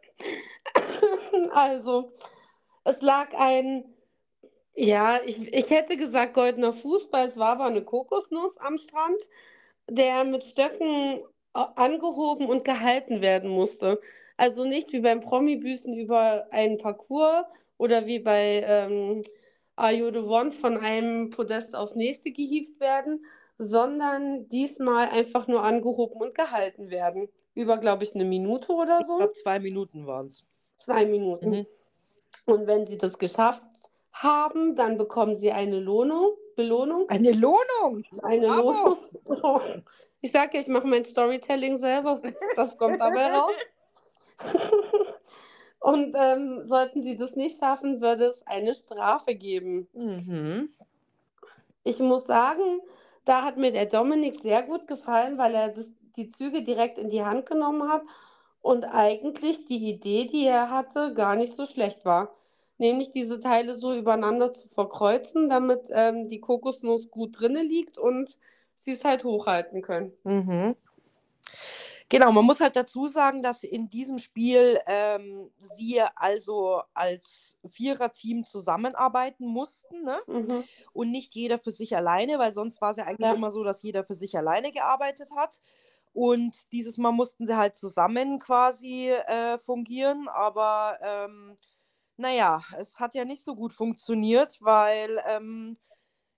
Also, 1.52 2.12
es 2.84 3.00
lag 3.02 3.34
ein, 3.38 3.84
ja, 4.76 5.20
ich, 5.26 5.52
ich 5.54 5.70
hätte 5.70 5.96
gesagt 5.96 6.34
goldener 6.34 6.72
Fußball, 6.72 7.28
es 7.28 7.36
war 7.38 7.52
aber 7.52 7.66
eine 7.66 7.84
Kokosnuss 7.84 8.56
am 8.58 8.78
Strand, 8.78 9.18
der 9.90 10.24
mit 10.24 10.44
Stöcken 10.44 11.22
a- 11.54 11.64
angehoben 11.76 12.48
und 12.48 12.64
gehalten 12.64 13.22
werden 13.22 13.50
musste. 13.50 14.00
Also 14.38 14.64
nicht 14.64 14.92
wie 14.92 15.00
beim 15.00 15.20
Promi-Büßen 15.20 15.94
über 15.96 16.46
einen 16.52 16.78
Parcours 16.78 17.46
oder 17.78 18.06
wie 18.06 18.20
bei 18.20 18.64
ähm, 18.66 19.24
Are 19.76 19.92
You 19.94 20.10
the 20.12 20.20
One 20.20 20.52
von 20.52 20.78
einem 20.78 21.30
Podest 21.30 21.74
aufs 21.76 21.94
nächste 21.96 22.32
gehievt 22.32 22.80
werden, 22.80 23.24
sondern 23.58 24.48
diesmal 24.48 25.08
einfach 25.08 25.46
nur 25.46 25.62
angehoben 25.62 26.20
und 26.20 26.34
gehalten 26.34 26.90
werden. 26.90 27.28
Über, 27.54 27.78
glaube 27.78 28.04
ich, 28.04 28.14
eine 28.14 28.24
Minute 28.24 28.72
oder 28.72 28.98
Ich 29.00 29.06
so. 29.06 29.16
glaube, 29.18 29.32
zwei 29.34 29.58
Minuten 29.60 30.06
waren 30.06 30.26
es. 30.26 30.44
Zwei 30.84 31.06
Minuten. 31.06 31.50
Mhm. 31.50 31.66
Und 32.46 32.66
wenn 32.66 32.86
sie 32.86 32.98
das 32.98 33.16
geschafft 33.18 33.62
haben, 34.12 34.74
dann 34.76 34.98
bekommen 34.98 35.36
sie 35.36 35.52
eine 35.52 35.78
Lohnung, 35.78 36.32
Belohnung. 36.56 37.08
Eine 37.08 37.32
Lohnung! 37.32 38.04
Eine 38.22 38.48
Bravo. 38.48 38.98
Lohnung. 39.26 39.82
Ich 40.20 40.32
sage 40.32 40.52
ja, 40.56 40.60
ich 40.62 40.68
mache 40.68 40.86
mein 40.86 41.04
Storytelling 41.04 41.76
selber. 41.80 42.18
Das 42.56 42.78
kommt 42.78 42.98
dabei 42.98 43.26
raus. 43.36 43.54
Und 45.80 46.14
ähm, 46.18 46.64
sollten 46.64 47.02
sie 47.02 47.14
das 47.18 47.36
nicht 47.36 47.58
schaffen, 47.58 48.00
würde 48.00 48.28
es 48.28 48.46
eine 48.46 48.74
Strafe 48.74 49.34
geben. 49.34 49.86
Mhm. 49.92 50.70
Ich 51.82 51.98
muss 51.98 52.24
sagen, 52.24 52.80
da 53.24 53.42
hat 53.42 53.56
mir 53.56 53.72
der 53.72 53.86
Dominik 53.86 54.40
sehr 54.40 54.62
gut 54.62 54.86
gefallen, 54.86 55.38
weil 55.38 55.54
er 55.54 55.68
das, 55.70 55.90
die 56.16 56.28
Züge 56.28 56.62
direkt 56.62 56.98
in 56.98 57.08
die 57.08 57.24
Hand 57.24 57.46
genommen 57.46 57.88
hat 57.88 58.02
und 58.60 58.84
eigentlich 58.84 59.64
die 59.66 59.90
Idee, 59.90 60.26
die 60.26 60.46
er 60.46 60.70
hatte, 60.70 61.12
gar 61.14 61.36
nicht 61.36 61.56
so 61.56 61.66
schlecht 61.66 62.04
war. 62.04 62.34
Nämlich 62.78 63.10
diese 63.10 63.40
Teile 63.40 63.74
so 63.74 63.94
übereinander 63.94 64.52
zu 64.52 64.68
verkreuzen, 64.68 65.48
damit 65.48 65.88
ähm, 65.90 66.28
die 66.28 66.40
Kokosnuss 66.40 67.10
gut 67.10 67.38
drinne 67.38 67.62
liegt 67.62 67.98
und 67.98 68.36
sie 68.78 68.92
es 68.92 69.04
halt 69.04 69.24
hochhalten 69.24 69.80
können. 69.80 70.12
Mhm. 70.24 70.76
Genau, 72.10 72.30
man 72.32 72.44
muss 72.44 72.60
halt 72.60 72.76
dazu 72.76 73.06
sagen, 73.06 73.42
dass 73.42 73.62
in 73.64 73.88
diesem 73.88 74.18
Spiel 74.18 74.78
ähm, 74.86 75.50
sie 75.58 76.00
also 76.14 76.82
als 76.92 77.58
Viererteam 77.68 78.44
zusammenarbeiten 78.44 79.46
mussten 79.46 80.02
ne? 80.04 80.18
Mhm. 80.26 80.64
und 80.92 81.10
nicht 81.10 81.34
jeder 81.34 81.58
für 81.58 81.70
sich 81.70 81.96
alleine, 81.96 82.38
weil 82.38 82.52
sonst 82.52 82.80
war 82.80 82.90
es 82.90 82.98
ja 82.98 83.04
eigentlich 83.04 83.30
Ja. 83.30 83.34
immer 83.34 83.50
so, 83.50 83.64
dass 83.64 83.82
jeder 83.82 84.04
für 84.04 84.14
sich 84.14 84.36
alleine 84.36 84.70
gearbeitet 84.70 85.30
hat. 85.34 85.62
Und 86.12 86.70
dieses 86.72 86.96
Mal 86.98 87.10
mussten 87.10 87.46
sie 87.46 87.56
halt 87.56 87.74
zusammen 87.76 88.38
quasi 88.38 89.08
äh, 89.10 89.58
fungieren, 89.58 90.28
aber 90.28 90.98
ähm, 91.02 91.56
naja, 92.16 92.62
es 92.78 93.00
hat 93.00 93.14
ja 93.16 93.24
nicht 93.24 93.42
so 93.42 93.56
gut 93.56 93.72
funktioniert, 93.72 94.58
weil 94.60 95.20
ähm, 95.26 95.76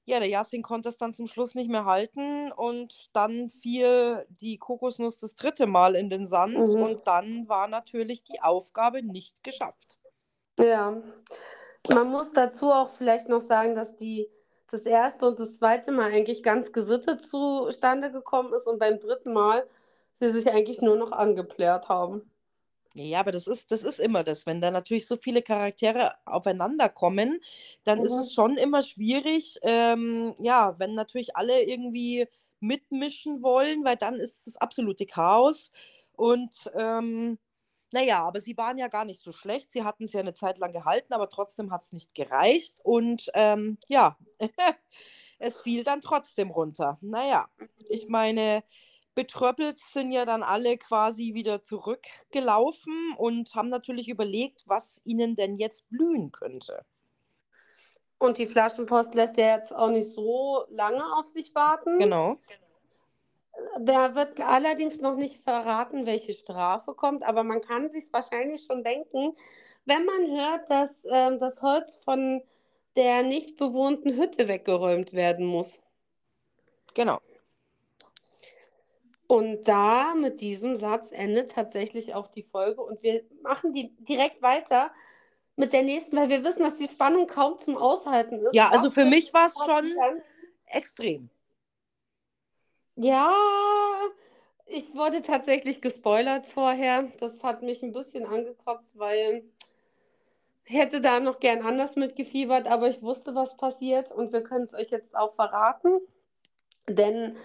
ja, 0.07 0.21
der 0.21 0.29
Yasin 0.29 0.63
konnte 0.63 0.89
es 0.89 0.97
dann 0.97 1.15
zum 1.15 1.27
Schluss 1.27 1.55
nicht 1.55 1.69
mehr 1.69 1.85
halten 1.85 2.53
und 2.53 3.15
dann 3.15 3.51
fiel 3.51 4.25
die 4.29 4.57
Kokosnuss 4.57 5.19
das 5.19 5.35
dritte 5.35 5.67
Mal 5.67 5.97
in 5.97 6.09
den 6.11 6.27
Sand 6.27 6.57
Mhm. 6.57 6.83
und 6.83 7.07
dann 7.07 7.49
war 7.49 7.67
natürlich 7.69 8.23
die 8.23 8.41
Aufgabe 8.41 9.03
nicht 9.03 9.43
geschafft. 9.43 9.99
Ja, 10.59 11.03
man 11.93 12.09
muss 12.11 12.33
dazu 12.33 12.71
auch 12.71 12.91
vielleicht 12.91 13.29
noch 13.29 13.43
sagen, 13.43 13.75
dass 13.75 13.97
die 13.97 14.29
das 14.71 14.83
erste 14.83 15.27
und 15.29 15.39
das 15.39 15.57
zweite 15.59 15.93
Mal 15.93 16.13
eigentlich 16.13 16.43
ganz 16.43 16.73
gesittet 16.73 17.27
zustande 17.27 18.11
gekommen 18.13 18.53
ist 18.55 18.67
und 18.67 18.79
beim 18.79 18.99
dritten 19.01 19.33
Mal 19.33 19.69
sie 20.13 20.31
sich 20.31 20.49
eigentlich 20.51 20.81
nur 20.81 20.97
noch 20.97 21.13
angeplärt 21.13 21.89
haben. 21.89 22.31
Ja, 22.99 23.21
aber 23.21 23.31
das 23.31 23.47
ist, 23.47 23.71
das 23.73 23.83
ist 23.83 24.01
immer 24.01 24.25
das. 24.25 24.47
Wenn 24.47 24.63
da 24.63 24.71
natürlich 24.71 25.07
so 25.07 25.19
viele 25.19 25.43
Charaktere 25.43 26.15
aufeinander 26.25 26.89
kommen, 26.89 27.41
dann 27.85 28.03
ist 28.03 28.13
Mhm. 28.13 28.19
es 28.19 28.33
schon 28.33 28.57
immer 28.57 28.81
schwierig, 28.83 29.59
ähm, 29.63 30.35
ja, 30.41 30.79
wenn 30.79 30.95
natürlich 30.95 31.37
alle 31.37 31.63
irgendwie 31.65 32.27
mitmischen 32.61 33.43
wollen, 33.43 33.85
weil 33.85 33.97
dann 33.97 34.15
ist 34.15 34.47
es 34.47 34.57
absolute 34.57 35.05
Chaos. 35.05 35.73
Und 36.13 36.55
ähm, 36.75 37.39
naja, 37.93 38.25
aber 38.25 38.41
sie 38.41 38.57
waren 38.57 38.79
ja 38.79 38.89
gar 38.89 39.05
nicht 39.05 39.21
so 39.21 39.31
schlecht. 39.33 39.71
Sie 39.71 39.85
hatten 39.85 40.05
es 40.05 40.13
ja 40.15 40.21
eine 40.21 40.33
Zeit 40.35 40.57
lang 40.59 40.73
gehalten, 40.73 41.13
aber 41.13 41.29
trotzdem 41.29 41.71
hat 41.73 41.85
es 41.85 41.93
nicht 41.93 42.15
gereicht. 42.15 42.79
Und 42.83 43.31
ähm, 43.35 43.77
ja, 43.89 44.17
es 45.39 45.61
fiel 45.61 45.85
dann 45.85 46.01
trotzdem 46.01 46.51
runter. 46.51 46.99
Naja, 47.01 47.49
ich 47.89 48.09
meine, 48.09 48.65
betröppelt 49.17 49.79
sind 49.79 50.13
ja 50.13 50.25
dann 50.25 50.45
alle 50.45 50.77
quasi 50.77 51.35
wieder 51.35 51.63
zurückgelaufen 51.63 53.15
und 53.17 53.53
haben 53.55 53.69
natürlich 53.69 54.09
überlegt, 54.09 54.63
was 54.67 55.01
ihnen 55.05 55.35
denn 55.35 55.57
jetzt 55.57 55.89
blühen 55.89 56.31
könnte. 56.31 56.85
Und 58.19 58.39
die 58.39 58.47
Flaschenpost 58.47 59.15
lässt 59.15 59.39
ja 59.39 59.57
jetzt 59.57 59.75
auch 59.75 59.89
nicht 59.89 60.15
so 60.15 60.65
lange 60.69 61.03
auf 61.17 61.27
sich 61.27 61.55
warten. 61.55 61.99
Genau. 61.99 62.39
Da 63.81 64.15
wird 64.15 64.39
allerdings 64.41 65.01
noch 65.01 65.17
nicht 65.17 65.43
verraten, 65.43 66.05
welche 66.05 66.35
Strafe 66.35 66.95
kommt, 66.95 67.25
aber 67.25 67.43
man 67.43 67.63
kann 67.63 67.89
sich 67.91 68.13
wahrscheinlich 68.13 68.65
schon 68.67 68.85
denken, 68.85 69.35
wenn 69.87 70.05
man 70.05 70.27
hört, 70.27 70.71
dass 70.71 70.91
ähm, 71.11 71.39
das 71.39 71.63
Holz 71.63 71.99
von 72.05 72.43
der 72.97 73.23
nicht 73.23 73.57
bewohnten 73.57 74.15
Hütte 74.15 74.47
weggeräumt 74.47 75.15
werden 75.15 75.47
muss. 75.47 75.79
Genau. 76.93 77.19
Und 79.29 79.65
da 79.65 80.15
mit 80.15 80.41
diesem 80.41 80.77
Satz 80.77 81.11
endet 81.11 81.53
tatsächlich 81.53 82.15
auch 82.15 82.29
die 82.29 82.45
Folge 82.45 82.81
und 82.81 83.03
wir 83.03 83.25
machen 83.43 83.73
die 83.73 83.95
direkt 83.97 84.41
weiter 84.41 84.93
mit 85.57 85.73
der 85.73 85.83
nächsten, 85.83 86.17
weil 86.17 86.29
wir 86.29 86.45
wissen, 86.45 86.63
dass 86.63 86.77
die 86.77 86.85
Spannung 86.85 87.27
kaum 87.27 87.59
zum 87.59 87.77
Aushalten 87.77 88.39
ist. 88.41 88.55
Ja, 88.55 88.69
also 88.71 88.91
für 88.91 89.05
mich 89.05 89.33
war 89.35 89.47
es 89.47 89.55
schon 89.55 89.91
extrem. 90.67 91.31
Ja, 92.97 93.35
ich 94.67 94.95
wurde 94.95 95.23
tatsächlich 95.23 95.81
gespoilert 95.81 96.47
vorher. 96.47 97.11
Das 97.21 97.33
hat 97.43 97.63
mich 97.63 97.83
ein 97.83 97.93
bisschen 97.93 98.27
angekotzt, 98.27 98.99
weil 98.99 99.45
ich 100.65 100.77
hätte 100.77 101.01
da 101.01 101.21
noch 101.21 101.41
gern 101.41 101.63
anders 101.63 101.97
mitgefiebert, 101.97 102.67
aber 102.67 102.89
ich 102.89 103.03
wusste, 103.03 103.35
was 103.35 103.57
passiert 103.57 104.11
und 104.13 104.33
wir 104.33 104.43
können 104.43 104.65
es 104.65 104.75
euch 104.75 104.91
jetzt 104.91 105.17
auch 105.17 105.35
verraten. 105.35 106.01
Denn 106.89 107.37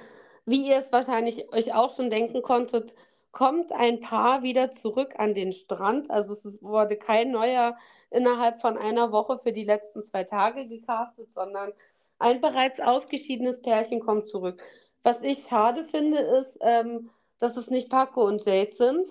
wie 0.46 0.68
ihr 0.70 0.78
es 0.78 0.92
wahrscheinlich 0.92 1.52
euch 1.54 1.74
auch 1.74 1.96
schon 1.96 2.10
denken 2.10 2.42
konntet, 2.42 2.94
kommt 3.32 3.72
ein 3.72 4.00
Paar 4.00 4.44
wieder 4.44 4.72
zurück 4.72 5.14
an 5.18 5.34
den 5.34 5.54
Strand. 5.54 6.10
Also 6.12 6.34
es 6.34 6.62
wurde 6.62 6.98
kein 6.98 7.32
neuer 7.32 7.78
innerhalb 8.10 8.62
von 8.62 8.78
einer 8.78 9.12
Woche 9.12 9.40
für 9.40 9.52
die 9.52 9.64
letzten 9.64 10.04
zwei 10.04 10.24
Tage 10.24 10.68
gecastet, 10.68 11.30
sondern 11.34 11.72
ein 12.20 12.42
bereits 12.42 12.80
ausgeschiedenes 12.80 13.62
Pärchen 13.62 14.00
kommt 14.00 14.28
zurück. 14.30 14.62
Was 15.04 15.22
ich 15.22 15.46
schade 15.50 15.84
finde, 15.84 16.20
ist, 16.20 16.58
ähm, 16.62 17.10
dass 17.40 17.58
es 17.58 17.70
nicht 17.70 17.90
Paco 17.90 18.24
und 18.24 18.46
Jade 18.46 18.72
sind. 18.72 19.08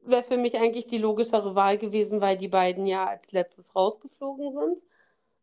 Wäre 0.00 0.22
für 0.22 0.36
mich 0.36 0.58
eigentlich 0.58 0.86
die 0.86 0.98
logischere 0.98 1.54
Wahl 1.54 1.78
gewesen, 1.78 2.20
weil 2.20 2.36
die 2.36 2.48
beiden 2.48 2.86
ja 2.86 3.06
als 3.06 3.30
letztes 3.32 3.74
rausgeflogen 3.76 4.52
sind. 4.52 4.82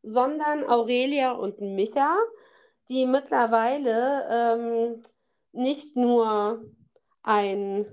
Sondern 0.03 0.65
Aurelia 0.65 1.31
und 1.31 1.61
Micha, 1.61 2.17
die 2.91 3.05
mittlerweile 3.05 4.27
ähm, 4.29 5.01
nicht 5.53 5.95
nur 5.95 6.61
ein 7.23 7.85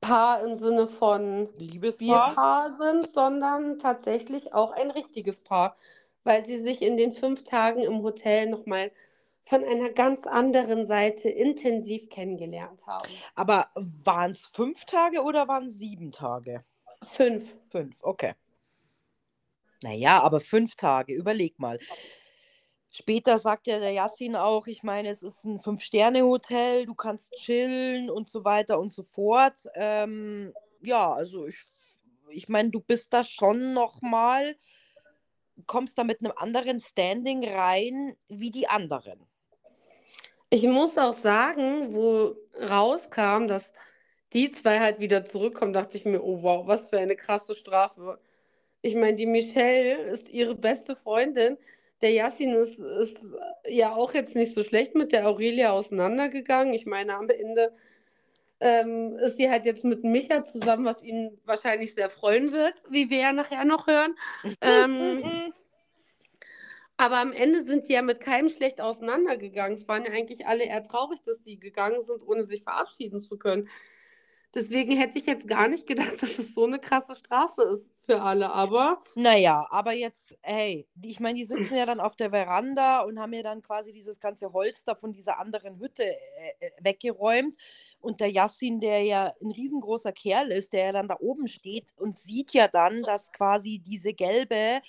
Paar 0.00 0.42
im 0.42 0.56
Sinne 0.56 0.88
von 0.88 1.48
Liebespaar. 1.56 2.68
Sind, 2.70 3.08
sondern 3.08 3.78
tatsächlich 3.78 4.52
auch 4.52 4.72
ein 4.72 4.90
richtiges 4.90 5.40
Paar, 5.40 5.76
weil 6.24 6.44
sie 6.44 6.60
sich 6.60 6.82
in 6.82 6.96
den 6.96 7.12
fünf 7.12 7.44
Tagen 7.44 7.80
im 7.80 8.02
Hotel 8.02 8.50
nochmal 8.50 8.90
von 9.44 9.62
einer 9.62 9.90
ganz 9.90 10.26
anderen 10.26 10.84
Seite 10.84 11.28
intensiv 11.28 12.10
kennengelernt 12.10 12.84
haben. 12.86 13.08
Aber 13.36 13.68
waren 13.74 14.32
es 14.32 14.46
fünf 14.46 14.84
Tage 14.84 15.22
oder 15.22 15.46
waren 15.46 15.66
es 15.66 15.78
sieben 15.78 16.10
Tage? 16.10 16.64
Fünf. 17.12 17.56
Fünf, 17.70 18.02
okay. 18.02 18.34
Naja, 19.84 20.20
aber 20.20 20.40
fünf 20.40 20.74
Tage, 20.74 21.14
überleg 21.14 21.58
mal. 21.60 21.78
Später 22.94 23.38
sagt 23.38 23.66
ja 23.66 23.78
der 23.78 23.92
Yassin 23.92 24.36
auch, 24.36 24.66
ich 24.66 24.82
meine, 24.82 25.08
es 25.08 25.22
ist 25.22 25.44
ein 25.44 25.62
Fünf-Sterne-Hotel, 25.62 26.84
du 26.84 26.94
kannst 26.94 27.32
chillen 27.32 28.10
und 28.10 28.28
so 28.28 28.44
weiter 28.44 28.78
und 28.78 28.92
so 28.92 29.02
fort. 29.02 29.66
Ähm, 29.74 30.52
ja, 30.82 31.10
also 31.10 31.46
ich, 31.46 31.56
ich 32.28 32.50
meine, 32.50 32.68
du 32.68 32.80
bist 32.80 33.10
da 33.14 33.24
schon 33.24 33.72
nochmal, 33.72 34.56
kommst 35.66 35.96
da 35.96 36.04
mit 36.04 36.20
einem 36.20 36.34
anderen 36.36 36.78
Standing 36.78 37.48
rein 37.48 38.14
wie 38.28 38.50
die 38.50 38.68
anderen. 38.68 39.26
Ich 40.50 40.64
muss 40.64 40.98
auch 40.98 41.16
sagen, 41.16 41.94
wo 41.94 42.36
rauskam, 42.60 43.48
dass 43.48 43.70
die 44.34 44.52
zwei 44.52 44.80
halt 44.80 45.00
wieder 45.00 45.24
zurückkommen, 45.24 45.72
dachte 45.72 45.96
ich 45.96 46.04
mir, 46.04 46.22
oh 46.22 46.42
wow, 46.42 46.66
was 46.66 46.88
für 46.88 46.98
eine 46.98 47.16
krasse 47.16 47.54
Strafe. 47.56 48.20
Ich 48.82 48.94
meine, 48.94 49.16
die 49.16 49.24
Michelle 49.24 49.94
ist 50.10 50.28
ihre 50.28 50.54
beste 50.54 50.94
Freundin. 50.94 51.56
Der 52.02 52.10
Yassin 52.10 52.54
ist, 52.54 52.78
ist 52.78 53.16
ja 53.68 53.94
auch 53.94 54.12
jetzt 54.12 54.34
nicht 54.34 54.54
so 54.54 54.62
schlecht 54.62 54.94
mit 54.94 55.12
der 55.12 55.28
Aurelia 55.28 55.70
auseinandergegangen. 55.70 56.74
Ich 56.74 56.84
meine, 56.84 57.16
am 57.16 57.30
Ende 57.30 57.72
ähm, 58.60 59.16
ist 59.18 59.36
sie 59.36 59.50
halt 59.50 59.64
jetzt 59.64 59.84
mit 59.84 60.04
Micha 60.04 60.44
zusammen, 60.44 60.84
was 60.84 61.02
ihn 61.02 61.38
wahrscheinlich 61.44 61.94
sehr 61.94 62.10
freuen 62.10 62.52
wird, 62.52 62.74
wie 62.90 63.10
wir 63.10 63.18
ja 63.18 63.32
nachher 63.32 63.64
noch 63.64 63.86
hören. 63.86 64.14
ähm, 64.60 65.52
aber 66.96 67.18
am 67.18 67.32
Ende 67.32 67.64
sind 67.64 67.84
sie 67.84 67.94
ja 67.94 68.02
mit 68.02 68.20
keinem 68.20 68.48
schlecht 68.48 68.80
auseinandergegangen. 68.80 69.76
Es 69.76 69.88
waren 69.88 70.04
ja 70.04 70.12
eigentlich 70.12 70.46
alle 70.46 70.64
eher 70.64 70.84
traurig, 70.84 71.18
dass 71.24 71.42
die 71.42 71.58
gegangen 71.58 72.00
sind, 72.02 72.22
ohne 72.26 72.44
sich 72.44 72.62
verabschieden 72.62 73.20
zu 73.20 73.36
können. 73.36 73.68
Deswegen 74.54 74.96
hätte 74.96 75.18
ich 75.18 75.26
jetzt 75.26 75.48
gar 75.48 75.68
nicht 75.68 75.86
gedacht, 75.86 76.12
dass 76.22 76.38
es 76.38 76.54
so 76.54 76.64
eine 76.64 76.78
krasse 76.78 77.16
Strafe 77.16 77.62
ist 77.62 77.86
für 78.04 78.20
alle, 78.20 78.50
aber. 78.50 79.02
Naja, 79.14 79.66
aber 79.70 79.92
jetzt, 79.92 80.36
hey, 80.42 80.86
ich 81.02 81.20
meine, 81.20 81.38
die 81.38 81.44
sitzen 81.44 81.76
ja 81.76 81.86
dann 81.86 82.00
auf 82.00 82.16
der 82.16 82.30
Veranda 82.30 83.02
und 83.02 83.18
haben 83.18 83.32
ja 83.32 83.42
dann 83.42 83.62
quasi 83.62 83.92
dieses 83.92 84.20
ganze 84.20 84.52
Holz 84.52 84.84
da 84.84 84.94
von 84.94 85.12
dieser 85.12 85.38
anderen 85.38 85.78
Hütte 85.78 86.04
äh, 86.04 86.16
äh 86.60 86.70
weggeräumt. 86.80 87.58
Und 88.00 88.18
der 88.18 88.32
Yassin, 88.32 88.80
der 88.80 89.02
ja 89.02 89.32
ein 89.40 89.52
riesengroßer 89.52 90.10
Kerl 90.10 90.50
ist, 90.50 90.72
der 90.72 90.86
ja 90.86 90.92
dann 90.92 91.06
da 91.06 91.16
oben 91.20 91.46
steht 91.46 91.92
und 91.96 92.18
sieht 92.18 92.52
ja 92.52 92.66
dann, 92.66 93.02
dass 93.02 93.32
quasi 93.32 93.78
diese 93.78 94.12
gelbe 94.12 94.80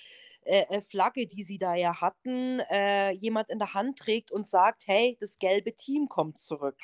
äh, 0.44 0.64
äh, 0.68 0.82
Flagge, 0.82 1.26
die 1.26 1.42
sie 1.42 1.58
da 1.58 1.74
ja 1.74 2.00
hatten, 2.00 2.60
äh, 2.70 3.12
jemand 3.12 3.50
in 3.50 3.58
der 3.58 3.72
Hand 3.72 3.98
trägt 3.98 4.30
und 4.30 4.46
sagt, 4.46 4.84
hey, 4.86 5.16
das 5.20 5.38
gelbe 5.38 5.74
Team 5.74 6.08
kommt 6.08 6.38
zurück. 6.38 6.76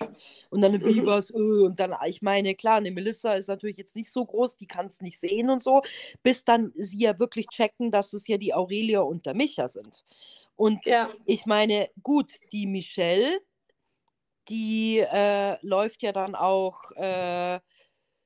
Und 0.49 0.63
dann, 0.63 0.85
wie 0.85 1.03
mhm. 1.03 1.07
was? 1.07 1.31
Öh, 1.31 1.65
und 1.67 1.79
dann, 1.79 1.95
ich 2.07 2.23
meine, 2.23 2.55
klar, 2.55 2.77
eine 2.77 2.91
Melissa 2.91 3.35
ist 3.35 3.49
natürlich 3.49 3.77
jetzt 3.77 3.97
nicht 3.97 4.11
so 4.11 4.25
groß, 4.25 4.57
die 4.57 4.67
kann 4.67 4.87
es 4.87 5.01
nicht 5.03 5.21
sehen 5.21 5.51
und 5.51 5.63
so, 5.63 5.83
bis 6.23 6.45
dann 6.45 6.73
sie 6.75 7.01
ja 7.01 7.19
wirklich 7.19 7.47
checken, 7.49 7.91
dass 7.91 8.13
es 8.15 8.27
ja 8.29 8.39
die 8.39 8.55
Aurelia 8.55 9.01
und 9.01 9.27
der 9.27 9.35
Micha 9.35 9.69
sind. 9.69 10.05
Und 10.57 10.87
ja. 10.87 11.11
ich 11.27 11.47
meine, 11.47 11.89
gut, 12.03 12.33
die 12.53 12.67
Michelle, 12.67 13.41
die 14.49 14.99
äh, 14.99 15.57
läuft 15.65 16.03
ja 16.03 16.13
dann 16.13 16.35
auch 16.35 16.91
äh, 16.93 17.61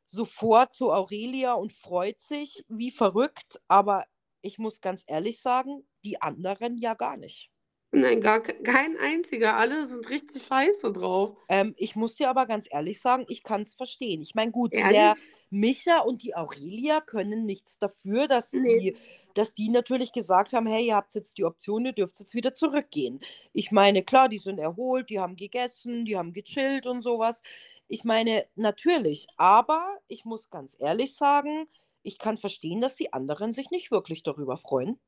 sofort 0.06 0.74
zu 0.74 0.92
Aurelia 0.92 1.54
und 1.54 1.72
freut 1.72 2.20
sich 2.20 2.64
wie 2.68 2.90
verrückt, 2.90 3.60
aber 3.68 4.04
ich 4.44 4.58
muss 4.58 4.80
ganz 4.80 5.04
ehrlich 5.06 5.40
sagen, 5.40 5.86
die 6.04 6.20
anderen 6.20 6.76
ja 6.78 6.94
gar 6.94 7.16
nicht. 7.16 7.50
Nein, 7.92 8.20
gar 8.20 8.40
kein 8.40 8.96
einziger. 8.98 9.56
Alle 9.56 9.86
sind 9.86 10.10
richtig 10.10 10.44
scheiße 10.46 10.92
drauf. 10.92 11.36
Ähm, 11.48 11.74
ich 11.78 11.94
muss 11.94 12.14
dir 12.14 12.28
aber 12.28 12.46
ganz 12.46 12.66
ehrlich 12.70 13.00
sagen, 13.00 13.24
ich 13.28 13.44
kann 13.44 13.62
es 13.62 13.74
verstehen. 13.74 14.20
Ich 14.20 14.34
meine, 14.34 14.50
gut, 14.50 14.72
ehrlich? 14.72 14.92
der 14.92 15.14
Micha 15.50 16.00
und 16.00 16.22
die 16.22 16.34
Aurelia 16.34 17.00
können 17.00 17.44
nichts 17.46 17.78
dafür, 17.78 18.26
dass 18.26 18.52
nee. 18.52 18.80
die 18.80 18.96
dass 19.34 19.52
die 19.52 19.68
natürlich 19.68 20.12
gesagt 20.12 20.52
haben, 20.52 20.66
hey, 20.66 20.86
ihr 20.86 20.94
habt 20.94 21.14
jetzt 21.14 21.38
die 21.38 21.44
Option, 21.44 21.84
ihr 21.84 21.92
dürft 21.92 22.18
jetzt 22.20 22.34
wieder 22.34 22.54
zurückgehen. 22.54 23.20
Ich 23.52 23.72
meine, 23.72 24.04
klar, 24.04 24.28
die 24.28 24.38
sind 24.38 24.60
erholt, 24.60 25.10
die 25.10 25.18
haben 25.18 25.34
gegessen, 25.34 26.04
die 26.04 26.16
haben 26.16 26.32
gechillt 26.32 26.86
und 26.86 27.02
sowas. 27.02 27.42
Ich 27.88 28.04
meine, 28.04 28.46
natürlich, 28.54 29.26
aber 29.36 29.98
ich 30.06 30.24
muss 30.24 30.50
ganz 30.50 30.76
ehrlich 30.78 31.16
sagen, 31.16 31.66
ich 32.04 32.18
kann 32.18 32.38
verstehen, 32.38 32.80
dass 32.80 32.94
die 32.94 33.12
anderen 33.12 33.52
sich 33.52 33.70
nicht 33.70 33.90
wirklich 33.90 34.22
darüber 34.22 34.56
freuen. 34.56 35.00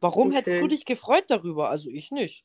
Warum 0.00 0.28
okay. 0.28 0.36
hättest 0.36 0.60
du 0.60 0.66
dich 0.66 0.84
gefreut 0.84 1.24
darüber? 1.28 1.70
Also 1.70 1.88
ich 1.88 2.10
nicht. 2.10 2.44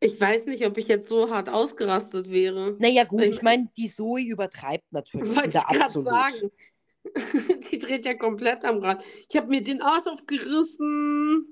Ich 0.00 0.20
weiß 0.20 0.44
nicht, 0.46 0.66
ob 0.66 0.76
ich 0.76 0.88
jetzt 0.88 1.08
so 1.08 1.30
hart 1.30 1.48
ausgerastet 1.48 2.30
wäre. 2.30 2.76
Naja, 2.78 3.04
gut, 3.04 3.22
ich, 3.22 3.36
ich 3.36 3.42
meine, 3.42 3.70
die 3.76 3.88
Zoe 3.88 4.20
übertreibt 4.20 4.92
natürlich 4.92 5.30
wieder 5.30 5.64
ich 5.70 5.80
absolut. 5.80 6.08
Sagen. 6.08 6.50
die 7.72 7.78
dreht 7.78 8.04
ja 8.04 8.14
komplett 8.14 8.64
am 8.64 8.78
Rad. 8.78 9.02
Ich 9.28 9.36
habe 9.36 9.48
mir 9.48 9.62
den 9.62 9.80
Arsch 9.80 10.06
aufgerissen. 10.06 11.46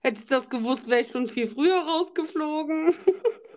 Hätte 0.00 0.20
ich 0.20 0.26
das 0.26 0.50
gewusst, 0.50 0.88
wäre 0.88 1.00
ich 1.00 1.10
schon 1.10 1.26
viel 1.26 1.46
früher 1.46 1.78
rausgeflogen. 1.78 2.94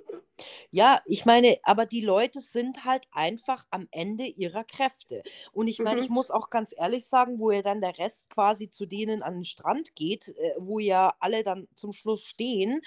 Ja, 0.70 1.02
ich 1.06 1.26
meine, 1.26 1.58
aber 1.64 1.86
die 1.86 2.02
Leute 2.02 2.40
sind 2.40 2.86
halt 2.86 3.08
einfach 3.12 3.66
am 3.72 3.88
Ende 3.92 4.26
ihrer 4.26 4.64
Kräfte. 4.64 5.24
Und 5.52 5.68
ich 5.68 5.80
meine, 5.80 6.02
ich 6.02 6.10
mhm. 6.10 6.16
muss 6.16 6.32
auch 6.32 6.50
ganz 6.50 6.74
ehrlich 6.78 7.06
sagen, 7.06 7.40
wo 7.40 7.52
ja 7.52 7.62
dann 7.62 7.82
der 7.82 7.98
Rest 7.98 8.30
quasi 8.30 8.70
zu 8.70 8.86
denen 8.86 9.24
an 9.24 9.36
den 9.36 9.46
Strand 9.46 9.96
geht, 9.96 10.28
äh, 10.30 10.54
wo 10.60 10.80
ja 10.80 11.14
alle 11.20 11.44
dann 11.44 11.68
zum 11.76 11.94
Schluss 11.94 12.22
stehen, 12.22 12.82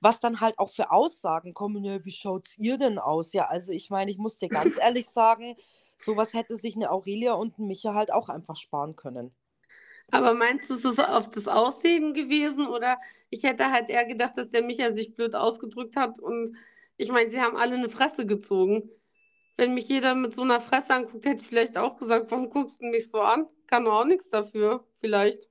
was 0.00 0.20
dann 0.20 0.40
halt 0.40 0.58
auch 0.58 0.70
für 0.70 0.90
Aussagen 0.90 1.54
kommen, 1.54 1.84
ja, 1.84 2.04
wie 2.04 2.10
schaut's 2.10 2.58
ihr 2.58 2.76
denn 2.78 2.98
aus? 2.98 3.32
Ja, 3.32 3.46
also 3.46 3.72
ich 3.72 3.90
meine, 3.90 4.10
ich 4.10 4.18
muss 4.18 4.36
dir 4.36 4.48
ganz 4.48 4.76
ehrlich 4.80 5.08
sagen, 5.08 5.56
sowas 5.96 6.34
hätte 6.34 6.56
sich 6.56 6.76
eine 6.76 6.90
Aurelia 6.90 7.34
und 7.34 7.58
ein 7.58 7.66
Micha 7.66 7.94
halt 7.94 8.12
auch 8.12 8.28
einfach 8.28 8.56
sparen 8.56 8.96
können. 8.96 9.32
Aber 10.10 10.34
meinst 10.34 10.68
du, 10.68 10.74
es 10.74 10.84
ist 10.84 10.98
auf 10.98 11.30
das 11.30 11.46
Aussehen 11.46 12.12
gewesen? 12.12 12.66
Oder 12.66 12.98
ich 13.30 13.42
hätte 13.44 13.70
halt 13.70 13.88
eher 13.88 14.04
gedacht, 14.04 14.36
dass 14.36 14.50
der 14.50 14.62
Micha 14.62 14.92
sich 14.92 15.14
blöd 15.14 15.34
ausgedrückt 15.34 15.96
hat 15.96 16.18
und 16.18 16.52
ich 17.02 17.10
meine, 17.10 17.30
sie 17.30 17.40
haben 17.40 17.56
alle 17.56 17.74
eine 17.74 17.88
Fresse 17.88 18.26
gezogen. 18.26 18.90
Wenn 19.56 19.74
mich 19.74 19.88
jeder 19.88 20.14
mit 20.14 20.34
so 20.34 20.42
einer 20.42 20.60
Fresse 20.60 20.90
anguckt, 20.90 21.24
hätte 21.24 21.42
ich 21.42 21.48
vielleicht 21.48 21.76
auch 21.76 21.98
gesagt, 21.98 22.30
warum 22.30 22.48
guckst 22.48 22.80
du 22.80 22.86
mich 22.86 23.10
so 23.10 23.20
an? 23.20 23.46
Kann 23.66 23.86
auch 23.86 24.04
nichts 24.04 24.28
dafür, 24.30 24.86
vielleicht. 25.00 25.48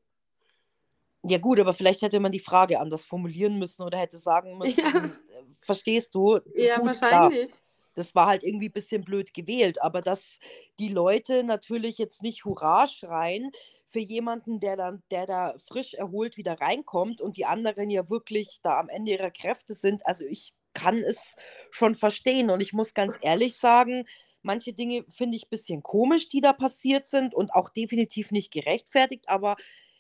Ja 1.24 1.38
gut, 1.38 1.60
aber 1.60 1.74
vielleicht 1.74 2.02
hätte 2.02 2.20
man 2.20 2.32
die 2.32 2.40
Frage 2.40 2.80
anders 2.80 3.04
formulieren 3.04 3.60
müssen 3.60 3.84
oder 3.84 4.00
hätte 4.00 4.18
sagen 4.18 4.58
müssen, 4.58 4.80
ja. 4.80 5.06
Äh, 5.06 5.44
verstehst 5.62 6.16
du? 6.16 6.40
Ja, 6.56 6.78
gut, 6.78 6.88
wahrscheinlich. 6.88 7.50
Klar. 7.50 7.58
Das 7.94 8.16
war 8.16 8.28
halt 8.28 8.44
irgendwie 8.44 8.70
ein 8.70 8.74
bisschen 8.74 9.04
blöd 9.04 9.34
gewählt, 9.34 9.82
aber 9.82 10.02
dass 10.02 10.40
die 10.80 10.88
Leute 10.88 11.44
natürlich 11.44 11.98
jetzt 11.98 12.24
nicht 12.24 12.46
Hurra 12.46 12.88
schreien 12.88 13.52
für 13.86 14.00
jemanden, 14.00 14.62
der 14.62 14.78
dann, 14.78 15.04
der 15.12 15.26
da 15.26 15.56
frisch 15.68 15.94
erholt 15.94 16.38
wieder 16.38 16.60
reinkommt 16.60 17.20
und 17.20 17.36
die 17.36 17.46
anderen 17.46 17.90
ja 17.90 18.10
wirklich 18.10 18.60
da 18.64 18.80
am 18.80 18.88
Ende 18.88 19.12
ihrer 19.12 19.32
Kräfte 19.32 19.74
sind. 19.74 20.08
Also 20.08 20.24
ich 20.24 20.56
kann 20.74 20.98
es 20.98 21.36
schon 21.70 21.96
verstehen. 21.96 22.50
Und 22.50 22.62
ich 22.62 22.74
muss 22.74 22.94
ganz 22.94 23.18
ehrlich 23.22 23.56
sagen, 23.56 24.06
manche 24.42 24.74
Dinge 24.74 25.06
finde 25.10 25.38
ich 25.38 25.46
ein 25.46 25.50
bisschen 25.50 25.84
komisch, 25.84 26.30
die 26.30 26.42
da 26.42 26.54
passiert 26.54 27.08
sind 27.08 27.34
und 27.34 27.54
auch 27.54 27.70
definitiv 27.70 28.32
nicht 28.32 28.52
gerechtfertigt. 28.52 29.28
Aber 29.28 29.56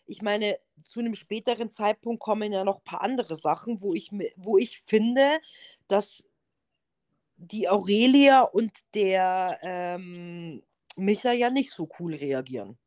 ich 0.05 0.21
meine, 0.21 0.57
zu 0.83 0.99
einem 0.99 1.15
späteren 1.15 1.71
Zeitpunkt 1.71 2.21
kommen 2.21 2.51
ja 2.51 2.63
noch 2.63 2.77
ein 2.77 2.83
paar 2.83 3.01
andere 3.01 3.35
Sachen, 3.35 3.81
wo 3.81 3.93
ich, 3.93 4.11
wo 4.35 4.57
ich 4.57 4.79
finde, 4.79 5.39
dass 5.87 6.23
die 7.37 7.69
Aurelia 7.69 8.41
und 8.41 8.71
der 8.93 9.59
ähm, 9.63 10.61
Micha 10.95 11.31
ja 11.31 11.49
nicht 11.49 11.71
so 11.71 11.89
cool 11.99 12.13
reagieren. 12.15 12.77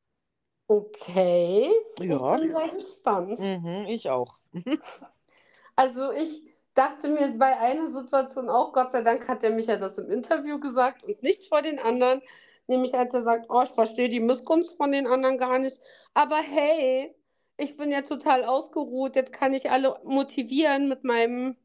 Okay. 0.67 1.71
Ja. 2.01 2.37
Ich 2.37 2.43
bin 2.43 2.57
sehr 2.57 2.69
gespannt. 2.69 3.39
Mhm, 3.39 3.87
ich 3.89 4.09
auch. 4.09 4.39
also 5.77 6.13
ich 6.13 6.54
dachte 6.75 7.09
mir 7.09 7.29
bei 7.39 7.59
einer 7.59 7.91
Situation 7.93 8.49
auch, 8.49 8.73
Gott 8.73 8.93
sei 8.93 9.03
Dank 9.03 9.29
hat 9.29 9.43
er 9.43 9.51
mich 9.51 9.67
ja 9.67 9.77
das 9.77 9.97
im 9.99 10.11
Interview 10.11 10.59
gesagt 10.61 11.05
und 11.05 11.23
nicht 11.23 11.47
vor 11.49 11.63
den 11.63 11.79
anderen. 11.79 12.21
Nämlich 12.67 12.95
als 12.95 13.13
er 13.15 13.23
sagt, 13.23 13.47
oh, 13.51 13.63
ich 13.63 13.71
verstehe 13.71 14.09
die 14.09 14.21
Missgunst 14.21 14.77
von 14.77 14.93
den 14.93 15.07
anderen 15.07 15.39
gar 15.39 15.59
nicht. 15.59 15.79
Aber 16.15 16.37
hey, 16.37 17.15
ich 17.57 17.77
bin 17.77 17.91
ja 17.91 18.03
total 18.03 18.45
ausgeruht. 18.45 19.17
Jetzt 19.17 19.33
kann 19.33 19.53
ich 19.55 19.71
alle 19.71 20.01
motivieren 20.05 20.89
mit 20.89 21.05
meinem 21.05 21.57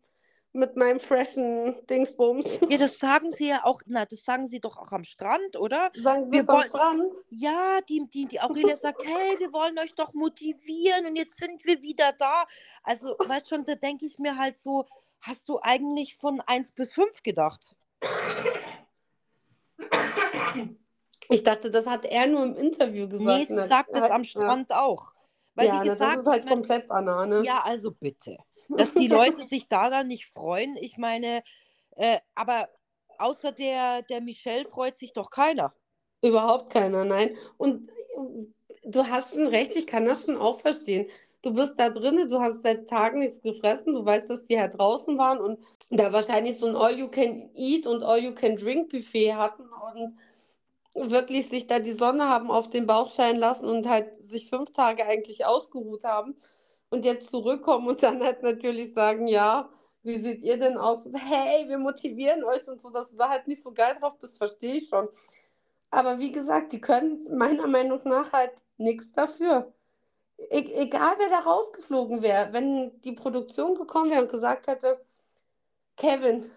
mit 0.54 0.76
meinem 0.76 1.00
freshen 1.00 1.76
Dingsbums. 1.88 2.60
Ja, 2.70 2.78
das 2.78 2.98
sagen 3.00 3.32
sie 3.32 3.50
ja 3.50 3.66
auch, 3.66 3.82
na, 3.86 4.06
das 4.06 4.24
sagen 4.24 4.48
sie 4.48 4.60
doch 4.60 4.78
auch 4.78 4.92
am 4.92 5.04
Strand, 5.04 5.58
oder? 5.58 5.92
Sagen 6.02 6.26
sie 6.26 6.32
wir 6.32 6.50
am 6.50 6.62
Strand? 6.68 7.14
Ja, 7.30 7.80
die, 7.88 8.08
die, 8.12 8.26
die 8.26 8.42
Aurelia 8.42 8.76
sagt, 8.78 9.04
hey, 9.06 9.40
wir 9.40 9.54
wollen 9.54 9.78
euch 9.80 9.94
doch 9.96 10.14
motivieren 10.14 11.06
und 11.06 11.16
jetzt 11.16 11.38
sind 11.38 11.64
wir 11.66 11.82
wieder 11.82 12.14
da. 12.18 12.46
Also, 12.84 13.16
weißt 13.20 13.50
schon, 13.50 13.66
da 13.66 13.76
denke 13.76 14.06
ich 14.06 14.18
mir 14.18 14.38
halt 14.38 14.58
so, 14.58 14.86
hast 15.22 15.50
du 15.50 15.60
eigentlich 15.62 16.16
von 16.16 16.42
1 16.42 16.72
bis 16.72 16.94
5 16.94 17.22
gedacht? 17.24 17.76
Ich 21.30 21.44
dachte, 21.44 21.70
das 21.70 21.86
hat 21.86 22.06
er 22.06 22.26
nur 22.28 22.44
im 22.44 22.56
Interview 22.56 23.08
gesagt. 23.08 23.28
Nee, 23.28 23.46
sie 23.46 23.68
sagt 23.68 23.96
es 23.96 24.10
am 24.10 24.24
Strand 24.24 24.72
ja. 24.72 24.82
auch. 24.82 25.14
Weil 25.54 25.68
ja, 25.68 25.84
wie 25.84 25.90
gesagt, 25.90 26.16
das 26.16 26.22
ist 26.22 26.32
halt 26.32 26.48
komplett 26.48 26.88
Banane. 26.88 27.44
Ja, 27.44 27.62
also 27.64 27.92
bitte. 27.92 28.38
Dass 28.70 28.94
die 28.94 29.08
Leute 29.08 29.44
sich 29.46 29.68
da 29.68 29.90
dann 29.90 30.08
nicht 30.08 30.28
freuen, 30.28 30.78
ich 30.78 30.98
meine, 30.98 31.44
äh, 31.96 32.20
aber 32.36 32.70
außer 33.18 33.52
der, 33.52 34.04
der 34.04 34.22
Michelle 34.22 34.66
freut 34.66 34.96
sich 34.96 35.14
doch 35.14 35.30
keiner. 35.32 35.74
Überhaupt 36.22 36.72
keiner, 36.72 37.04
nein. 37.04 37.36
Und 37.58 37.90
äh, 37.90 38.84
du 38.84 39.08
hast 39.08 39.34
schon 39.34 39.48
recht, 39.48 39.76
ich 39.76 39.88
kann 39.88 40.06
das 40.06 40.24
schon 40.24 40.38
auch 40.38 40.62
verstehen 40.62 41.08
du 41.42 41.54
bist 41.54 41.80
da 41.80 41.90
drinnen, 41.90 42.30
du 42.30 42.40
hast 42.40 42.64
seit 42.64 42.90
Tagen 42.90 43.20
nichts 43.20 43.42
gefressen, 43.42 43.94
du 43.94 44.06
weißt, 44.06 44.30
dass 44.30 44.46
die 44.46 44.60
halt 44.60 44.78
draußen 44.78 45.18
waren 45.18 45.40
und 45.40 45.60
da 45.90 46.12
wahrscheinlich 46.14 46.60
so 46.60 46.68
ein 46.68 46.76
All-You-Can-Eat 46.76 47.88
und 47.88 48.04
All-You-Can-Drink-Buffet 48.04 49.36
hatten 49.36 49.64
und 50.94 51.12
wirklich 51.12 51.48
sich 51.50 51.68
da 51.68 51.80
die 51.80 51.94
Sonne 51.94 52.30
haben 52.30 52.52
auf 52.52 52.70
den 52.70 52.86
Bauch 52.86 53.16
scheinen 53.16 53.40
lassen 53.40 53.66
und 53.66 53.88
halt 53.88 54.14
sich 54.18 54.50
fünf 54.50 54.72
Tage 54.72 55.06
eigentlich 55.06 55.46
ausgeruht 55.46 56.04
haben 56.04 56.36
und 56.90 57.06
jetzt 57.06 57.30
zurückkommen 57.30 57.88
und 57.88 58.04
dann 58.04 58.24
halt 58.24 58.44
natürlich 58.44 58.94
sagen, 58.94 59.28
ja, 59.28 59.70
wie 60.04 60.18
seht 60.18 60.44
ihr 60.44 60.58
denn 60.58 60.78
aus? 60.78 61.06
Und, 61.06 61.16
hey, 61.16 61.68
wir 61.68 61.78
motivieren 61.78 62.44
euch 62.44 62.68
und 62.68 62.82
so, 62.82 62.90
dass 62.90 63.10
du 63.10 63.18
da 63.18 63.30
halt 63.30 63.48
nicht 63.48 63.64
so 63.64 63.72
geil 63.74 63.96
drauf 64.00 64.18
bist, 64.20 64.38
verstehe 64.38 64.76
ich 64.76 64.90
schon. 64.90 65.10
Aber 65.92 66.20
wie 66.20 66.32
gesagt, 66.32 66.72
die 66.72 66.82
können 66.82 67.28
meiner 67.38 67.68
Meinung 67.68 68.02
nach 68.06 68.32
halt 68.34 68.54
nichts 68.78 69.12
dafür. 69.14 69.74
E 70.38 70.60
egal, 70.84 71.16
wer 71.18 71.30
da 71.30 71.40
rausgeflogen 71.40 72.22
wäre, 72.22 72.54
wenn 72.54 73.02
die 73.02 73.12
Produktion 73.14 73.76
gekommen 73.76 74.12
wäre 74.12 74.24
und 74.24 74.32
gesagt 74.32 74.68
hätte, 74.68 75.02
Kevin, 75.98 76.50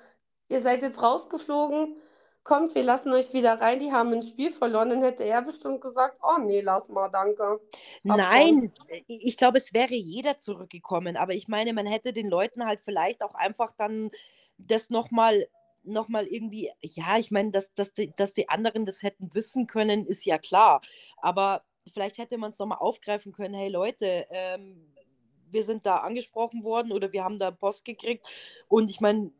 ihr 0.48 0.62
seid 0.62 0.82
jetzt 0.82 1.02
rausgeflogen, 1.02 1.96
kommt, 2.44 2.74
wir 2.74 2.82
lassen 2.82 3.12
euch 3.12 3.32
wieder 3.32 3.60
rein, 3.60 3.78
die 3.78 3.92
haben 3.92 4.12
ein 4.12 4.22
Spiel 4.22 4.52
verloren, 4.52 4.90
dann 4.90 5.02
hätte 5.02 5.24
er 5.24 5.42
bestimmt 5.42 5.80
gesagt, 5.80 6.18
oh 6.22 6.40
nee, 6.40 6.60
lass 6.60 6.88
mal, 6.88 7.08
danke. 7.08 7.60
Nein, 8.02 8.72
ich 9.06 9.36
glaube, 9.36 9.58
es 9.58 9.72
wäre 9.72 9.94
jeder 9.94 10.38
zurückgekommen, 10.38 11.16
aber 11.16 11.34
ich 11.34 11.48
meine, 11.48 11.72
man 11.72 11.86
hätte 11.86 12.12
den 12.12 12.28
Leuten 12.28 12.64
halt 12.66 12.80
vielleicht 12.84 13.22
auch 13.22 13.34
einfach 13.34 13.72
dann 13.76 14.10
das 14.58 14.90
nochmal 14.90 15.46
noch 15.84 16.08
mal 16.08 16.26
irgendwie, 16.26 16.70
ja, 16.80 17.18
ich 17.18 17.32
meine, 17.32 17.50
dass, 17.50 17.74
dass, 17.74 17.92
die, 17.92 18.12
dass 18.16 18.32
die 18.32 18.48
anderen 18.48 18.86
das 18.86 19.02
hätten 19.02 19.34
wissen 19.34 19.66
können, 19.66 20.06
ist 20.06 20.24
ja 20.24 20.38
klar, 20.38 20.80
aber 21.16 21.64
vielleicht 21.92 22.18
hätte 22.18 22.38
man 22.38 22.50
es 22.50 22.58
nochmal 22.58 22.78
aufgreifen 22.78 23.32
können, 23.32 23.54
hey 23.54 23.68
Leute, 23.68 24.26
ähm, 24.30 24.92
wir 25.52 25.64
sind 25.64 25.86
da 25.86 25.98
angesprochen 25.98 26.64
worden 26.64 26.92
oder 26.92 27.12
wir 27.12 27.24
haben 27.24 27.38
da 27.38 27.50
Post 27.50 27.84
gekriegt. 27.84 28.28
Und 28.68 28.90
ich 28.90 29.00
meine, 29.00 29.32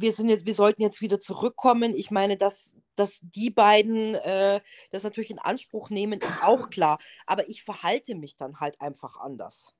wir 0.00 0.12
sind 0.12 0.28
jetzt, 0.28 0.46
wir 0.46 0.54
sollten 0.54 0.82
jetzt 0.82 1.00
wieder 1.00 1.18
zurückkommen. 1.20 1.94
Ich 1.94 2.10
meine, 2.10 2.36
dass, 2.36 2.76
dass 2.94 3.18
die 3.20 3.50
beiden 3.50 4.14
äh, 4.14 4.60
das 4.90 5.02
natürlich 5.02 5.30
in 5.30 5.38
Anspruch 5.38 5.90
nehmen, 5.90 6.20
ist 6.20 6.42
auch 6.42 6.70
klar. 6.70 6.98
Aber 7.26 7.48
ich 7.48 7.64
verhalte 7.64 8.14
mich 8.14 8.36
dann 8.36 8.60
halt 8.60 8.80
einfach 8.80 9.16
anders. 9.18 9.74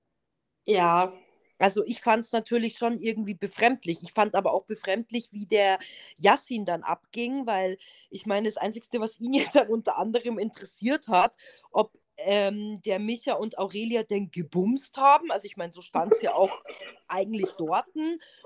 Ja. 0.64 1.12
Also 1.61 1.85
ich 1.85 2.01
fand 2.01 2.25
es 2.25 2.33
natürlich 2.33 2.79
schon 2.79 2.99
irgendwie 3.01 3.35
befremdlich. 3.35 4.03
Ich 4.03 4.12
fand 4.12 4.35
aber 4.35 4.53
auch 4.53 4.64
befremdlich, 4.64 5.29
wie 5.33 5.47
der 5.47 5.79
Yassin 6.16 6.64
dann 6.64 6.85
abging, 6.85 7.47
weil 7.47 7.79
ich 8.11 8.27
meine, 8.27 8.49
das 8.49 8.57
Einzige, 8.57 9.01
was 9.01 9.19
ihn 9.19 9.33
jetzt 9.35 9.57
dann 9.57 9.69
unter 9.69 9.99
anderem 9.99 10.39
interessiert 10.39 11.09
hat, 11.09 11.37
ob 11.71 11.93
ähm, 12.19 12.81
der 12.83 12.99
Micha 12.99 13.35
und 13.35 13.59
Aurelia 13.59 14.03
denn 14.03 14.31
gebumst 14.31 14.97
haben. 14.97 15.31
Also 15.31 15.47
ich 15.47 15.57
meine, 15.57 15.73
so 15.73 15.81
stand 15.81 16.12
es 16.12 16.23
ja 16.23 16.35
auch 16.35 16.62
eigentlich 17.07 17.51
dort. 17.53 17.87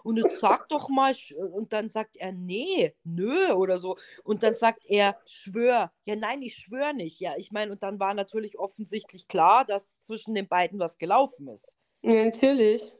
Und 0.03 0.17
jetzt 0.17 0.39
sag 0.39 0.69
doch 0.69 0.89
mal, 0.89 1.15
und 1.53 1.73
dann 1.73 1.89
sagt 1.89 2.17
er, 2.17 2.33
nee, 2.33 2.95
nö 3.05 3.53
oder 3.53 3.79
so. 3.79 3.97
Und 4.25 4.43
dann 4.43 4.55
sagt 4.55 4.85
er, 4.87 5.19
schwör. 5.27 5.93
Ja, 6.05 6.17
nein, 6.17 6.43
ich 6.43 6.57
schwör 6.57 6.93
nicht. 6.93 7.21
Ja, 7.21 7.33
ich 7.37 7.53
meine, 7.53 7.73
und 7.73 7.83
dann 7.83 7.99
war 7.99 8.15
natürlich 8.15 8.59
offensichtlich 8.59 9.29
klar, 9.29 9.65
dass 9.65 10.01
zwischen 10.01 10.35
den 10.35 10.49
beiden 10.49 10.79
was 10.79 10.99
gelaufen 10.99 11.49
ist. 11.49 11.77
Ja, 12.03 12.25
natürlich. 12.25 12.93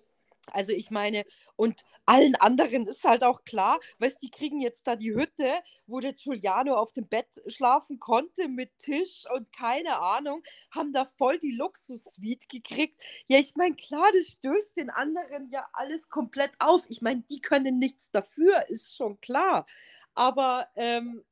Also 0.51 0.73
ich 0.73 0.91
meine, 0.91 1.25
und 1.57 1.85
allen 2.05 2.35
anderen 2.35 2.87
ist 2.87 3.05
halt 3.05 3.23
auch 3.23 3.45
klar, 3.45 3.79
weißt 3.99 4.21
die 4.23 4.31
kriegen 4.31 4.61
jetzt 4.61 4.87
da 4.87 4.97
die 4.97 5.15
Hütte, 5.15 5.49
wo 5.87 6.01
der 6.01 6.15
Giuliano 6.15 6.75
auf 6.75 6.93
dem 6.93 7.07
Bett 7.07 7.41
schlafen 7.47 8.01
konnte 8.01 8.49
mit 8.49 8.77
Tisch 8.79 9.25
und 9.33 9.53
keine 9.53 10.01
Ahnung, 10.01 10.43
haben 10.71 10.93
da 10.93 11.05
voll 11.05 11.39
die 11.39 11.53
Luxus-Suite 11.53 12.49
gekriegt. 12.49 13.01
Ja, 13.29 13.39
ich 13.39 13.55
meine, 13.55 13.77
klar, 13.77 14.09
das 14.15 14.33
stößt 14.33 14.77
den 14.77 14.91
anderen 14.91 15.49
ja 15.51 15.67
alles 15.73 16.09
komplett 16.09 16.53
auf. 16.59 16.83
Ich 16.89 17.03
meine, 17.03 17.23
die 17.31 17.41
können 17.41 17.79
nichts 17.79 18.11
dafür, 18.11 18.69
ist 18.69 18.97
schon 18.97 19.21
klar. 19.21 19.67
Aber 20.15 20.69
ähm, 20.75 21.25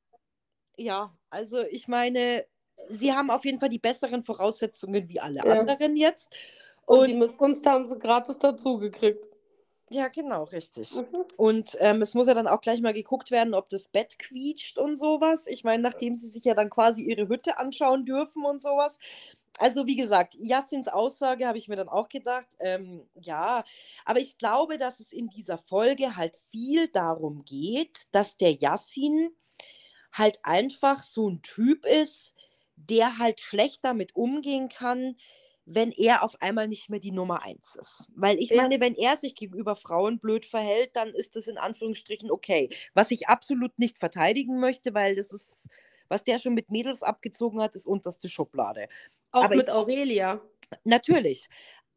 ja, 0.76 1.16
also 1.30 1.62
ich 1.62 1.88
meine, 1.88 2.46
sie 2.88 3.12
haben 3.12 3.30
auf 3.30 3.44
jeden 3.44 3.60
Fall 3.60 3.68
die 3.68 3.78
besseren 3.78 4.22
Voraussetzungen 4.22 5.08
wie 5.08 5.20
alle 5.20 5.40
ja. 5.44 5.60
anderen 5.60 5.96
jetzt. 5.96 6.34
Und, 6.86 6.98
und 6.98 7.08
die 7.08 7.14
Missgunst 7.14 7.66
haben 7.66 7.88
sie 7.88 7.98
gratis 7.98 8.38
dazugekriegt. 8.38 9.26
Ja, 9.92 10.06
genau, 10.06 10.44
richtig. 10.44 10.94
Mhm. 10.94 11.24
Und 11.36 11.76
ähm, 11.80 12.00
es 12.00 12.14
muss 12.14 12.28
ja 12.28 12.34
dann 12.34 12.46
auch 12.46 12.60
gleich 12.60 12.80
mal 12.80 12.92
geguckt 12.92 13.32
werden, 13.32 13.54
ob 13.54 13.68
das 13.68 13.88
Bett 13.88 14.20
quietscht 14.20 14.78
und 14.78 14.94
sowas. 14.94 15.48
Ich 15.48 15.64
meine, 15.64 15.82
nachdem 15.82 16.14
sie 16.14 16.28
sich 16.28 16.44
ja 16.44 16.54
dann 16.54 16.70
quasi 16.70 17.02
ihre 17.02 17.28
Hütte 17.28 17.58
anschauen 17.58 18.06
dürfen 18.06 18.44
und 18.44 18.62
sowas. 18.62 18.98
Also 19.58 19.86
wie 19.86 19.96
gesagt, 19.96 20.36
Yassins 20.38 20.86
Aussage 20.86 21.46
habe 21.46 21.58
ich 21.58 21.66
mir 21.66 21.74
dann 21.74 21.88
auch 21.88 22.08
gedacht, 22.08 22.46
ähm, 22.60 23.04
ja, 23.14 23.64
aber 24.04 24.20
ich 24.20 24.38
glaube, 24.38 24.78
dass 24.78 25.00
es 25.00 25.12
in 25.12 25.28
dieser 25.28 25.58
Folge 25.58 26.16
halt 26.16 26.36
viel 26.50 26.86
darum 26.88 27.44
geht, 27.44 28.06
dass 28.12 28.36
der 28.36 28.52
Yassin 28.52 29.30
halt 30.12 30.38
einfach 30.44 31.02
so 31.02 31.28
ein 31.28 31.42
Typ 31.42 31.84
ist, 31.84 32.34
der 32.76 33.18
halt 33.18 33.40
schlecht 33.40 33.84
damit 33.84 34.14
umgehen 34.14 34.68
kann, 34.68 35.16
wenn 35.66 35.92
er 35.92 36.22
auf 36.22 36.40
einmal 36.40 36.68
nicht 36.68 36.90
mehr 36.90 37.00
die 37.00 37.12
Nummer 37.12 37.42
eins 37.42 37.76
ist. 37.76 38.08
Weil 38.14 38.38
ich 38.38 38.50
ja. 38.50 38.62
meine, 38.62 38.80
wenn 38.80 38.94
er 38.94 39.16
sich 39.16 39.34
gegenüber 39.34 39.76
Frauen 39.76 40.18
blöd 40.18 40.44
verhält, 40.44 40.96
dann 40.96 41.10
ist 41.10 41.36
das 41.36 41.46
in 41.46 41.58
Anführungsstrichen 41.58 42.30
okay. 42.30 42.70
Was 42.94 43.10
ich 43.10 43.28
absolut 43.28 43.78
nicht 43.78 43.98
verteidigen 43.98 44.58
möchte, 44.58 44.94
weil 44.94 45.14
das 45.14 45.32
ist, 45.32 45.68
was 46.08 46.24
der 46.24 46.38
schon 46.38 46.54
mit 46.54 46.70
Mädels 46.70 47.02
abgezogen 47.02 47.60
hat, 47.60 47.76
ist 47.76 47.86
unterste 47.86 48.28
Schublade. 48.28 48.88
Auch 49.30 49.44
Aber 49.44 49.56
mit 49.56 49.66
ich, 49.66 49.72
Aurelia. 49.72 50.40
Natürlich. 50.84 51.48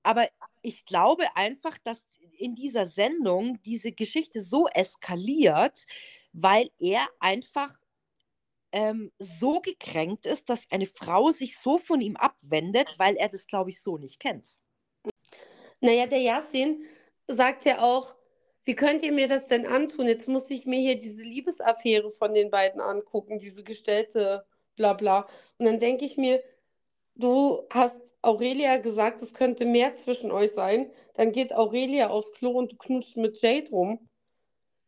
Aber 0.04 0.28
ich 0.62 0.86
glaube 0.86 1.24
einfach, 1.36 1.78
dass 1.80 2.08
in 2.38 2.56
dieser 2.56 2.86
Sendung 2.86 3.62
diese 3.64 3.92
Geschichte 3.92 4.42
so 4.42 4.68
eskaliert, 4.68 5.86
weil 6.34 6.70
er 6.80 7.08
einfach 7.20 7.74
ähm, 8.74 9.12
so 9.20 9.62
gekränkt 9.62 10.26
ist, 10.26 10.50
dass 10.50 10.66
eine 10.70 10.88
Frau 10.88 11.30
sich 11.30 11.58
so 11.58 11.78
von 11.78 12.02
ihm 12.02 12.18
abwendet, 12.18 12.96
weil 12.98 13.16
er 13.16 13.30
das, 13.30 13.48
glaube 13.48 13.70
ich, 13.70 13.82
so 13.82 13.98
nicht 13.98 14.20
kennt. 14.20 14.56
Naja, 15.80 16.08
der 16.08 16.20
Yasin 16.20 16.86
sagt 17.28 17.66
ja 17.66 17.82
auch, 17.82 18.16
wie 18.66 18.76
könnt 18.76 19.04
ihr 19.04 19.12
mir 19.12 19.28
das 19.28 19.46
denn 19.48 19.66
antun? 19.66 20.08
Jetzt 20.08 20.28
muss 20.28 20.50
ich 20.50 20.66
mir 20.66 20.80
hier 20.80 21.00
diese 21.00 21.22
Liebesaffäre 21.22 22.12
von 22.12 22.34
den 22.34 22.50
beiden 22.50 22.82
angucken, 22.82 23.40
diese 23.40 23.64
gestellte 23.64 24.46
Blabla. 24.76 25.28
Und 25.58 25.66
dann 25.66 25.80
denke 25.80 26.06
ich 26.06 26.18
mir, 26.18 26.42
du 27.16 27.64
hast 27.72 27.96
Aurelia 28.22 28.78
gesagt, 28.78 29.22
es 29.22 29.34
könnte 29.34 29.66
mehr 29.66 29.94
zwischen 29.96 30.32
euch 30.32 30.52
sein. 30.52 30.90
Dann 31.16 31.32
geht 31.32 31.54
Aurelia 31.54 32.10
aufs 32.10 32.32
Klo 32.34 32.52
und 32.52 32.72
du 32.72 32.78
knutscht 32.78 33.18
mit 33.18 33.42
Jade 33.42 33.70
rum. 33.70 34.10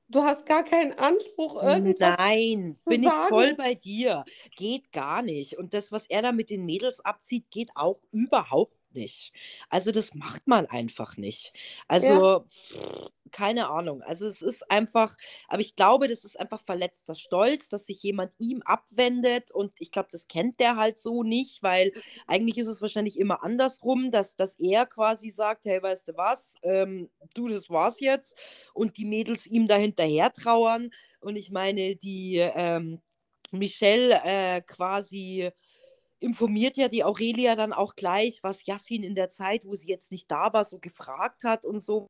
Du 0.09 0.21
hast 0.23 0.45
gar 0.45 0.63
keinen 0.63 0.93
Anspruch, 0.93 1.61
irgendwas 1.61 2.15
Nein, 2.17 2.77
zu 2.85 2.95
bin 2.95 3.03
ich 3.03 3.19
voll 3.27 3.55
sagen. 3.55 3.55
bei 3.55 3.75
dir. 3.75 4.25
Geht 4.55 4.91
gar 4.91 5.21
nicht. 5.21 5.57
Und 5.57 5.73
das, 5.73 5.91
was 5.91 6.05
er 6.07 6.21
da 6.21 6.31
mit 6.31 6.49
den 6.49 6.65
Mädels 6.65 6.99
abzieht, 7.01 7.49
geht 7.51 7.71
auch 7.75 8.01
überhaupt 8.11 8.77
nicht. 8.93 9.33
Also 9.69 9.91
das 9.91 10.13
macht 10.13 10.47
man 10.47 10.65
einfach 10.67 11.17
nicht. 11.17 11.53
Ja. 11.99 12.25
Also 12.27 12.45
pff, 12.47 13.09
keine 13.35 13.69
Ahnung. 13.69 14.01
Also 14.01 14.27
es 14.27 14.41
ist 14.41 14.71
einfach, 14.71 15.17
aber 15.49 15.59
ich 15.59 15.75
glaube, 15.75 16.07
das 16.07 16.23
ist 16.23 16.39
einfach 16.39 16.61
verletzter 16.61 17.15
Stolz, 17.15 17.67
dass 17.67 17.85
sich 17.85 18.01
jemand 18.01 18.31
ihm 18.39 18.61
abwendet 18.63 19.51
und 19.51 19.73
ich 19.79 19.91
glaube, 19.91 20.07
das 20.09 20.29
kennt 20.29 20.61
der 20.61 20.77
halt 20.77 20.97
so 20.97 21.21
nicht, 21.21 21.61
weil 21.61 21.91
eigentlich 22.27 22.57
ist 22.57 22.67
es 22.67 22.81
wahrscheinlich 22.81 23.19
immer 23.19 23.43
andersrum, 23.43 24.09
dass, 24.09 24.37
dass 24.37 24.55
er 24.57 24.85
quasi 24.85 25.29
sagt, 25.31 25.65
hey, 25.65 25.83
weißt 25.83 26.07
du 26.07 26.13
was, 26.15 26.55
ähm, 26.63 27.09
du, 27.33 27.49
das 27.49 27.69
war's 27.69 27.99
jetzt 27.99 28.37
und 28.73 28.95
die 28.95 29.05
Mädels 29.05 29.45
ihm 29.47 29.67
da 29.67 29.75
hinterher 29.75 30.31
trauern 30.31 30.91
und 31.19 31.35
ich 31.35 31.51
meine, 31.51 31.97
die 31.97 32.37
ähm, 32.37 33.01
Michelle 33.51 34.21
äh, 34.23 34.61
quasi 34.61 35.51
informiert 36.19 36.77
ja 36.77 36.87
die 36.87 37.03
Aurelia 37.03 37.57
dann 37.57 37.73
auch 37.73 37.95
gleich, 37.95 38.39
was 38.43 38.65
Yassin 38.65 39.03
in 39.03 39.15
der 39.15 39.29
Zeit, 39.29 39.65
wo 39.65 39.75
sie 39.75 39.87
jetzt 39.87 40.11
nicht 40.11 40.31
da 40.31 40.53
war, 40.53 40.63
so 40.63 40.79
gefragt 40.79 41.43
hat 41.43 41.65
und 41.65 41.81
so. 41.81 42.09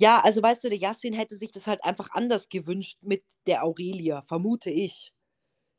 Ja, 0.00 0.20
also 0.20 0.42
weißt 0.42 0.64
du, 0.64 0.68
der 0.68 0.78
Yassin 0.78 1.12
hätte 1.12 1.36
sich 1.36 1.50
das 1.52 1.66
halt 1.66 1.84
einfach 1.84 2.10
anders 2.12 2.48
gewünscht 2.48 2.98
mit 3.02 3.24
der 3.46 3.64
Aurelia, 3.64 4.22
vermute 4.22 4.70
ich. 4.70 5.12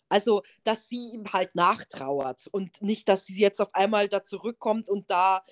Also, 0.10 0.44
dass 0.66 0.88
sie 0.90 1.12
ihm 1.14 1.34
halt 1.34 1.56
nachtrauert 1.56 2.48
und 2.52 2.82
nicht, 2.82 3.10
dass 3.10 3.26
sie 3.26 3.40
jetzt 3.42 3.62
auf 3.62 3.76
einmal 3.76 4.10
da 4.10 4.24
zurückkommt 4.24 4.90
und 4.90 5.10
da 5.12 5.44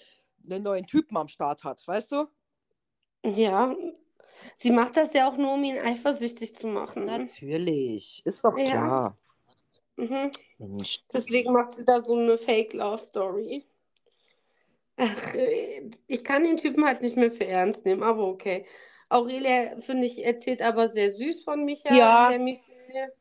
einen 0.46 0.64
neuen 0.64 0.88
Typen 0.88 1.18
am 1.18 1.30
Start 1.30 1.64
hat, 1.64 1.88
weißt 1.88 2.12
du? 2.14 2.28
Ja, 3.26 3.76
sie 4.58 4.72
macht 4.72 4.98
das 4.98 5.14
ja 5.14 5.30
auch 5.30 5.38
nur, 5.38 5.54
um 5.56 5.64
ihn 5.64 5.80
eifersüchtig 5.80 6.56
zu 6.58 6.68
machen. 6.68 7.06
Natürlich, 7.06 8.26
ist 8.26 8.44
doch 8.44 8.62
Ja. 8.64 8.64
klar. 8.64 9.18
Mhm. 9.98 10.32
Deswegen 11.14 11.54
macht 11.54 11.74
sie 11.74 11.86
da 11.86 12.02
so 12.02 12.16
eine 12.16 12.38
Fake-Love-Story. 12.38 13.66
Ach, 14.98 15.34
äh, 15.36 15.90
ich 16.08 16.24
kann 16.24 16.44
den 16.44 16.58
Typen 16.58 16.86
halt 16.86 17.02
nicht 17.02 17.16
mehr 17.18 17.32
für 17.32 17.46
ernst 17.46 17.86
nehmen, 17.86 18.04
aber 18.04 18.26
okay. 18.28 18.66
Aurelia, 19.10 19.80
finde 19.82 20.08
ich, 20.08 20.24
erzählt 20.26 20.62
aber 20.62 20.90
sehr 20.90 21.14
süß 21.14 21.44
von 21.44 21.64
Micha, 21.66 22.12
Ja, 22.12 22.28
der 22.28 22.40
Michelle, 22.40 23.14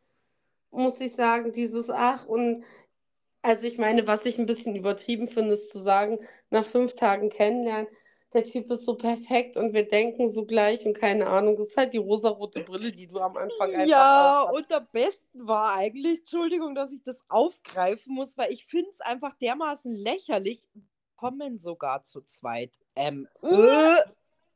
muss 0.70 1.01
ich 1.01 1.14
sagen, 1.16 1.53
dieses 1.53 1.91
Ach 1.91 2.27
und 2.27 2.64
also 3.43 3.66
ich 3.66 3.79
meine, 3.79 4.07
was 4.09 4.27
ich 4.27 4.39
ein 4.39 4.47
bisschen 4.47 4.77
übertrieben 4.77 5.29
finde, 5.29 5.55
ist 5.55 5.70
zu 5.70 5.81
sagen, 5.81 6.18
nach 6.51 6.64
fünf 6.66 6.95
Tagen 6.95 7.31
kennenlernen, 7.31 7.89
der 8.35 8.45
Typ 8.45 8.70
ist 8.72 8.85
so 8.87 8.97
perfekt 8.97 9.57
und 9.57 9.74
wir 9.74 9.89
denken 9.89 10.29
so 10.29 10.47
gleich 10.47 10.85
und 10.87 10.95
keine 10.99 11.29
Ahnung, 11.29 11.57
das 11.57 11.68
ist 11.68 11.77
halt 11.79 11.95
die 11.95 11.99
rosarote 11.99 12.61
Brille, 12.62 12.93
die 12.93 13.07
du 13.09 13.20
am 13.20 13.37
Anfang 13.39 13.74
einfach 13.74 14.11
Ja, 14.11 14.14
aufhast. 14.14 14.57
und 14.57 14.72
am 14.72 14.87
besten 14.93 15.47
war 15.47 15.74
eigentlich, 15.77 16.18
Entschuldigung, 16.20 16.74
dass 16.74 16.93
ich 16.93 17.03
das 17.03 17.20
aufgreifen 17.29 18.14
muss, 18.14 18.37
weil 18.37 18.53
ich 18.53 18.66
finde 18.66 18.91
es 18.91 19.01
einfach 19.01 19.35
dermaßen 19.39 19.93
lächerlich, 19.93 20.66
kommen 21.16 21.58
sogar 21.58 22.04
zu 22.04 22.20
zweit. 22.22 22.72
Ähm, 22.94 23.28
Äh, 23.42 23.48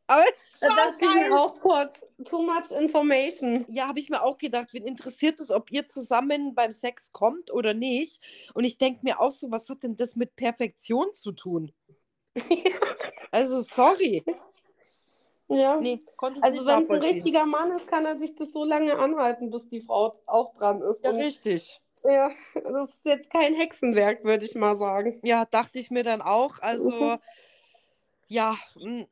Aber 0.07 0.25
Da 0.61 0.69
dachte 0.69 1.05
ich 1.05 1.15
mir 1.15 1.39
auch 1.39 1.61
kurz, 1.61 2.01
too 2.25 2.43
much 2.43 2.71
information. 2.71 3.65
Ja, 3.69 3.87
habe 3.89 4.01
ich 4.01 4.11
mir 4.11 4.23
auch 4.23 4.39
gedacht, 4.39 4.73
wen 4.73 4.85
interessiert 4.87 5.39
es, 5.41 5.51
ob 5.51 5.71
ihr 5.71 5.87
zusammen 5.87 6.55
beim 6.55 6.73
Sex 6.73 7.13
kommt 7.13 7.53
oder 7.53 7.75
nicht? 7.75 8.21
Und 8.55 8.65
ich 8.65 8.77
denke 8.79 9.01
mir 9.03 9.21
auch 9.21 9.31
so, 9.31 9.51
was 9.51 9.69
hat 9.69 9.83
denn 9.83 9.97
das 9.97 10.17
mit 10.17 10.35
Perfektion 10.37 11.13
zu 11.15 11.33
tun? 11.33 11.73
Also, 13.33 13.61
sorry. 13.61 14.25
Ja. 15.49 15.81
Nee, 15.81 16.01
Also 16.41 16.67
wenn 16.67 16.83
es 16.83 16.91
ein 16.91 17.01
richtiger 17.01 17.47
Mann 17.47 17.71
ist, 17.73 17.87
kann 17.87 18.05
er 18.05 18.17
sich 18.17 18.35
das 18.35 18.51
so 18.53 18.65
lange 18.65 18.99
anhalten, 18.99 19.51
bis 19.51 19.69
die 19.69 19.81
Frau 19.81 20.21
auch 20.27 20.53
dran 20.55 20.81
ist. 20.83 21.05
Ja, 21.05 21.11
richtig. 21.11 21.81
Ja, 22.05 22.31
das 22.55 22.89
ist 22.91 23.05
jetzt 23.05 23.31
kein 23.31 23.55
Hexenwerk, 23.55 24.25
würde 24.25 24.45
ich 24.45 24.55
mal 24.55 24.75
sagen. 24.75 25.19
Ja, 25.23 25.45
dachte 25.45 25.79
ich 25.79 25.91
mir 25.91 26.03
dann 26.03 26.23
auch. 26.23 26.59
Also, 26.61 26.91
Mhm. 26.91 27.19
ja, 28.29 28.57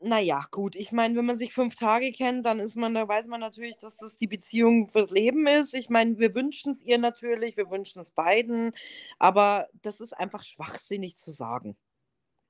naja, 0.01 0.45
gut. 0.51 0.77
Ich 0.77 0.93
meine, 0.93 1.17
wenn 1.17 1.25
man 1.27 1.37
sich 1.37 1.53
fünf 1.53 1.75
Tage 1.75 2.13
kennt, 2.13 2.47
dann 2.47 2.61
ist 2.61 2.77
man, 2.77 2.95
da 2.95 3.07
weiß 3.09 3.27
man 3.27 3.41
natürlich, 3.41 3.77
dass 3.79 3.97
das 3.97 4.17
die 4.17 4.29
Beziehung 4.29 4.89
fürs 4.91 5.11
Leben 5.11 5.47
ist. 5.47 5.75
Ich 5.75 5.91
meine, 5.91 6.19
wir 6.19 6.35
wünschen 6.35 6.73
es 6.73 6.83
ihr 6.85 6.99
natürlich, 6.99 7.57
wir 7.57 7.71
wünschen 7.71 8.01
es 8.01 8.11
beiden, 8.11 8.73
aber 9.19 9.69
das 9.83 10.01
ist 10.01 10.17
einfach 10.17 10.43
schwachsinnig 10.45 11.17
zu 11.17 11.31
sagen. 11.31 11.77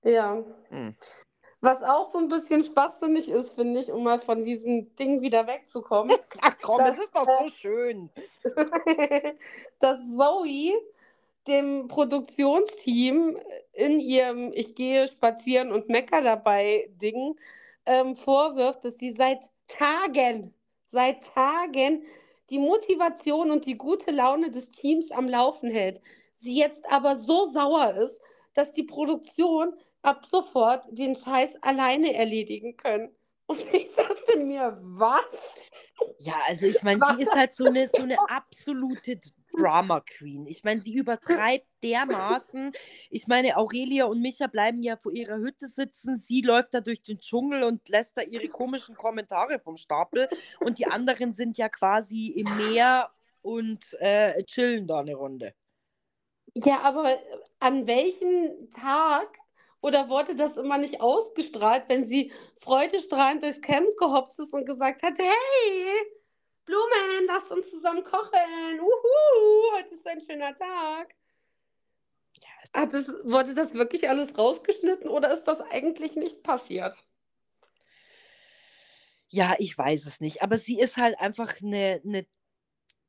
Ja. 0.03 0.45
Hm. 0.69 0.95
Was 1.61 1.83
auch 1.83 2.13
so 2.13 2.19
ein 2.19 2.29
bisschen 2.29 2.63
schwachsinnig 2.63 3.29
ist, 3.29 3.51
finde 3.51 3.81
ich, 3.81 3.91
um 3.91 4.05
mal 4.05 4.21
von 4.21 4.45
diesem 4.45 4.95
Ding 4.95 5.21
wieder 5.23 5.47
wegzukommen, 5.47 6.17
Ach 6.41 6.55
komm, 6.63 6.79
Das, 6.79 6.97
es 6.97 7.05
ist 7.05 7.17
doch 7.17 7.27
so 7.27 7.49
schön. 7.49 8.11
dass 9.81 9.99
Zoe 10.17 10.73
dem 11.49 11.89
Produktionsteam 11.89 13.39
in 13.73 14.01
ihrem 14.01 14.53
Ich 14.53 14.75
gehe 14.75 15.09
spazieren 15.09 15.73
und 15.73 15.89
mecker 15.89 16.23
dabei 16.23 16.91
Ding 17.03 17.37
ähm, 17.87 18.15
vorwirft, 18.15 18.85
dass 18.85 18.97
sie 18.99 19.13
seit 19.13 19.51
Tagen, 19.67 20.55
seit 20.93 21.25
Tagen 21.35 22.05
die 22.51 22.59
Motivation 22.59 23.51
und 23.51 23.67
die 23.67 23.77
gute 23.77 24.11
Laune 24.11 24.51
des 24.51 24.71
Teams 24.71 25.11
am 25.11 25.29
Laufen 25.29 25.71
hält. 25.71 26.01
Sie 26.37 26.57
jetzt 26.57 26.91
aber 26.91 27.17
so 27.17 27.49
sauer 27.51 27.95
ist, 27.95 28.19
dass 28.55 28.73
die 28.73 28.85
Produktion 28.85 29.75
ab 30.03 30.27
sofort 30.31 30.85
den 30.91 31.17
Scheiß 31.17 31.51
alleine 31.63 32.15
erledigen 32.15 32.77
können. 32.77 33.15
Und 33.47 33.59
ich 33.73 33.95
dachte 33.95 34.39
mir, 34.39 34.79
was? 34.81 35.27
Ja, 36.19 36.35
also 36.47 36.67
ich 36.67 36.83
meine, 36.83 37.01
sie 37.11 37.23
ist 37.23 37.35
halt 37.35 37.53
so 37.53 37.65
eine, 37.65 37.89
so 37.89 38.03
eine 38.03 38.17
absolute 38.29 39.19
Drama 39.53 40.01
Queen. 40.01 40.47
Ich 40.47 40.63
meine, 40.63 40.81
sie 40.81 40.95
übertreibt 40.95 41.67
dermaßen. 41.83 42.73
Ich 43.11 43.27
meine, 43.27 43.57
Aurelia 43.57 44.05
und 44.05 44.21
Micha 44.21 44.47
bleiben 44.47 44.83
ja 44.83 44.97
vor 44.97 45.13
ihrer 45.13 45.39
Hütte 45.39 45.67
sitzen. 45.67 46.17
Sie 46.17 46.43
läuft 46.43 46.75
da 46.75 46.81
durch 46.81 47.03
den 47.03 47.19
Dschungel 47.19 47.65
und 47.65 47.89
lässt 47.89 48.17
da 48.17 48.23
ihre 48.23 48.47
komischen 48.49 48.95
Kommentare 48.95 49.59
vom 49.59 49.77
Stapel. 49.77 50.29
Und 50.61 50.79
die 50.79 50.87
anderen 50.87 51.33
sind 51.33 51.59
ja 51.59 51.69
quasi 51.69 52.29
im 52.29 52.57
Meer 52.57 53.11
und 53.43 53.85
äh, 54.01 54.45
chillen 54.45 54.87
da 54.87 55.01
eine 55.01 55.15
Runde. 55.15 55.55
Ja, 56.55 56.81
aber 56.83 57.19
an 57.61 57.87
welchem 57.87 58.71
Tag 58.71 59.39
oder 59.81 60.09
wurde 60.09 60.35
das 60.35 60.57
immer 60.57 60.79
nicht 60.79 61.01
ausgestrahlt, 61.01 61.85
wenn 61.89 62.05
sie 62.05 62.33
freudestrahlend 62.61 63.43
durchs 63.43 63.61
Camp 63.61 63.97
gehopst 63.97 64.39
ist 64.39 64.53
und 64.53 64.67
gesagt 64.67 65.03
hat, 65.03 65.15
hey, 65.19 66.07
Blumen, 66.65 67.27
lasst 67.27 67.51
uns 67.51 67.71
zusammen 67.71 68.05
kochen. 68.05 68.81
Uhu, 68.81 69.77
heute 69.77 69.95
ist 69.95 70.07
ein 70.07 70.21
schöner 70.21 70.55
Tag. 70.55 71.15
Hat 72.75 72.93
das, 72.93 73.09
wurde 73.25 73.55
das 73.55 73.73
wirklich 73.75 74.09
alles 74.09 74.37
rausgeschnitten 74.37 75.09
oder 75.09 75.33
ist 75.33 75.45
das 75.45 75.61
eigentlich 75.71 76.17
nicht 76.17 76.43
passiert? 76.43 76.95
Ja, 79.31 79.55
ich 79.59 79.77
weiß 79.77 80.07
es 80.07 80.21
nicht. 80.21 80.43
Aber 80.43 80.57
sie 80.57 80.79
ist 80.79 80.97
halt 80.97 81.19
einfach 81.21 81.55
eine, 81.63 82.01
eine 82.05 82.27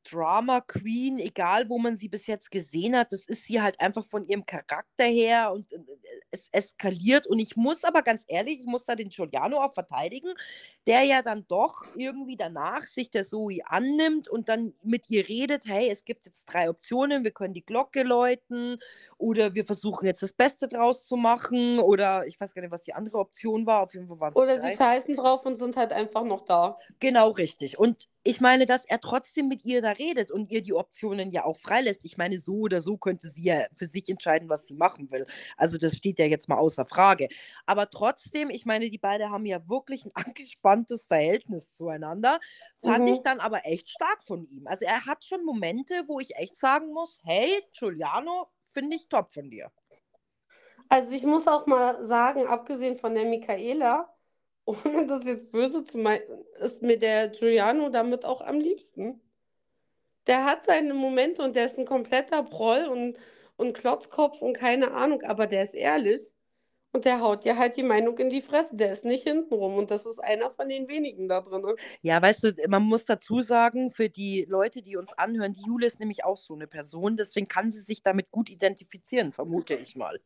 Drama 0.04 0.62
Queen, 0.62 1.20
egal 1.20 1.70
wo 1.70 1.78
man 1.78 1.96
sie 1.96 2.10
bis 2.10 2.28
jetzt 2.28 2.52
gesehen 2.52 2.96
hat. 2.96 3.12
Das 3.12 3.26
ist 3.26 3.46
sie 3.46 3.62
halt 3.62 3.80
einfach 3.80 4.06
von 4.06 4.28
ihrem 4.28 4.46
Charakter 4.46 5.04
her 5.04 5.52
und 5.54 5.74
äh, 5.74 5.80
es 6.32 6.50
eskaliert. 6.52 7.28
Und 7.28 7.40
ich 7.40 7.56
muss 7.56 7.84
aber 7.84 8.02
ganz 8.02 8.24
ehrlich, 8.28 8.60
ich 8.62 8.66
muss 8.66 8.86
da 8.86 8.96
den 8.96 9.10
Giuliano 9.10 9.62
auch 9.62 9.74
verteidigen, 9.74 10.34
der 10.88 11.04
ja 11.04 11.22
dann 11.22 11.46
doch 11.48 11.88
irgendwie 11.96 12.36
danach 12.38 12.84
sich 12.84 13.12
der 13.12 13.26
Zoe 13.26 13.60
annimmt 13.66 14.28
und 14.28 14.50
dann 14.50 14.74
mit 14.84 15.10
ihr 15.10 15.28
redet: 15.28 15.66
hey, 15.66 15.90
es 15.90 16.06
gibt 16.06 16.26
jetzt 16.26 16.46
drei 16.46 16.70
Optionen, 16.70 17.24
wir 17.24 17.32
können 17.32 17.54
die 17.54 17.66
Glocke 17.66 18.04
läuten 18.04 18.78
oder 19.18 19.54
wir 19.56 19.66
versuchen 19.66 20.06
jetzt 20.06 20.24
das 20.24 20.34
Beste 20.34 20.68
draus 20.68 21.06
zu 21.06 21.16
machen 21.18 21.80
oder 21.80 22.26
ich 22.28 22.40
weiß 22.40 22.54
gar 22.54 22.62
nicht, 22.62 22.72
was 22.72 22.84
die 22.84 22.94
andere 22.94 23.18
Option 23.20 23.66
war. 23.66 23.82
Auf 23.84 23.94
jeden 23.94 24.08
Fall 24.08 24.20
waren 24.20 24.34
es 24.34 24.38
Oder 24.38 24.58
drei. 24.60 24.72
sie 24.72 24.78
scheißen 24.78 25.16
drauf 25.16 25.46
und 25.46 25.56
sind 25.56 25.76
halt 25.76 25.92
einfach 25.94 26.24
noch 26.24 26.46
da. 26.46 26.78
Genau 27.00 27.32
richtig. 27.32 27.78
Und 27.80 28.08
ich 28.24 28.42
meine, 28.42 28.66
dass 28.66 28.86
er 28.86 29.00
trotzdem 29.00 29.48
mit 29.48 29.66
ihr 29.66 29.82
da 29.82 29.92
redet 29.92 30.32
und 30.32 30.52
ihr 30.52 30.62
die 30.62 30.74
Optionen 30.74 31.32
ja 31.32 31.46
auch 31.46 31.58
freilässt. 31.58 32.06
Ich 32.06 32.18
meine, 32.18 32.40
so 32.40 32.56
oder 32.60 32.82
so 32.82 32.98
könnte 32.98 33.30
sie 33.30 33.44
ja 33.44 33.66
für 33.74 33.86
sich 33.86 34.10
entscheiden, 34.10 34.50
was 34.50 34.68
sie 34.68 34.74
machen 34.76 35.10
will. 35.12 35.26
Also 35.58 35.78
das 35.78 35.96
steht 35.96 36.20
ja 36.20 36.26
jetzt 36.26 36.50
mal 36.50 36.58
außer 36.58 36.86
Frage. 36.86 37.30
Aber 37.66 37.90
trotzdem, 37.90 38.50
ich 38.50 38.66
meine, 38.66 38.90
die 38.90 38.98
beiden 38.98 39.32
haben 39.32 39.46
ja 39.46 39.68
wirklich 39.70 40.06
ein 40.06 40.12
angespanntes 40.16 41.06
Verhältnis 41.06 41.74
zueinander. 41.74 42.40
Fand 42.80 43.08
Mhm. 43.08 43.10
ich 43.10 43.22
dann 43.24 43.40
aber 43.40 43.66
echt 43.66 43.90
stark 43.90 44.24
von 44.24 44.44
ihm. 44.50 44.68
Also 44.68 44.86
er 44.86 45.06
hat 45.06 45.24
schon 45.24 45.44
Momente, 45.46 46.04
wo 46.08 46.20
ich 46.20 46.36
echt 46.36 46.58
sagen 46.58 46.92
muss, 46.94 47.22
hey, 47.24 47.50
Giuliano, 47.78 48.48
finde 48.70 48.98
ich 48.98 49.08
top 49.10 49.32
von 49.34 49.50
dir. 49.50 49.72
Also 50.90 51.12
ich 51.16 51.24
muss 51.24 51.48
auch 51.48 51.66
mal 51.68 52.04
sagen, 52.04 52.48
abgesehen 52.48 52.98
von 52.98 53.14
der 53.16 53.26
Michaela, 53.26 54.14
ohne 54.86 55.08
das 55.08 55.24
jetzt 55.24 55.52
böse 55.52 55.84
zu 55.84 55.98
meinen, 55.98 56.24
ist 56.60 56.82
mir 56.82 56.98
der 56.98 57.30
Giuliano 57.30 57.90
damit 57.90 58.26
auch 58.26 58.42
am 58.42 58.60
liebsten. 58.60 59.22
Der 60.28 60.46
hat 60.46 60.66
seine 60.68 60.94
Momente 60.94 61.42
und 61.42 61.56
der 61.56 61.66
ist 61.66 61.78
ein 61.80 61.86
kompletter 61.86 62.44
Proll 62.44 62.86
und, 62.86 63.18
und 63.58 63.74
Klotzkopf 63.74 64.42
und 64.42 64.54
keine 64.54 64.92
Ahnung, 64.92 65.24
aber 65.24 65.48
der 65.48 65.64
ist 65.64 65.74
ehrlich 65.74 66.22
und 66.92 67.06
der 67.06 67.22
haut 67.22 67.46
dir 67.46 67.58
halt 67.58 67.78
die 67.78 67.84
Meinung 67.84 68.18
in 68.18 68.30
die 68.30 68.42
Fresse. 68.42 68.76
Der 68.76 68.94
ist 68.94 69.06
nicht 69.06 69.24
hintenrum 69.24 69.76
und 69.76 69.92
das 69.92 70.06
ist 70.06 70.20
einer 70.20 70.50
von 70.50 70.70
den 70.70 70.88
wenigen 70.88 71.28
da 71.28 71.42
drin. 71.42 71.64
Ja, 72.02 72.22
weißt 72.22 72.44
du, 72.44 72.56
man 72.68 72.84
muss 72.84 73.06
dazu 73.06 73.42
sagen, 73.42 73.92
für 73.92 74.10
die 74.10 74.46
Leute, 74.48 74.82
die 74.82 74.98
uns 74.98 75.14
anhören, 75.14 75.54
die 75.54 75.66
Jule 75.66 75.88
ist 75.88 76.00
nämlich 76.00 76.26
auch 76.26 76.38
so 76.38 76.56
eine 76.56 76.68
Person, 76.68 77.18
deswegen 77.18 77.48
kann 77.48 77.72
sie 77.72 77.82
sich 77.82 78.02
damit 78.02 78.32
gut 78.32 78.50
identifizieren, 78.50 79.34
vermute 79.34 79.76
ich 79.76 79.96
mal. 79.96 80.20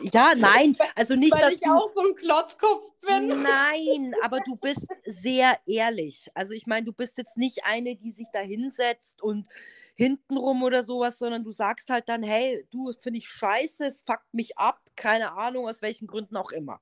Ja, 0.00 0.34
nein, 0.36 0.76
also 0.94 1.14
nicht, 1.14 1.32
Weil 1.32 1.42
dass 1.42 1.54
ich 1.54 1.62
du. 1.62 1.70
auch 1.70 1.92
so 1.94 2.00
ein 2.00 2.14
Klotzkopf 2.14 2.92
bin. 3.00 3.42
Nein, 3.42 4.14
aber 4.22 4.40
du 4.40 4.56
bist 4.56 4.86
sehr 5.04 5.58
ehrlich. 5.66 6.28
Also 6.34 6.52
ich 6.52 6.66
meine, 6.66 6.84
du 6.84 6.92
bist 6.92 7.16
jetzt 7.18 7.36
nicht 7.36 7.64
eine, 7.64 7.96
die 7.96 8.12
sich 8.12 8.26
da 8.32 8.40
hinsetzt 8.40 9.22
und 9.22 9.46
hintenrum 9.94 10.62
oder 10.62 10.82
sowas, 10.82 11.18
sondern 11.18 11.44
du 11.44 11.52
sagst 11.52 11.88
halt 11.88 12.08
dann, 12.08 12.22
hey, 12.22 12.66
du, 12.70 12.92
finde 12.92 13.18
ich 13.18 13.28
scheiße, 13.28 13.86
es 13.86 14.02
fuckt 14.02 14.32
mich 14.34 14.58
ab, 14.58 14.80
keine 14.94 15.32
Ahnung, 15.32 15.66
aus 15.68 15.80
welchen 15.80 16.06
Gründen 16.06 16.36
auch 16.36 16.52
immer. 16.52 16.80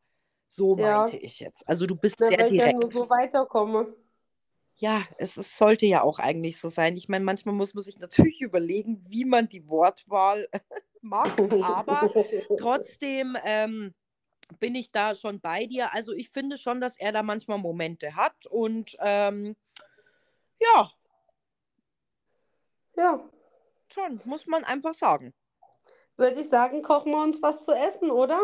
So 0.48 0.76
Ja. 0.76 0.98
meinte 0.98 1.16
ich 1.16 1.40
jetzt. 1.40 1.66
Also 1.68 1.86
du 1.86 1.94
bist 1.96 2.16
Na, 2.18 2.28
sehr 2.28 2.38
weil 2.38 2.46
ich 2.46 2.52
ja 2.52 2.72
nur 2.72 2.82
direkt. 2.82 2.92
so 2.92 3.08
weiterkomme. 3.08 3.94
Ja, 4.76 5.04
es, 5.18 5.36
es 5.36 5.56
sollte 5.56 5.86
ja 5.86 6.02
auch 6.02 6.18
eigentlich 6.18 6.58
so 6.58 6.68
sein. 6.68 6.96
Ich 6.96 7.08
meine, 7.08 7.24
manchmal 7.24 7.54
muss 7.54 7.74
man 7.74 7.84
sich 7.84 7.98
natürlich 8.00 8.40
überlegen, 8.40 9.00
wie 9.08 9.24
man 9.24 9.48
die 9.48 9.68
Wortwahl 9.68 10.48
macht, 11.04 11.40
aber 11.62 12.10
trotzdem 12.58 13.36
ähm, 13.44 13.94
bin 14.58 14.74
ich 14.74 14.90
da 14.90 15.14
schon 15.14 15.40
bei 15.40 15.66
dir. 15.66 15.94
Also 15.94 16.12
ich 16.12 16.30
finde 16.30 16.58
schon, 16.58 16.80
dass 16.80 16.98
er 16.98 17.12
da 17.12 17.22
manchmal 17.22 17.58
Momente 17.58 18.16
hat 18.16 18.46
und 18.46 18.96
ähm, 19.00 19.56
ja, 20.60 20.90
Ja, 22.96 23.28
schon, 23.92 24.20
muss 24.24 24.46
man 24.46 24.64
einfach 24.64 24.94
sagen. 24.94 25.34
würde 26.16 26.40
ich 26.40 26.48
sagen, 26.48 26.82
kochen 26.82 27.12
wir 27.12 27.22
uns 27.22 27.42
was 27.42 27.64
zu 27.64 27.72
essen, 27.72 28.10
oder? 28.10 28.38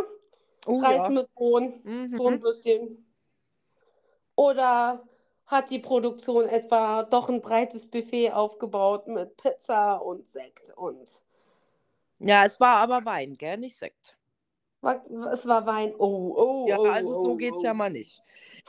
Oh 0.67 0.81
Reis 0.81 1.03
ja. 1.03 1.09
mit 1.11 1.33
Bohnen, 1.35 1.83
so 2.17 2.27
ein 2.27 2.35
Mhm. 2.35 2.41
bisschen. 2.41 3.07
Oder 4.35 5.07
hat 5.47 5.71
die 5.71 5.79
Produktion 5.79 6.47
etwa 6.47 7.03
doch 7.05 7.29
ein 7.29 7.41
breites 7.41 7.89
Buffet 7.89 8.33
aufgebaut 8.33 9.07
mit 9.07 9.37
Pizza 9.37 9.97
und 9.97 10.29
Sekt 10.29 10.73
und 10.77 11.11
Ja, 12.21 12.45
es 12.45 12.61
war 12.61 12.77
aber 12.77 13.05
Wein, 13.05 13.35
gell, 13.37 13.57
nicht 13.57 13.77
Sekt. 13.77 14.19
es 14.83 15.47
war 15.47 15.67
Wein. 15.67 15.95
Oh, 15.99 16.35
oh, 16.37 16.67
Ja, 16.69 16.79
oh, 16.79 16.85
also 16.85 17.15
so 17.23 17.31
oh, 17.31 17.37
geht's 17.37 17.59
oh. 17.59 17.65
ja 17.65 17.75
mal 17.75 17.91
nicht. 17.91 18.23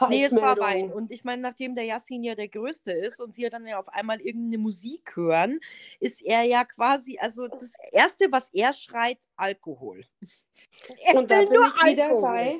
Nee, 0.09 0.23
es 0.23 0.35
war 0.35 0.57
Wein. 0.57 0.91
Und 0.91 1.11
ich 1.11 1.23
meine, 1.23 1.41
nachdem 1.41 1.75
der 1.75 1.83
Yassin 1.85 2.23
ja 2.23 2.33
der 2.33 2.47
Größte 2.47 2.91
ist 2.91 3.19
und 3.19 3.33
sie 3.33 3.43
ja 3.43 3.49
dann 3.49 3.67
ja 3.67 3.77
auf 3.77 3.89
einmal 3.89 4.21
irgendeine 4.21 4.57
Musik 4.57 5.15
hören, 5.15 5.59
ist 5.99 6.21
er 6.21 6.43
ja 6.43 6.63
quasi, 6.65 7.17
also 7.19 7.47
das 7.47 7.73
Erste, 7.91 8.31
was 8.31 8.49
er 8.53 8.73
schreit, 8.73 9.19
Alkohol. 9.35 10.03
Er 11.05 11.15
Und 11.15 11.29
da 11.29 11.39
will 11.39 11.47
bin 11.47 11.59
nur 11.59 11.67
ich 11.75 11.85
wieder 11.85 12.05
Alkohol. 12.05 12.21
bei. 12.21 12.59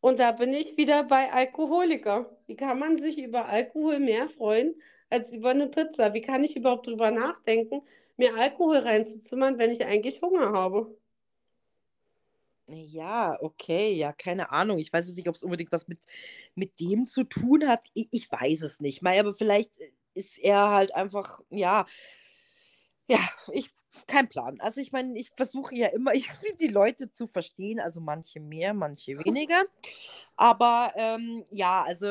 Und 0.00 0.18
da 0.20 0.32
bin 0.32 0.52
ich 0.52 0.76
wieder 0.76 1.04
bei 1.04 1.32
Alkoholiker. 1.32 2.30
Wie 2.46 2.56
kann 2.56 2.78
man 2.78 2.96
sich 2.98 3.18
über 3.18 3.46
Alkohol 3.46 3.98
mehr 3.98 4.28
freuen 4.28 4.74
als 5.10 5.30
über 5.32 5.50
eine 5.50 5.68
Pizza? 5.68 6.14
Wie 6.14 6.20
kann 6.20 6.44
ich 6.44 6.56
überhaupt 6.56 6.86
drüber 6.86 7.10
nachdenken, 7.10 7.82
mir 8.16 8.34
Alkohol 8.34 8.78
reinzuzimmern, 8.78 9.58
wenn 9.58 9.70
ich 9.70 9.84
eigentlich 9.84 10.20
Hunger 10.20 10.52
habe? 10.52 10.96
Ja, 12.68 13.38
okay, 13.40 13.92
ja, 13.92 14.12
keine 14.12 14.50
Ahnung. 14.50 14.78
Ich 14.78 14.92
weiß 14.92 15.06
jetzt 15.06 15.16
nicht, 15.16 15.28
ob 15.28 15.36
es 15.36 15.44
unbedingt 15.44 15.70
was 15.70 15.86
mit, 15.86 16.00
mit 16.56 16.80
dem 16.80 17.06
zu 17.06 17.22
tun 17.22 17.68
hat. 17.68 17.80
Ich, 17.94 18.08
ich 18.10 18.30
weiß 18.30 18.62
es 18.62 18.80
nicht. 18.80 19.02
Mei, 19.02 19.20
aber 19.20 19.34
vielleicht 19.34 19.78
äh, 19.78 19.90
ist 20.14 20.38
er 20.38 20.70
halt 20.70 20.94
einfach, 20.94 21.40
ja, 21.50 21.86
ja, 23.08 23.20
ich, 23.52 23.70
kein 24.08 24.28
Plan. 24.28 24.60
Also 24.60 24.80
ich 24.80 24.90
meine, 24.90 25.16
ich 25.16 25.30
versuche 25.36 25.76
ja 25.76 25.88
immer 25.88 26.12
irgendwie 26.14 26.56
die 26.58 26.68
Leute 26.68 27.12
zu 27.12 27.26
verstehen, 27.28 27.78
also 27.78 28.00
manche 28.00 28.40
mehr, 28.40 28.74
manche 28.74 29.24
weniger. 29.24 29.62
Aber 30.36 30.92
ähm, 30.96 31.44
ja, 31.50 31.82
also 31.84 32.08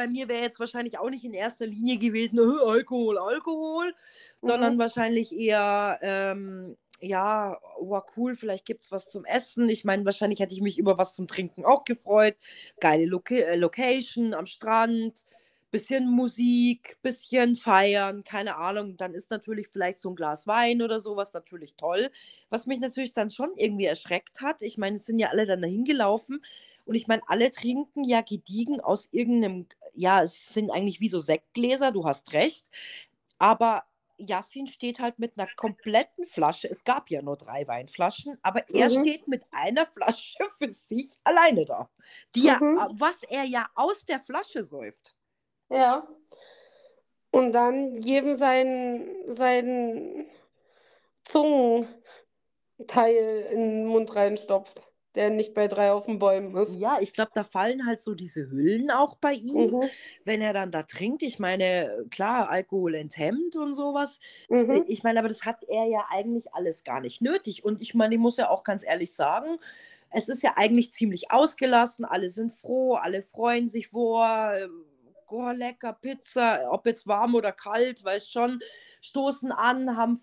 bei 0.00 0.08
mir 0.08 0.28
wäre 0.28 0.42
jetzt 0.42 0.58
wahrscheinlich 0.60 0.98
auch 0.98 1.10
nicht 1.10 1.24
in 1.24 1.34
erster 1.34 1.66
Linie 1.66 1.98
gewesen, 1.98 2.38
"Äh, 2.38 2.64
Alkohol, 2.64 3.18
Alkohol, 3.18 3.94
sondern 4.42 4.78
Mhm. 4.78 4.78
wahrscheinlich 4.78 5.32
eher, 5.32 5.98
ähm, 6.02 6.76
ja, 7.00 7.58
oh, 7.78 8.00
cool, 8.16 8.34
vielleicht 8.34 8.66
gibt 8.66 8.82
es 8.82 8.92
was 8.92 9.08
zum 9.08 9.24
Essen. 9.24 9.68
Ich 9.68 9.84
meine, 9.84 10.04
wahrscheinlich 10.04 10.40
hätte 10.40 10.52
ich 10.54 10.60
mich 10.60 10.78
über 10.78 10.98
was 10.98 11.14
zum 11.14 11.26
Trinken 11.28 11.64
auch 11.64 11.84
gefreut. 11.84 12.36
Geile 12.80 13.06
Loca 13.06 13.34
äh, 13.34 13.56
Location 13.56 14.34
am 14.34 14.46
Strand, 14.46 15.24
bisschen 15.70 16.10
Musik, 16.10 16.98
bisschen 17.02 17.54
feiern, 17.56 18.24
keine 18.24 18.56
Ahnung. 18.56 18.96
Dann 18.96 19.14
ist 19.14 19.30
natürlich 19.30 19.68
vielleicht 19.68 20.00
so 20.00 20.10
ein 20.10 20.16
Glas 20.16 20.46
Wein 20.46 20.82
oder 20.82 20.98
sowas 20.98 21.32
natürlich 21.32 21.76
toll. 21.76 22.10
Was 22.48 22.66
mich 22.66 22.80
natürlich 22.80 23.12
dann 23.12 23.30
schon 23.30 23.52
irgendwie 23.56 23.84
erschreckt 23.86 24.40
hat, 24.40 24.62
ich 24.62 24.78
meine, 24.78 24.96
es 24.96 25.06
sind 25.06 25.18
ja 25.20 25.28
alle 25.28 25.46
dann 25.46 25.62
dahin 25.62 25.84
gelaufen 25.84 26.42
und 26.86 26.94
ich 26.96 27.06
meine, 27.06 27.22
alle 27.28 27.50
trinken 27.52 28.02
ja 28.04 28.20
gediegen 28.22 28.80
aus 28.80 29.08
irgendeinem, 29.12 29.68
ja, 29.94 30.22
es 30.22 30.48
sind 30.54 30.70
eigentlich 30.70 31.00
wie 31.00 31.08
so 31.08 31.18
Sektgläser, 31.20 31.92
du 31.92 32.04
hast 32.04 32.32
recht, 32.32 32.66
aber 33.38 33.84
Yassin 34.18 34.66
steht 34.66 35.00
halt 35.00 35.18
mit 35.18 35.38
einer 35.38 35.48
kompletten 35.56 36.26
Flasche. 36.26 36.68
Es 36.70 36.84
gab 36.84 37.10
ja 37.10 37.22
nur 37.22 37.36
drei 37.36 37.66
Weinflaschen, 37.66 38.38
aber 38.42 38.68
er 38.70 38.90
Mhm. 38.90 39.00
steht 39.00 39.28
mit 39.28 39.46
einer 39.50 39.86
Flasche 39.86 40.44
für 40.58 40.70
sich 40.70 41.16
alleine 41.24 41.64
da. 41.64 41.88
Die 42.34 42.48
Mhm. 42.48 42.86
was 42.98 43.22
er 43.22 43.44
ja 43.44 43.68
aus 43.74 44.04
der 44.04 44.20
Flasche 44.20 44.64
säuft. 44.64 45.14
Ja. 45.70 46.06
Und 47.32 47.52
dann 47.52 48.02
jedem 48.02 48.36
seinen, 48.36 49.30
seinen 49.30 50.26
Zungenteil 51.24 51.96
in 53.52 53.60
den 53.60 53.86
Mund 53.86 54.14
reinstopft, 54.14 54.89
der 55.14 55.30
nicht 55.30 55.54
bei 55.54 55.68
drei 55.68 55.92
auf 55.92 56.06
den 56.06 56.18
Bäumen 56.18 56.56
ist. 56.56 56.72
Ja, 56.74 56.98
ich 57.00 57.12
glaube, 57.12 57.32
da 57.34 57.44
fallen 57.44 57.86
halt 57.86 58.00
so 58.00 58.14
diese 58.14 58.50
Hüllen 58.50 58.90
auch 58.90 59.16
bei 59.16 59.32
ihm, 59.34 59.72
Mhm. 59.72 59.90
wenn 60.24 60.40
er 60.42 60.52
dann 60.52 60.70
da 60.70 60.82
trinkt. 60.84 61.22
Ich 61.22 61.38
meine, 61.38 62.06
klar, 62.10 62.48
Alkohol 62.50 62.94
enthemmt 62.94 63.56
und 63.56 63.74
sowas. 63.74 64.20
Äh, 64.48 64.54
Mhm. 64.54 64.84
Ich 64.86 65.02
meine, 65.02 65.18
aber 65.18 65.28
das 65.28 65.44
hat 65.44 65.64
er 65.64 65.86
ja 65.86 66.06
eigentlich 66.10 66.54
alles 66.54 66.84
gar 66.84 67.00
nicht 67.00 67.20
nötig. 67.22 67.64
Und 67.64 67.80
ich 67.82 67.94
meine, 67.94 68.14
ich 68.14 68.20
muss 68.20 68.36
ja 68.36 68.48
auch 68.50 68.64
ganz 68.64 68.84
ehrlich 68.86 69.14
sagen, 69.14 69.58
es 70.10 70.28
ist 70.28 70.42
ja 70.42 70.54
eigentlich 70.56 70.92
ziemlich 70.92 71.30
ausgelassen. 71.32 72.04
Alle 72.04 72.28
sind 72.30 72.52
froh, 72.52 72.94
alle 72.94 73.22
freuen 73.22 73.68
sich, 73.68 73.92
wo 73.92 74.18
oh, 75.32 75.50
lecker 75.50 75.92
Pizza, 75.94 76.70
ob 76.70 76.86
jetzt 76.86 77.06
warm 77.06 77.34
oder 77.34 77.52
kalt, 77.52 78.04
weißt 78.04 78.32
schon, 78.32 78.60
stoßen 79.00 79.52
an, 79.52 79.96
haben 79.96 80.20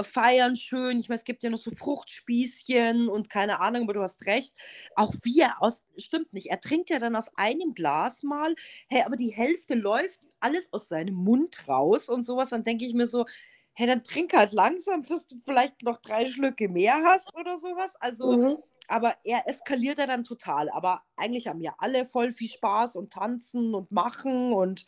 feiern 0.00 0.56
schön. 0.56 1.00
Ich 1.00 1.08
meine, 1.08 1.18
es 1.18 1.24
gibt 1.24 1.42
ja 1.42 1.50
noch 1.50 1.58
so 1.58 1.70
Fruchtspießchen 1.70 3.08
und 3.08 3.28
keine 3.30 3.60
Ahnung, 3.60 3.82
aber 3.84 3.94
du 3.94 4.02
hast 4.02 4.24
recht. 4.26 4.54
Auch 4.94 5.14
wie 5.22 5.40
er 5.40 5.62
aus, 5.62 5.82
stimmt 5.96 6.32
nicht, 6.32 6.46
er 6.50 6.60
trinkt 6.60 6.90
ja 6.90 6.98
dann 6.98 7.16
aus 7.16 7.30
einem 7.36 7.74
Glas 7.74 8.22
mal, 8.22 8.54
hey, 8.88 9.02
aber 9.04 9.16
die 9.16 9.30
Hälfte 9.32 9.74
läuft 9.74 10.20
alles 10.40 10.72
aus 10.72 10.88
seinem 10.88 11.14
Mund 11.14 11.68
raus 11.68 12.08
und 12.08 12.24
sowas. 12.24 12.50
Dann 12.50 12.64
denke 12.64 12.84
ich 12.86 12.94
mir 12.94 13.06
so, 13.06 13.26
hey, 13.74 13.86
dann 13.86 14.04
trink 14.04 14.32
halt 14.34 14.52
langsam, 14.52 15.02
dass 15.02 15.26
du 15.26 15.36
vielleicht 15.44 15.82
noch 15.82 15.98
drei 16.00 16.26
Schlücke 16.26 16.68
mehr 16.68 17.02
hast 17.04 17.36
oder 17.36 17.56
sowas. 17.56 17.96
Also, 18.00 18.38
Mhm. 18.38 18.62
Aber 18.90 19.14
er 19.24 19.48
eskaliert 19.48 19.98
ja 19.98 20.06
dann 20.06 20.24
total. 20.24 20.68
Aber 20.70 21.02
eigentlich 21.16 21.46
haben 21.46 21.60
ja 21.60 21.74
alle 21.78 22.04
voll 22.04 22.32
viel 22.32 22.50
Spaß 22.50 22.96
und 22.96 23.12
tanzen 23.12 23.74
und 23.74 23.90
machen 23.92 24.52
und 24.52 24.86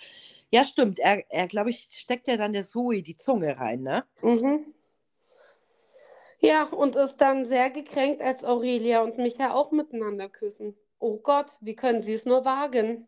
ja, 0.50 0.64
stimmt. 0.64 0.98
Er, 0.98 1.24
er 1.30 1.46
glaube 1.46 1.70
ich, 1.70 1.88
steckt 1.94 2.28
ja 2.28 2.36
dann 2.36 2.52
der 2.52 2.64
Zoe 2.64 3.02
die 3.02 3.16
Zunge 3.16 3.58
rein, 3.58 3.82
ne? 3.82 4.04
Mhm. 4.20 4.66
Ja, 6.40 6.64
und 6.64 6.96
ist 6.96 7.16
dann 7.18 7.44
sehr 7.44 7.70
gekränkt, 7.70 8.20
als 8.20 8.42
Aurelia 8.42 9.02
und 9.02 9.16
Micha 9.16 9.54
auch 9.54 9.70
miteinander 9.70 10.28
küssen. 10.28 10.76
Oh 10.98 11.18
Gott, 11.18 11.46
wie 11.60 11.76
können 11.76 12.02
sie 12.02 12.14
es 12.14 12.24
nur 12.24 12.44
wagen? 12.44 13.06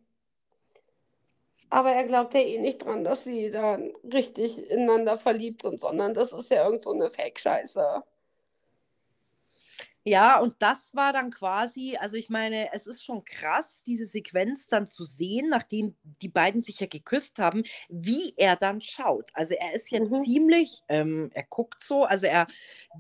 Aber 1.69 1.91
er 1.91 2.05
glaubt 2.05 2.35
ja 2.35 2.41
eh 2.41 2.59
nicht 2.59 2.85
dran, 2.85 3.03
dass 3.03 3.25
sie 3.25 3.51
dann 3.51 3.93
richtig 4.13 4.71
ineinander 4.71 5.19
verliebt 5.19 5.63
sind, 5.63 5.81
sondern 5.81 6.15
das 6.15 6.33
ist 6.33 6.51
ja 6.51 6.65
irgend 6.65 6.85
so 6.85 6.93
eine 6.93 7.11
Fake-Scheiße. 7.11 8.05
Ja, 10.07 10.39
und 10.39 10.57
das 10.61 10.95
war 10.95 11.15
dann 11.15 11.31
quasi, 11.31 11.97
also 11.99 12.17
ich 12.17 12.29
meine, 12.29 12.73
es 12.75 12.87
ist 12.87 13.03
schon 13.03 13.25
krass, 13.25 13.83
diese 13.85 14.05
Sequenz 14.07 14.67
dann 14.67 14.87
zu 14.87 15.05
sehen, 15.07 15.49
nachdem 15.49 15.97
die 16.21 16.29
beiden 16.29 16.61
sich 16.61 16.79
ja 16.81 16.87
geküsst 16.87 17.39
haben, 17.39 17.63
wie 17.89 18.35
er 18.37 18.57
dann 18.57 18.83
schaut. 18.83 19.31
Also 19.33 19.55
er 19.55 19.73
ist 19.75 19.91
ja 19.91 20.01
Mhm. 20.01 20.07
ziemlich, 20.07 20.83
ähm, 20.89 21.31
er 21.33 21.45
guckt 21.45 21.83
so, 21.83 22.05
also 22.05 22.27
er, 22.27 22.47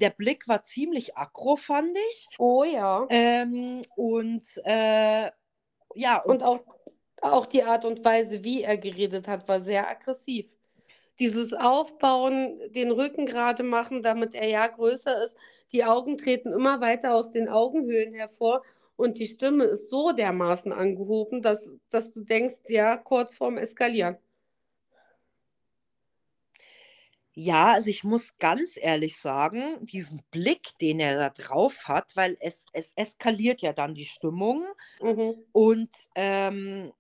der 0.00 0.10
Blick 0.10 0.48
war 0.48 0.62
ziemlich 0.64 1.14
aggro, 1.16 1.56
fand 1.56 1.94
ich. 2.10 2.28
Oh 2.38 2.64
ja. 2.64 3.08
Ähm, 3.08 3.82
und 3.96 4.46
äh, 4.64 5.30
ja, 5.94 6.18
und 6.18 6.42
Und 6.42 6.42
auch, 6.42 6.60
auch 7.22 7.46
die 7.46 7.64
Art 7.64 7.84
und 7.84 8.04
Weise, 8.04 8.44
wie 8.44 8.62
er 8.62 8.76
geredet 8.78 9.28
hat, 9.28 9.48
war 9.48 9.60
sehr 9.60 9.88
aggressiv. 9.88 10.46
Dieses 11.18 11.52
Aufbauen, 11.54 12.58
den 12.72 12.90
Rücken 12.90 13.26
gerade 13.26 13.62
machen, 13.62 14.02
damit 14.02 14.34
er 14.34 14.48
ja 14.48 14.66
größer 14.66 15.24
ist. 15.24 15.34
Die 15.74 15.84
Augen 15.84 16.16
treten 16.16 16.52
immer 16.52 16.80
weiter 16.80 17.14
aus 17.14 17.32
den 17.32 17.48
Augenhöhlen 17.48 18.14
hervor 18.14 18.62
und 18.96 19.18
die 19.18 19.26
Stimme 19.26 19.64
ist 19.64 19.90
so 19.90 20.12
dermaßen 20.12 20.72
angehoben, 20.72 21.42
dass, 21.42 21.68
dass 21.90 22.12
du 22.12 22.22
denkst, 22.22 22.54
ja, 22.68 22.96
kurz 22.96 23.34
vorm 23.34 23.58
Eskalieren. 23.58 24.16
Ja, 27.36 27.72
also 27.72 27.90
ich 27.90 28.04
muss 28.04 28.38
ganz 28.38 28.76
ehrlich 28.80 29.16
sagen, 29.18 29.84
diesen 29.84 30.22
Blick, 30.30 30.78
den 30.80 31.00
er 31.00 31.16
da 31.16 31.30
drauf 31.30 31.88
hat, 31.88 32.14
weil 32.14 32.36
es, 32.38 32.64
es 32.72 32.92
eskaliert 32.94 33.60
ja 33.60 33.72
dann 33.72 33.96
die 33.96 34.04
Stimmung 34.06 34.64
Mhm. 35.02 35.44
und 35.50 35.90
ähm, 36.14 36.92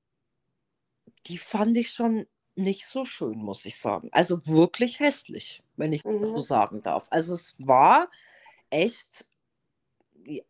die 1.26 1.38
fand 1.38 1.76
ich 1.76 1.90
schon 1.92 2.26
nicht 2.56 2.86
so 2.86 3.04
schön, 3.04 3.38
muss 3.38 3.64
ich 3.64 3.78
sagen. 3.78 4.08
Also 4.12 4.44
wirklich 4.46 4.98
hässlich, 5.00 5.62
wenn 5.76 5.92
ich 5.92 6.02
das 6.20 6.30
so 6.34 6.40
Mhm. 6.40 6.40
sagen 6.40 6.82
darf. 6.82 7.06
Also 7.10 7.34
es 7.34 7.54
war 7.60 8.10
echt 8.74 9.26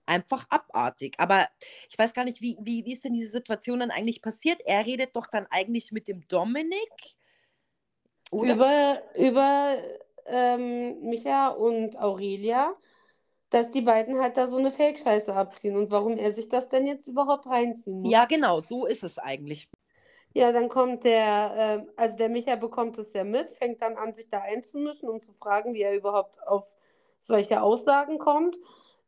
einfach 0.06 0.46
abartig. 0.50 1.14
Aber 1.18 1.48
ich 1.90 1.98
weiß 1.98 2.14
gar 2.14 2.24
nicht, 2.24 2.40
wie, 2.40 2.56
wie, 2.62 2.84
wie 2.84 2.92
ist 2.92 3.04
denn 3.04 3.12
diese 3.12 3.30
Situation 3.30 3.80
dann 3.80 3.90
eigentlich 3.90 4.22
passiert? 4.22 4.60
Er 4.64 4.86
redet 4.86 5.14
doch 5.16 5.26
dann 5.26 5.46
eigentlich 5.50 5.92
mit 5.92 6.08
dem 6.08 6.26
Dominik. 6.28 6.92
Oder? 8.30 8.54
Über, 8.54 9.02
über 9.16 9.76
ähm, 10.26 11.00
Micha 11.02 11.48
und 11.48 11.98
Aurelia, 11.98 12.74
dass 13.50 13.70
die 13.70 13.82
beiden 13.82 14.20
halt 14.20 14.36
da 14.36 14.48
so 14.48 14.56
eine 14.56 14.72
Fake-Scheiße 14.72 15.34
abziehen 15.34 15.76
und 15.76 15.90
warum 15.90 16.16
er 16.16 16.32
sich 16.32 16.48
das 16.48 16.68
denn 16.68 16.86
jetzt 16.86 17.06
überhaupt 17.06 17.46
reinziehen 17.46 18.00
muss. 18.00 18.12
Ja, 18.12 18.24
genau, 18.24 18.60
so 18.60 18.86
ist 18.86 19.04
es 19.04 19.18
eigentlich. 19.18 19.68
Ja, 20.36 20.50
dann 20.50 20.68
kommt 20.68 21.04
der, 21.04 21.54
ähm, 21.56 21.90
also 21.96 22.16
der 22.16 22.28
Micha 22.28 22.56
bekommt 22.56 22.98
es 22.98 23.12
ja 23.12 23.22
mit, 23.22 23.50
fängt 23.52 23.80
dann 23.82 23.96
an, 23.96 24.12
sich 24.14 24.28
da 24.28 24.40
einzumischen 24.40 25.08
und 25.08 25.24
zu 25.24 25.32
fragen, 25.32 25.74
wie 25.74 25.82
er 25.82 25.94
überhaupt 25.94 26.42
auf 26.46 26.66
solche 27.24 27.62
Aussagen 27.62 28.18
kommt. 28.18 28.56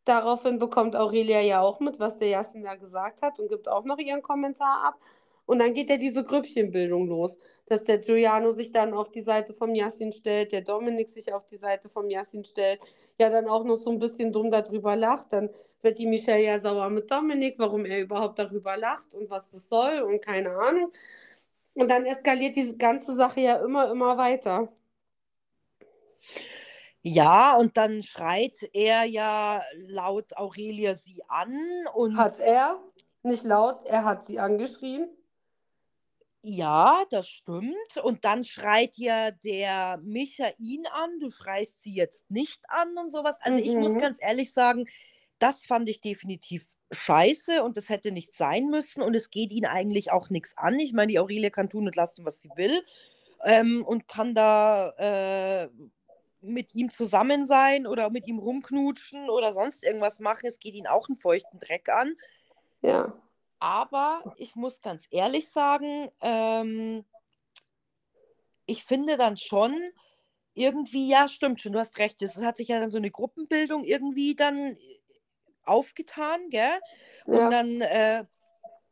Daraufhin 0.05 0.59
bekommt 0.59 0.95
Aurelia 0.97 1.41
ja 1.41 1.61
auch 1.61 1.81
mit, 1.81 1.99
was 1.99 2.17
der 2.17 2.29
Yassin 2.29 2.63
da 2.63 2.77
gesagt 2.77 3.23
hat 3.23 3.39
und 3.41 3.49
gibt 3.49 3.69
auch 3.69 3.85
noch 3.85 3.99
ihren 3.99 4.23
Kommentar 4.23 4.85
ab. 4.85 4.95
Und 5.47 5.61
dann 5.61 5.75
geht 5.75 5.91
ja 5.91 5.97
diese 5.97 6.25
Grüppchenbildung 6.25 7.07
los, 7.09 7.37
dass 7.67 7.85
der 7.85 7.99
Giuliano 7.99 8.53
sich 8.53 8.73
dann 8.73 8.95
auf 8.95 9.11
die 9.11 9.23
Seite 9.23 9.53
vom 9.53 9.75
Yassin 9.75 10.13
stellt, 10.13 10.53
der 10.53 10.63
Dominik 10.63 11.09
sich 11.09 11.33
auf 11.33 11.47
die 11.47 11.57
Seite 11.57 11.89
vom 11.89 12.11
Yassin 12.11 12.45
stellt, 12.45 12.81
ja 13.19 13.31
dann 13.31 13.47
auch 13.49 13.65
noch 13.65 13.77
so 13.77 13.91
ein 13.91 13.99
bisschen 13.99 14.33
dumm 14.33 14.51
darüber 14.51 14.97
lacht. 14.97 15.33
Dann 15.33 15.51
wird 15.83 15.99
die 15.99 16.07
Michelle 16.07 16.43
ja 16.43 16.59
sauer 16.59 16.91
mit 16.91 17.11
Dominik, 17.11 17.59
warum 17.59 17.85
er 17.85 18.01
überhaupt 18.01 18.39
darüber 18.39 18.77
lacht 18.77 19.15
und 19.15 19.31
was 19.31 19.49
das 19.53 19.69
soll 19.69 20.01
und 20.03 20.21
keine 20.21 20.51
Ahnung. 20.51 20.93
Und 21.75 21.91
dann 21.91 22.07
eskaliert 22.07 22.57
diese 22.57 22.77
ganze 22.77 23.15
Sache 23.15 23.41
ja 23.41 23.57
immer, 23.57 23.91
immer 23.91 24.17
weiter. 24.19 24.69
Ja, 27.09 27.57
und 27.57 27.77
dann 27.77 28.03
schreit 28.03 28.69
er 28.73 29.05
ja 29.05 29.63
laut 29.77 30.37
Aurelia 30.37 30.95
sie 30.95 31.23
an 31.29 31.57
und 31.95 32.17
Hat 32.17 32.41
er, 32.41 32.83
nicht 33.23 33.45
laut, 33.45 33.87
er 33.87 34.05
hat 34.05 34.27
sie 34.27 34.41
angeschrien. 34.41 35.09
ja, 36.43 37.05
das 37.11 37.29
stimmt. 37.29 37.97
Und 38.03 38.25
dann 38.25 38.45
schreit 38.45 38.97
ja 38.97 39.31
der 39.33 39.99
Micha 40.03 40.51
ihn 40.59 40.87
an, 40.87 41.19
du 41.21 41.29
schreist 41.31 41.83
sie 41.83 41.95
jetzt 41.95 42.31
nicht 42.31 42.61
an 42.69 42.97
und 42.99 43.11
sowas. 43.11 43.39
Also 43.41 43.59
ich 43.59 43.77
muss 43.77 43.97
Mhm. 43.97 43.99
ganz 43.99 44.19
ehrlich 44.21 44.53
sagen, 44.53 44.87
das 45.39 45.65
fand 45.65 45.89
ich 45.89 46.01
definitiv 46.01 46.69
scheiße 46.93 47.65
und 47.65 47.77
das 47.77 47.89
hätte 47.89 48.13
nicht 48.13 48.33
sein 48.33 48.67
müssen 48.71 49.03
und 49.03 49.15
es 49.17 49.31
geht 49.31 49.53
ihn 49.53 49.67
eigentlich 49.67 50.13
auch 50.13 50.31
nichts 50.31 50.57
an. 50.57 50.79
Ich 50.79 50.93
meine, 50.93 51.09
die 51.11 51.19
Aurelia 51.19 51.51
kann 51.51 51.69
tun 51.69 51.87
und 51.87 51.97
lassen, 51.97 52.25
was 52.25 52.41
sie 52.41 52.51
will 52.57 52.85
ähm, 53.45 53.85
und 53.85 54.09
kann 54.09 54.35
da 54.35 54.91
äh, 55.65 55.69
mit 56.47 56.75
ihm 56.75 56.91
zusammen 56.91 57.45
sein 57.45 57.87
oder 57.87 58.11
mit 58.11 58.27
ihm 58.27 58.39
rumknutschen 58.39 59.29
oder 59.31 59.53
sonst 59.53 59.85
irgendwas 59.85 60.21
machen. 60.21 60.47
Es 60.47 60.59
geht 60.59 60.75
ihn 60.75 60.87
auch 60.87 61.09
einen 61.09 61.17
feuchten 61.17 61.61
Dreck 61.61 61.89
an. 61.89 62.17
Ja. 62.83 63.13
Aber 63.59 64.23
ich 64.37 64.55
muss 64.55 64.81
ganz 64.81 65.07
ehrlich 65.11 65.49
sagen, 65.49 66.11
ähm, 66.21 67.05
ich 68.67 68.85
finde 68.85 69.17
dann 69.17 69.37
schon 69.37 69.75
irgendwie, 70.55 71.09
ja, 71.09 71.29
stimmt 71.29 71.61
schon, 71.61 71.73
du 71.73 71.79
hast 71.79 71.99
recht. 71.99 72.21
Es 72.23 72.37
hat 72.37 72.57
sich 72.57 72.69
ja 72.69 72.81
dann 72.81 72.91
so 72.91 72.99
eine 72.99 73.11
Gruppenbildung 73.11 73.85
irgendwie 73.85 74.35
dann 74.35 74.77
aufgetan, 75.65 76.49
gell? 76.51 76.73
Und 77.27 77.37
Ja. 77.37 77.51
dann 77.51 77.81
äh, 77.81 78.25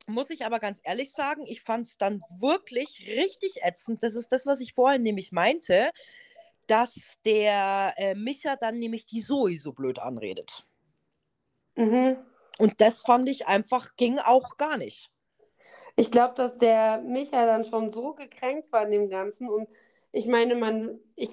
muss 0.07 0.31
ich 0.31 0.45
aber 0.45 0.59
ganz 0.59 0.81
ehrlich 0.85 1.13
sagen, 1.13 1.47
ich 1.47 1.63
fand 1.63 1.87
es 1.87 1.97
dann 1.97 2.21
wirklich 2.41 3.07
richtig 3.17 3.63
ätzend. 3.63 4.03
Das 4.03 4.15
ist 4.15 4.29
das, 4.33 4.47
was 4.47 4.61
ich 4.61 4.75
vorhin 4.75 5.03
nämlich 5.03 5.33
meinte, 5.33 5.91
dass 6.67 7.19
der 7.25 7.95
äh, 7.97 8.15
Micha 8.15 8.57
dann 8.57 8.79
nämlich 8.79 9.07
die 9.07 9.23
Zoe 9.23 9.57
so 9.57 9.73
blöd 9.73 9.99
anredet. 9.99 10.67
Mhm. 11.77 12.17
Und 12.59 12.81
das 12.81 13.01
fand 13.01 13.29
ich 13.29 13.47
einfach, 13.47 13.97
ging 13.97 14.19
auch 14.19 14.57
gar 14.57 14.77
nicht. 14.77 15.11
Ich 15.97 16.11
glaube, 16.11 16.35
dass 16.35 16.57
der 16.57 17.01
Micha 17.01 17.47
dann 17.47 17.65
schon 17.65 17.93
so 17.93 18.15
gekränkt 18.15 18.73
war 18.73 18.85
in 18.85 18.91
dem 18.91 19.09
Ganzen. 19.09 19.49
Und 19.49 19.69
ich 20.13 20.27
meine, 20.27 20.55
man, 20.55 20.99
ich, 21.17 21.31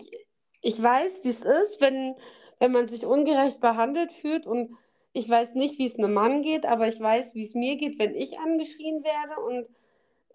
ich 0.62 0.82
weiß, 0.82 1.12
wie 1.24 1.30
es 1.30 1.42
ist, 1.42 1.82
wenn, 1.82 2.16
wenn 2.60 2.72
man 2.72 2.88
sich 2.88 3.06
ungerecht 3.06 3.60
behandelt 3.60 4.12
fühlt. 4.12 4.46
Und 4.46 4.78
ich 5.14 5.30
weiß 5.30 5.54
nicht, 5.56 5.80
wie 5.80 5.88
es 5.88 5.98
einem 5.98 6.14
Mann 6.14 6.42
geht, 6.42 6.66
aber 6.66 6.88
ich 6.88 7.00
weiß, 7.00 7.34
wie 7.34 7.46
es 7.46 7.54
mir 7.54 7.78
geht, 7.78 8.00
wenn 8.00 8.16
ich 8.16 8.40
angeschrien 8.40 9.04
werde. 9.04 9.42
Und 9.42 9.68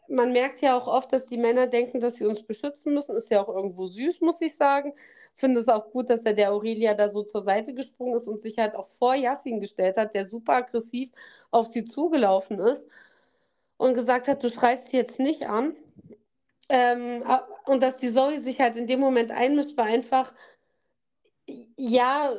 man 0.09 0.32
merkt 0.32 0.61
ja 0.61 0.76
auch 0.76 0.86
oft, 0.86 1.12
dass 1.12 1.26
die 1.26 1.38
Männer 1.38 1.66
denken, 1.66 2.00
dass 2.00 2.16
sie 2.16 2.24
uns 2.26 2.42
beschützen 2.42 2.94
müssen. 2.94 3.16
Ist 3.16 3.30
ja 3.30 3.42
auch 3.42 3.48
irgendwo 3.48 3.86
süß, 3.86 4.20
muss 4.20 4.40
ich 4.40 4.57
sagen. 4.57 4.94
Finde 5.34 5.61
es 5.61 5.68
auch 5.68 5.90
gut, 5.90 6.09
dass 6.11 6.22
er 6.22 6.32
der 6.32 6.52
Aurelia 6.52 6.94
da 6.94 7.11
so 7.11 7.22
zur 7.22 7.42
Seite 7.42 7.74
gesprungen 7.74 8.16
ist 8.16 8.26
und 8.26 8.40
sich 8.40 8.59
halt 8.59 8.74
auch 8.74 8.88
vor 8.98 9.14
Yassin 9.14 9.61
gestellt 9.61 9.96
hat, 9.98 10.14
der 10.14 10.26
super 10.26 10.54
aggressiv 10.54 11.11
auf 11.50 11.70
sie 11.70 11.84
zugelaufen 11.84 12.59
ist 12.59 12.84
und 13.76 13.94
gesagt 13.94 14.28
hat, 14.28 14.42
du 14.42 14.48
schreist 14.48 14.88
sie 14.88 14.96
jetzt 14.96 15.18
nicht 15.18 15.46
an. 15.48 15.76
Ähm, 16.68 17.22
und 17.66 17.82
dass 17.82 17.96
die 17.96 18.12
Zoe 18.12 18.40
sich 18.40 18.61
halt 18.61 18.76
in 18.76 18.86
dem 18.86 19.00
Moment 19.00 19.30
einmischt, 19.30 19.76
war 19.76 19.84
einfach, 19.84 20.32
ja, 21.76 22.32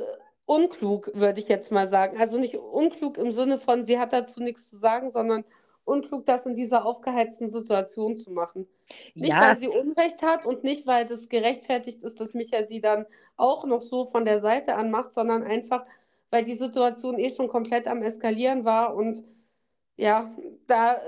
unklug, 0.46 1.12
würde 1.14 1.40
ich 1.40 1.48
jetzt 1.48 1.72
mal 1.72 1.90
sagen. 1.90 2.18
Also 2.20 2.38
nicht 2.38 2.56
unklug 2.56 3.18
im 3.18 3.32
Sinne 3.32 3.60
von, 3.60 3.86
sie 3.86 4.00
hat 4.00 4.14
dazu 4.14 4.42
nichts 4.42 4.70
zu 4.70 4.78
sagen, 4.78 5.12
sondern 5.12 5.44
unklug, 5.88 6.26
das 6.26 6.46
in 6.46 6.56
dieser 6.56 6.86
aufgeheizten 6.86 7.50
Situation 7.50 8.18
zu 8.18 8.32
machen. 8.32 8.68
Nicht, 9.16 9.30
Ja, 9.30 9.42
weil 9.42 9.60
sie 9.60 9.68
Unrecht 9.68 10.22
hat 10.22 10.46
und 10.46 10.64
nicht, 10.64 10.88
weil 10.88 11.06
das 11.06 11.30
gerechtfertigt 11.30 12.04
ist, 12.04 12.20
dass 12.20 12.34
Micha 12.34 12.66
sie 12.66 12.82
dann 12.82 13.06
auch 13.38 13.66
noch 13.66 13.82
so 13.82 14.06
von 14.06 14.26
der 14.26 14.40
Seite 14.42 14.76
anmacht, 14.76 15.14
sondern 15.14 15.44
einfach, 15.44 15.86
weil 16.30 16.44
die 16.46 16.56
Situation 16.56 17.20
eh 17.20 17.34
schon 17.36 17.48
komplett 17.48 17.88
am 17.88 18.02
Eskalieren 18.02 18.66
war 18.66 18.96
und 18.96 19.24
ja, 19.98 20.36
da, 20.68 21.00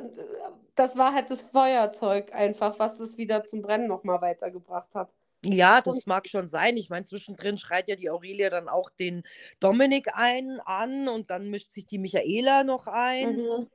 das 0.75 0.97
war 0.97 1.13
halt 1.13 1.29
das 1.29 1.43
Feuerzeug 1.43 2.33
einfach, 2.33 2.79
was 2.79 2.99
es 2.99 3.17
wieder 3.17 3.45
zum 3.45 3.61
Brennen 3.61 3.87
nochmal 3.87 4.21
weitergebracht 4.21 4.95
hat. 4.95 5.11
ja, 5.43 5.81
das 5.81 6.05
mag 6.05 6.27
schon 6.27 6.47
sein. 6.47 6.75
Ich 6.75 6.89
meine, 6.89 7.05
zwischendrin 7.05 7.57
schreit 7.57 7.87
ja 7.87 7.95
die 7.95 8.09
Aurelia 8.09 8.49
dann 8.49 8.67
auch 8.67 8.89
den 8.89 9.23
Dominik 9.59 10.09
ein 10.13 10.59
an 10.65 11.07
und 11.07 11.29
dann 11.31 11.49
mischt 11.49 11.71
sich 11.71 11.85
die 11.85 11.97
Michaela 11.97 12.63
noch 12.63 12.87
ein. 12.87 13.37
mhm. 13.37 13.69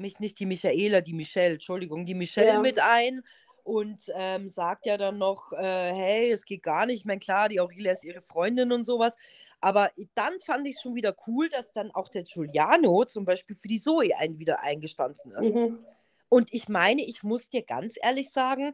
Mich 0.00 0.18
nicht 0.18 0.38
die 0.40 0.46
Michaela, 0.46 1.00
die 1.00 1.14
Michelle, 1.14 1.54
Entschuldigung, 1.54 2.04
die 2.04 2.14
Michelle 2.14 2.54
Ja. 2.54 2.60
mit 2.60 2.78
ein 2.80 3.22
und 3.62 4.00
ähm, 4.14 4.48
sagt 4.48 4.86
ja 4.86 4.96
dann 4.96 5.18
noch, 5.18 5.52
äh, 5.52 5.92
hey, 5.92 6.32
es 6.32 6.44
geht 6.44 6.62
gar 6.62 6.86
nicht. 6.86 7.00
Ich 7.00 7.04
meine, 7.04 7.20
klar, 7.20 7.48
die 7.48 7.60
Aurelia 7.60 7.92
ist 7.92 8.04
ihre 8.04 8.20
Freundin 8.20 8.72
und 8.72 8.84
sowas. 8.84 9.16
Aber 9.60 9.90
dann 10.14 10.40
fand 10.40 10.66
ich 10.66 10.76
es 10.76 10.82
schon 10.82 10.94
wieder 10.94 11.14
cool, 11.26 11.48
dass 11.50 11.72
dann 11.72 11.90
auch 11.90 12.08
der 12.08 12.22
Giuliano 12.22 13.04
zum 13.04 13.24
Beispiel 13.26 13.54
für 13.54 13.68
die 13.68 13.80
Zoe 13.80 14.16
ein, 14.18 14.38
wieder 14.38 14.62
eingestanden 14.62 15.32
ist. 15.32 15.54
Mhm. 15.54 15.78
Und 16.30 16.52
ich 16.52 16.68
meine, 16.68 17.04
ich 17.04 17.22
muss 17.22 17.50
dir 17.50 17.62
ganz 17.62 17.96
ehrlich 18.00 18.30
sagen, 18.30 18.72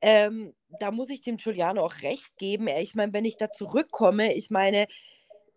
ähm, 0.00 0.54
da 0.80 0.90
muss 0.90 1.08
ich 1.10 1.20
dem 1.20 1.36
Giuliano 1.36 1.84
auch 1.84 2.02
recht 2.02 2.36
geben. 2.36 2.66
Ich 2.66 2.94
meine, 2.94 3.12
wenn 3.12 3.24
ich 3.24 3.36
da 3.36 3.50
zurückkomme, 3.50 4.34
ich 4.34 4.50
meine, 4.50 4.86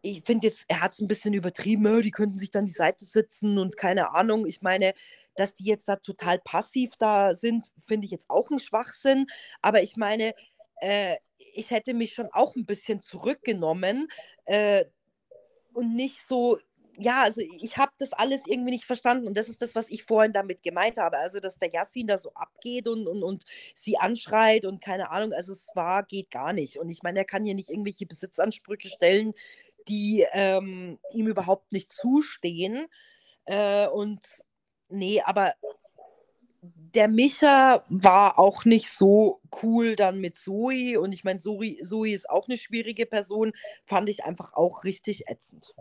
ich 0.02 0.24
finde 0.24 0.48
jetzt, 0.48 0.66
er 0.68 0.82
hat 0.82 0.94
es 0.94 1.00
ein 1.00 1.08
bisschen 1.08 1.34
übertrieben, 1.34 1.86
äh, 1.86 2.02
die 2.02 2.12
könnten 2.12 2.38
sich 2.38 2.52
dann 2.52 2.66
die 2.66 2.72
Seite 2.72 3.06
sitzen 3.06 3.58
und 3.58 3.78
keine 3.78 4.14
Ahnung. 4.14 4.46
Ich 4.46 4.62
meine, 4.62 4.94
dass 5.36 5.54
die 5.54 5.66
jetzt 5.66 5.88
da 5.88 5.98
total 5.98 6.40
passiv 6.40 6.96
da 6.98 7.36
sind, 7.36 7.72
finde 7.86 8.06
ich 8.06 8.12
jetzt 8.12 8.30
auch 8.30 8.50
ein 8.50 8.60
Schwachsinn. 8.60 9.28
Aber 9.62 9.82
ich 9.82 9.96
meine, 9.96 10.34
äh, 10.82 11.18
ich 11.54 11.72
hätte 11.72 11.94
mich 11.94 12.14
schon 12.14 12.30
auch 12.32 12.56
ein 12.56 12.66
bisschen 12.66 13.02
zurückgenommen 13.02 14.08
äh, 14.46 14.86
und 15.74 15.96
nicht 15.96 16.26
so, 16.26 16.58
ja, 17.00 17.22
also 17.22 17.42
ich 17.42 17.78
habe 17.78 17.92
das 18.00 18.14
alles 18.14 18.48
irgendwie 18.48 18.72
nicht 18.72 18.86
verstanden 18.86 19.28
und 19.28 19.38
das 19.38 19.50
ist 19.50 19.62
das, 19.62 19.76
was 19.76 19.90
ich 19.90 20.04
vorhin 20.04 20.34
damit 20.34 20.64
gemeint 20.64 20.98
habe. 20.98 21.18
Also, 21.20 21.40
dass 21.40 21.60
der 21.60 21.72
Yassin 21.72 22.08
da 22.08 22.18
so 22.18 22.34
abgeht 22.34 22.88
und, 22.88 23.08
und, 23.08 23.22
und 23.24 23.44
sie 23.76 23.98
anschreit 23.98 24.66
und 24.66 24.82
keine 24.82 25.12
Ahnung, 25.12 25.34
also 25.34 25.54
es 25.54 25.70
war, 25.76 26.04
geht 26.04 26.32
gar 26.32 26.54
nicht. 26.54 26.80
Und 26.80 26.90
ich 26.90 27.04
meine, 27.04 27.20
er 27.20 27.26
kann 27.26 27.46
hier 27.46 27.54
nicht 27.54 27.70
irgendwelche 27.70 28.08
Besitzansprüche 28.08 28.88
stellen, 28.88 29.34
die 29.88 30.26
ähm, 30.34 31.00
ihm 31.12 31.28
überhaupt 31.28 31.72
nicht 31.72 31.92
zustehen. 31.92 32.88
Äh, 33.46 33.88
und 33.88 34.22
nee, 34.90 35.22
aber 35.22 35.54
der 36.62 37.08
Micha 37.08 37.84
war 37.90 38.40
auch 38.40 38.66
nicht 38.66 38.90
so 38.90 39.42
cool 39.62 39.96
dann 39.96 40.20
mit 40.20 40.36
Zoe. 40.36 41.00
Und 41.00 41.14
ich 41.14 41.24
meine, 41.24 41.40
Zoe, 41.40 41.78
Zoe 41.84 42.12
ist 42.12 42.30
auch 42.30 42.48
eine 42.48 42.58
schwierige 42.58 43.06
Person, 43.06 43.54
fand 43.86 44.10
ich 44.10 44.24
einfach 44.24 44.54
auch 44.54 44.84
richtig 44.84 45.28
ätzend. 45.28 45.74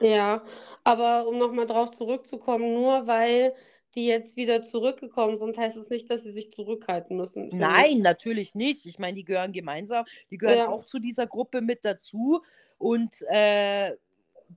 Ja, 0.00 0.42
aber 0.82 1.26
um 1.28 1.38
nochmal 1.38 1.66
drauf 1.66 1.92
zurückzukommen, 1.92 2.74
nur 2.74 3.06
weil 3.06 3.54
die 3.94 4.06
jetzt 4.06 4.36
wieder 4.36 4.62
zurückgekommen 4.62 5.38
sind, 5.38 5.56
heißt 5.56 5.76
es 5.76 5.88
nicht, 5.88 6.10
dass 6.10 6.22
sie 6.22 6.30
sich 6.30 6.52
zurückhalten 6.52 7.16
müssen, 7.16 7.50
finde 7.50 7.64
ich. 7.64 7.72
Nein, 7.72 7.98
natürlich 7.98 8.54
nicht. 8.54 8.86
Ich 8.86 8.98
meine, 8.98 9.14
die 9.16 9.24
gehören 9.24 9.52
gemeinsam, 9.52 10.04
die 10.30 10.38
gehören 10.38 10.58
Ja. 10.58 10.68
auch 10.68 10.84
zu 10.84 10.98
dieser 10.98 11.26
Gruppe 11.26 11.60
mit 11.60 11.84
dazu 11.84 12.42
und 12.78 13.22
äh, 13.28 13.96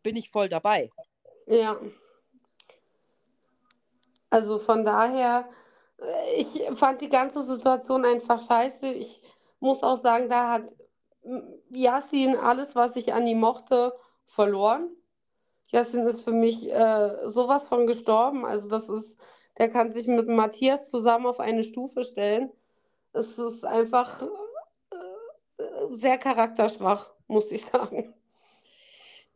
bin 0.03 0.15
ich 0.15 0.29
voll 0.29 0.49
dabei. 0.49 0.89
Ja. 1.45 1.79
Also 4.29 4.59
von 4.59 4.83
daher, 4.83 5.47
äh, 5.99 6.41
ich 6.41 6.77
fand 6.77 7.01
die 7.01 7.09
ganze 7.09 7.43
Situation 7.45 8.05
einfach 8.05 8.45
scheiße. 8.45 8.87
Ich 8.93 9.21
muss 9.59 9.81
auch 9.83 10.01
sagen, 10.01 10.27
da 10.29 10.51
hat 10.51 10.75
Yassin 11.69 12.35
alles, 12.35 12.75
was 12.75 12.95
ich 12.95 13.13
an 13.13 13.27
ihm 13.27 13.39
mochte, 13.39 13.93
verloren. 14.25 14.89
Yassin 15.71 16.05
ist 16.05 16.21
für 16.21 16.31
mich 16.31 16.71
äh, 16.71 17.27
sowas 17.27 17.63
von 17.63 17.87
gestorben. 17.87 18.45
Also 18.45 18.69
das 18.69 18.87
ist, 18.89 19.17
der 19.57 19.69
kann 19.69 19.91
sich 19.91 20.07
mit 20.07 20.27
Matthias 20.27 20.89
zusammen 20.89 21.25
auf 21.27 21.39
eine 21.39 21.63
Stufe 21.63 22.03
stellen. 22.05 22.51
Es 23.13 23.37
ist 23.37 23.65
einfach 23.65 24.21
äh, 24.21 25.63
äh, 25.63 25.89
sehr 25.89 26.17
charakterschwach, 26.17 27.11
muss 27.27 27.51
ich 27.51 27.65
sagen. 27.71 28.13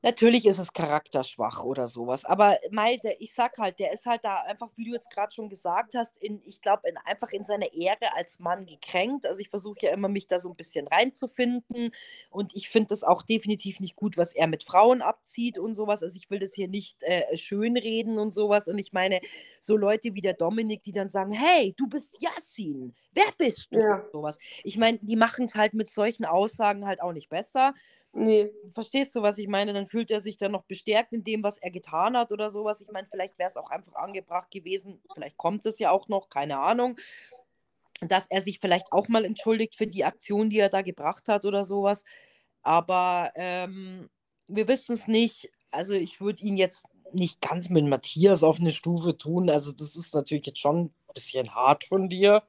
Natürlich 0.04 0.48
ist 0.48 0.58
es 0.58 0.74
charakterschwach 0.74 1.64
oder 1.64 1.86
sowas, 1.88 2.26
aber 2.26 2.58
Mai, 2.72 2.98
der, 2.98 3.22
ich 3.22 3.34
sag 3.36 3.58
halt, 3.60 3.78
der 3.80 3.94
ist 3.94 4.08
halt 4.08 4.24
da 4.24 4.42
einfach, 4.42 4.70
wie 4.76 4.86
du 4.86 4.92
jetzt 4.92 5.12
gerade 5.12 5.32
schon 5.32 5.48
gesagt 5.48 5.94
hast, 5.96 6.18
in, 6.18 6.42
ich 6.44 6.62
glaube, 6.62 6.90
in, 6.90 6.98
einfach 7.06 7.32
in 7.32 7.44
seiner 7.44 7.72
Ehre 7.74 8.16
als 8.16 8.40
Mann 8.40 8.66
gekränkt. 8.66 9.28
Also 9.28 9.40
ich 9.40 9.50
versuche 9.50 9.78
ja 9.86 9.92
immer, 9.92 10.08
mich 10.10 10.28
da 10.28 10.40
so 10.40 10.50
ein 10.50 10.56
bisschen 10.56 10.88
reinzufinden 10.88 11.92
und 12.32 12.56
ich 12.56 12.70
finde 12.70 12.90
das 12.90 13.04
auch 13.04 13.22
definitiv 13.22 13.80
nicht 13.80 13.96
gut, 13.96 14.18
was 14.18 14.34
er 14.34 14.48
mit 14.48 14.64
Frauen 14.64 15.04
abzieht 15.04 15.60
und 15.60 15.76
sowas. 15.76 16.02
Also 16.02 16.16
ich 16.18 16.30
will 16.32 16.40
das 16.40 16.54
hier 16.54 16.68
nicht 16.68 17.04
äh, 17.04 17.38
schönreden 17.38 18.18
und 18.18 18.32
sowas 18.32 18.68
und 18.68 18.80
ich 18.80 18.94
meine, 18.94 19.22
so 19.60 19.78
Leute 19.78 20.16
wie 20.16 20.22
der 20.22 20.34
Dominik, 20.34 20.84
die 20.84 20.94
dann 20.94 21.10
sagen, 21.10 21.32
hey, 21.32 21.76
du 21.78 21.88
bist 21.88 22.18
Yassin, 22.22 22.96
wer 23.14 23.32
bist 23.38 23.68
du? 23.72 23.80
Ja. 23.80 24.04
Sowas. 24.12 24.40
Ich 24.64 24.78
meine, 24.78 24.98
die 25.02 25.16
machen 25.16 25.46
es 25.46 25.54
halt 25.54 25.74
mit 25.76 25.90
solchen 25.90 26.26
Aussagen 26.26 26.88
halt 26.88 27.02
auch 27.02 27.14
nicht 27.14 27.30
besser. 27.30 27.76
Nee. 28.14 28.52
Verstehst 28.72 29.16
du, 29.16 29.22
was 29.22 29.38
ich 29.38 29.48
meine? 29.48 29.74
Dann 29.74 29.86
fühlt 29.86 30.12
er 30.12 30.20
sich 30.20 30.38
dann 30.38 30.52
noch 30.52 30.64
bestärkt 30.64 31.14
in 31.14 31.24
dem, 31.24 31.44
was 31.44 31.58
er 31.58 31.72
getan 31.72 32.18
hat 32.18 32.32
oder 32.32 32.50
sowas. 32.50 32.82
Ich 32.82 32.92
meine, 32.92 33.08
vielleicht 33.10 33.40
wäre 33.40 33.50
es 33.50 33.58
auch 33.58 33.70
einfach 33.70 33.96
angebracht 33.96 34.52
gewesen, 34.52 35.02
vielleicht 35.14 35.38
kommt 35.38 35.66
es 35.66 35.80
ja 35.80 35.92
auch 35.92 36.10
noch, 36.10 36.30
keine 36.30 36.60
Ahnung, 36.60 36.98
dass 38.02 38.26
er 38.28 38.42
sich 38.42 38.60
vielleicht 38.60 38.92
auch 38.92 39.08
mal 39.08 39.24
entschuldigt 39.24 39.76
für 39.76 39.88
die 39.88 40.04
Aktion, 40.04 40.50
die 40.50 40.60
er 40.60 40.70
da 40.70 40.82
gebracht 40.82 41.28
hat 41.30 41.46
oder 41.46 41.64
sowas. 41.64 42.04
Aber 42.64 43.32
ähm, 43.36 44.10
wir 44.48 44.68
wissen 44.68 44.94
es 44.94 45.08
nicht. 45.08 45.50
Also 45.72 45.94
ich 45.94 46.20
würde 46.20 46.44
ihn 46.44 46.58
jetzt 46.58 46.86
nicht 47.14 47.42
ganz 47.42 47.70
mit 47.70 47.86
Matthias 47.86 48.44
auf 48.44 48.60
eine 48.60 48.72
Stufe 48.72 49.18
tun. 49.18 49.50
Also 49.50 49.72
das 49.72 49.96
ist 49.96 50.14
natürlich 50.14 50.46
jetzt 50.48 50.60
schon 50.60 50.86
ein 50.86 50.94
bisschen 51.14 51.56
hart 51.56 51.86
von 51.86 52.10
dir. 52.10 52.44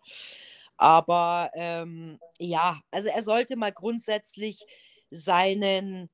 Aber 0.76 1.50
ähm, 1.54 2.18
ja, 2.38 2.80
also 2.90 3.08
er 3.08 3.22
sollte 3.22 3.56
mal 3.56 3.72
grundsätzlich 3.72 4.66
seinen 5.12 6.10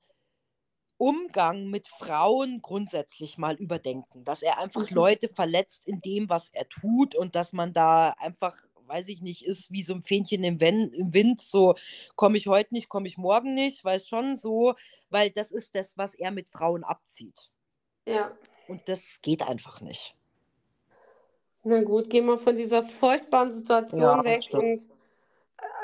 Umgang 0.97 1.69
mit 1.69 1.87
Frauen 1.87 2.61
grundsätzlich 2.61 3.39
mal 3.39 3.55
überdenken, 3.55 4.25
dass 4.25 4.43
er 4.43 4.59
einfach 4.59 4.91
Mhm. 4.91 4.97
Leute 4.97 5.29
verletzt 5.29 5.87
in 5.87 6.01
dem, 6.01 6.29
was 6.29 6.49
er 6.51 6.69
tut 6.69 7.15
und 7.15 7.37
dass 7.37 7.53
man 7.53 7.73
da 7.73 8.11
einfach 8.19 8.57
weiß 8.89 9.09
ich 9.09 9.21
nicht, 9.21 9.45
ist 9.45 9.71
wie 9.71 9.83
so 9.83 9.95
ein 9.95 10.03
Fähnchen 10.03 10.43
im, 10.45 10.61
Wind, 10.61 11.41
so 11.41 11.75
komme 12.17 12.37
ich 12.37 12.47
heute 12.47 12.75
nicht, 12.75 12.89
komme 12.89 13.07
ich 13.07 13.19
morgen 13.19 13.55
nicht, 13.55 13.85
weiß 13.85 14.09
schon 14.09 14.37
so, 14.37 14.75
weil 15.11 15.31
das 15.31 15.51
ist 15.51 15.75
das, 15.75 15.97
was 15.97 16.15
er 16.15 16.31
mit 16.31 16.49
Frauen 16.49 16.85
abzieht. 16.85 17.51
Ja. 18.07 18.37
Und 18.67 18.89
das 18.89 19.21
geht 19.23 19.43
einfach 19.43 19.81
nicht. 19.81 20.15
Na 21.65 21.83
gut, 21.83 22.09
gehen 22.09 22.27
wir 22.27 22.39
von 22.39 22.57
dieser 22.57 22.83
furchtbaren 22.83 23.51
Situation 23.51 24.01
Ja, 24.01 24.25
weg 24.25 24.43
stimmt. 24.43 24.63
und 24.63 24.98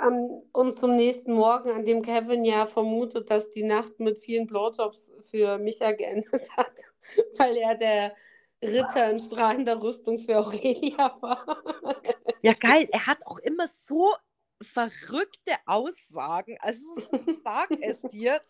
ähm, 0.05 0.43
und 0.53 0.79
zum 0.79 0.97
nächsten 0.97 1.33
Morgen, 1.33 1.71
an 1.71 1.85
dem 1.85 2.03
Kevin 2.03 2.45
ja 2.45 2.67
vermutet, 2.67 3.31
dass 3.31 3.51
die 3.51 3.63
Nacht 3.63 3.99
mit 4.01 4.19
vielen 4.19 4.47
Blowjobs 4.47 5.13
für 5.31 5.59
Micha 5.59 5.93
geendet 5.93 6.57
hat, 6.57 6.73
weil 7.39 7.57
er 7.57 7.75
der 7.75 8.15
Ritter 8.63 9.11
in 9.11 9.19
strahlender 9.19 9.81
Rüstung 9.83 10.19
für 10.19 10.39
Aurelia 10.39 11.17
war. 11.21 11.63
Ja, 12.43 12.55
geil. 12.55 12.89
Er 12.93 13.07
hat 13.07 13.27
auch 13.27 13.39
immer 13.39 13.67
so 13.67 14.13
verrückte 14.63 15.53
Aussagen. 15.67 16.57
Also, 16.61 16.85
sag 17.45 17.71
es 17.81 18.01
dir, 18.03 18.41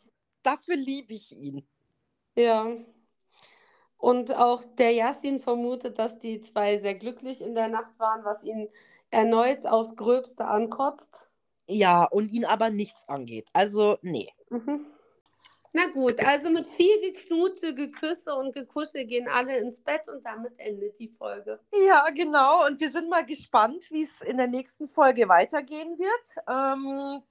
dafür 0.43 0.77
liebe 0.77 1.15
ich 1.15 1.33
ihn. 1.33 1.67
Ja. 2.37 2.77
Und 3.97 4.35
auch 4.35 4.63
der 4.77 4.93
Yassin 4.93 5.41
vermutet, 5.41 5.99
dass 5.99 6.19
die 6.19 6.41
zwei 6.41 6.79
sehr 6.79 6.95
glücklich 6.95 7.41
in 7.41 7.55
der 7.55 7.69
Nacht 7.69 7.99
waren, 7.99 8.25
was 8.25 8.43
ihn 8.43 8.69
erneut 9.15 9.65
aufs 9.67 9.97
Gröbste 9.97 10.45
ankotzt. 10.45 11.29
Ja, 11.67 12.05
und 12.05 12.29
ihn 12.29 12.45
aber 12.45 12.69
nichts 12.71 13.09
angeht. 13.09 13.49
Also, 13.55 13.97
nee. 14.03 14.31
Mhm. 14.51 14.87
Na 15.73 15.87
gut, 15.93 16.25
also 16.25 16.51
mit 16.53 16.67
viel 16.69 17.01
Geknute, 17.01 17.75
Geküsse 17.75 18.33
und 18.37 18.55
Gekuschel 18.55 19.07
gehen 19.07 19.27
alle 19.29 19.57
ins 19.57 19.77
Bett 19.83 20.09
und 20.09 20.25
damit 20.25 20.53
endet 20.59 20.97
die 21.01 21.09
Folge. 21.09 21.59
Ja, 21.89 22.11
genau. 22.11 22.65
Und 22.67 22.79
wir 22.81 22.91
sind 22.91 23.09
mal 23.09 23.25
gespannt, 23.27 23.91
wie 23.91 24.03
es 24.03 24.21
in 24.21 24.37
der 24.37 24.47
nächsten 24.47 24.87
Folge 24.87 25.29
weitergehen 25.29 25.99
wird. 25.99 26.45
Ähm, 26.49 27.23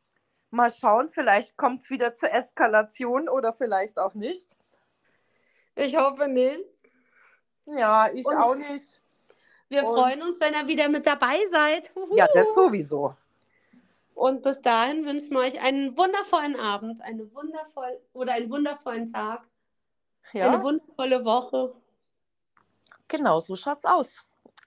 mal 0.49 0.73
schauen, 0.73 1.07
vielleicht 1.07 1.55
kommt 1.55 1.83
es 1.83 1.89
wieder 1.89 2.15
zur 2.15 2.31
Eskalation 2.33 3.29
oder 3.29 3.53
vielleicht 3.53 3.97
auch 3.97 4.13
nicht. 4.13 4.57
Ich 5.75 5.95
hoffe 5.95 6.27
nicht. 6.27 6.65
Ja, 7.65 8.09
ich 8.13 8.25
Und- 8.25 8.35
auch 8.35 8.55
nicht. 8.55 9.01
Wir 9.73 9.83
Und- 9.87 9.95
freuen 9.95 10.21
uns, 10.21 10.39
wenn 10.39 10.53
ihr 10.53 10.67
wieder 10.67 10.87
mit 10.87 11.05
dabei 11.07 11.39
seid. 11.51 11.89
Huhu. 11.95 12.15
Ja, 12.15 12.27
das 12.33 12.53
sowieso. 12.53 13.15
Und 14.13 14.43
bis 14.43 14.61
dahin 14.61 15.03
wünschen 15.05 15.31
wir 15.31 15.39
euch 15.39 15.59
einen 15.59 15.97
wundervollen 15.97 16.59
Abend, 16.59 17.01
eine 17.01 17.33
wundervoll 17.33 17.99
oder 18.13 18.33
einen 18.33 18.51
wundervollen 18.51 19.11
Tag, 19.11 19.41
Ja, 20.31 20.51
eine 20.51 20.61
wundervolle 20.63 21.25
Woche. 21.25 21.73
genau 23.07 23.39
so 23.39 23.55
schaut's 23.55 23.85
aus. 23.85 24.09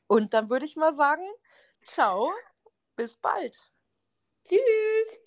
Und 0.09 0.35
dann 0.35 0.51
würde 0.51 0.67
ich 0.67 0.75
mal 0.75 0.93
sagen, 0.95 1.23
ciao, 1.85 2.33
bis 2.97 3.17
bald. 3.17 3.57
Tschüss. 4.49 5.21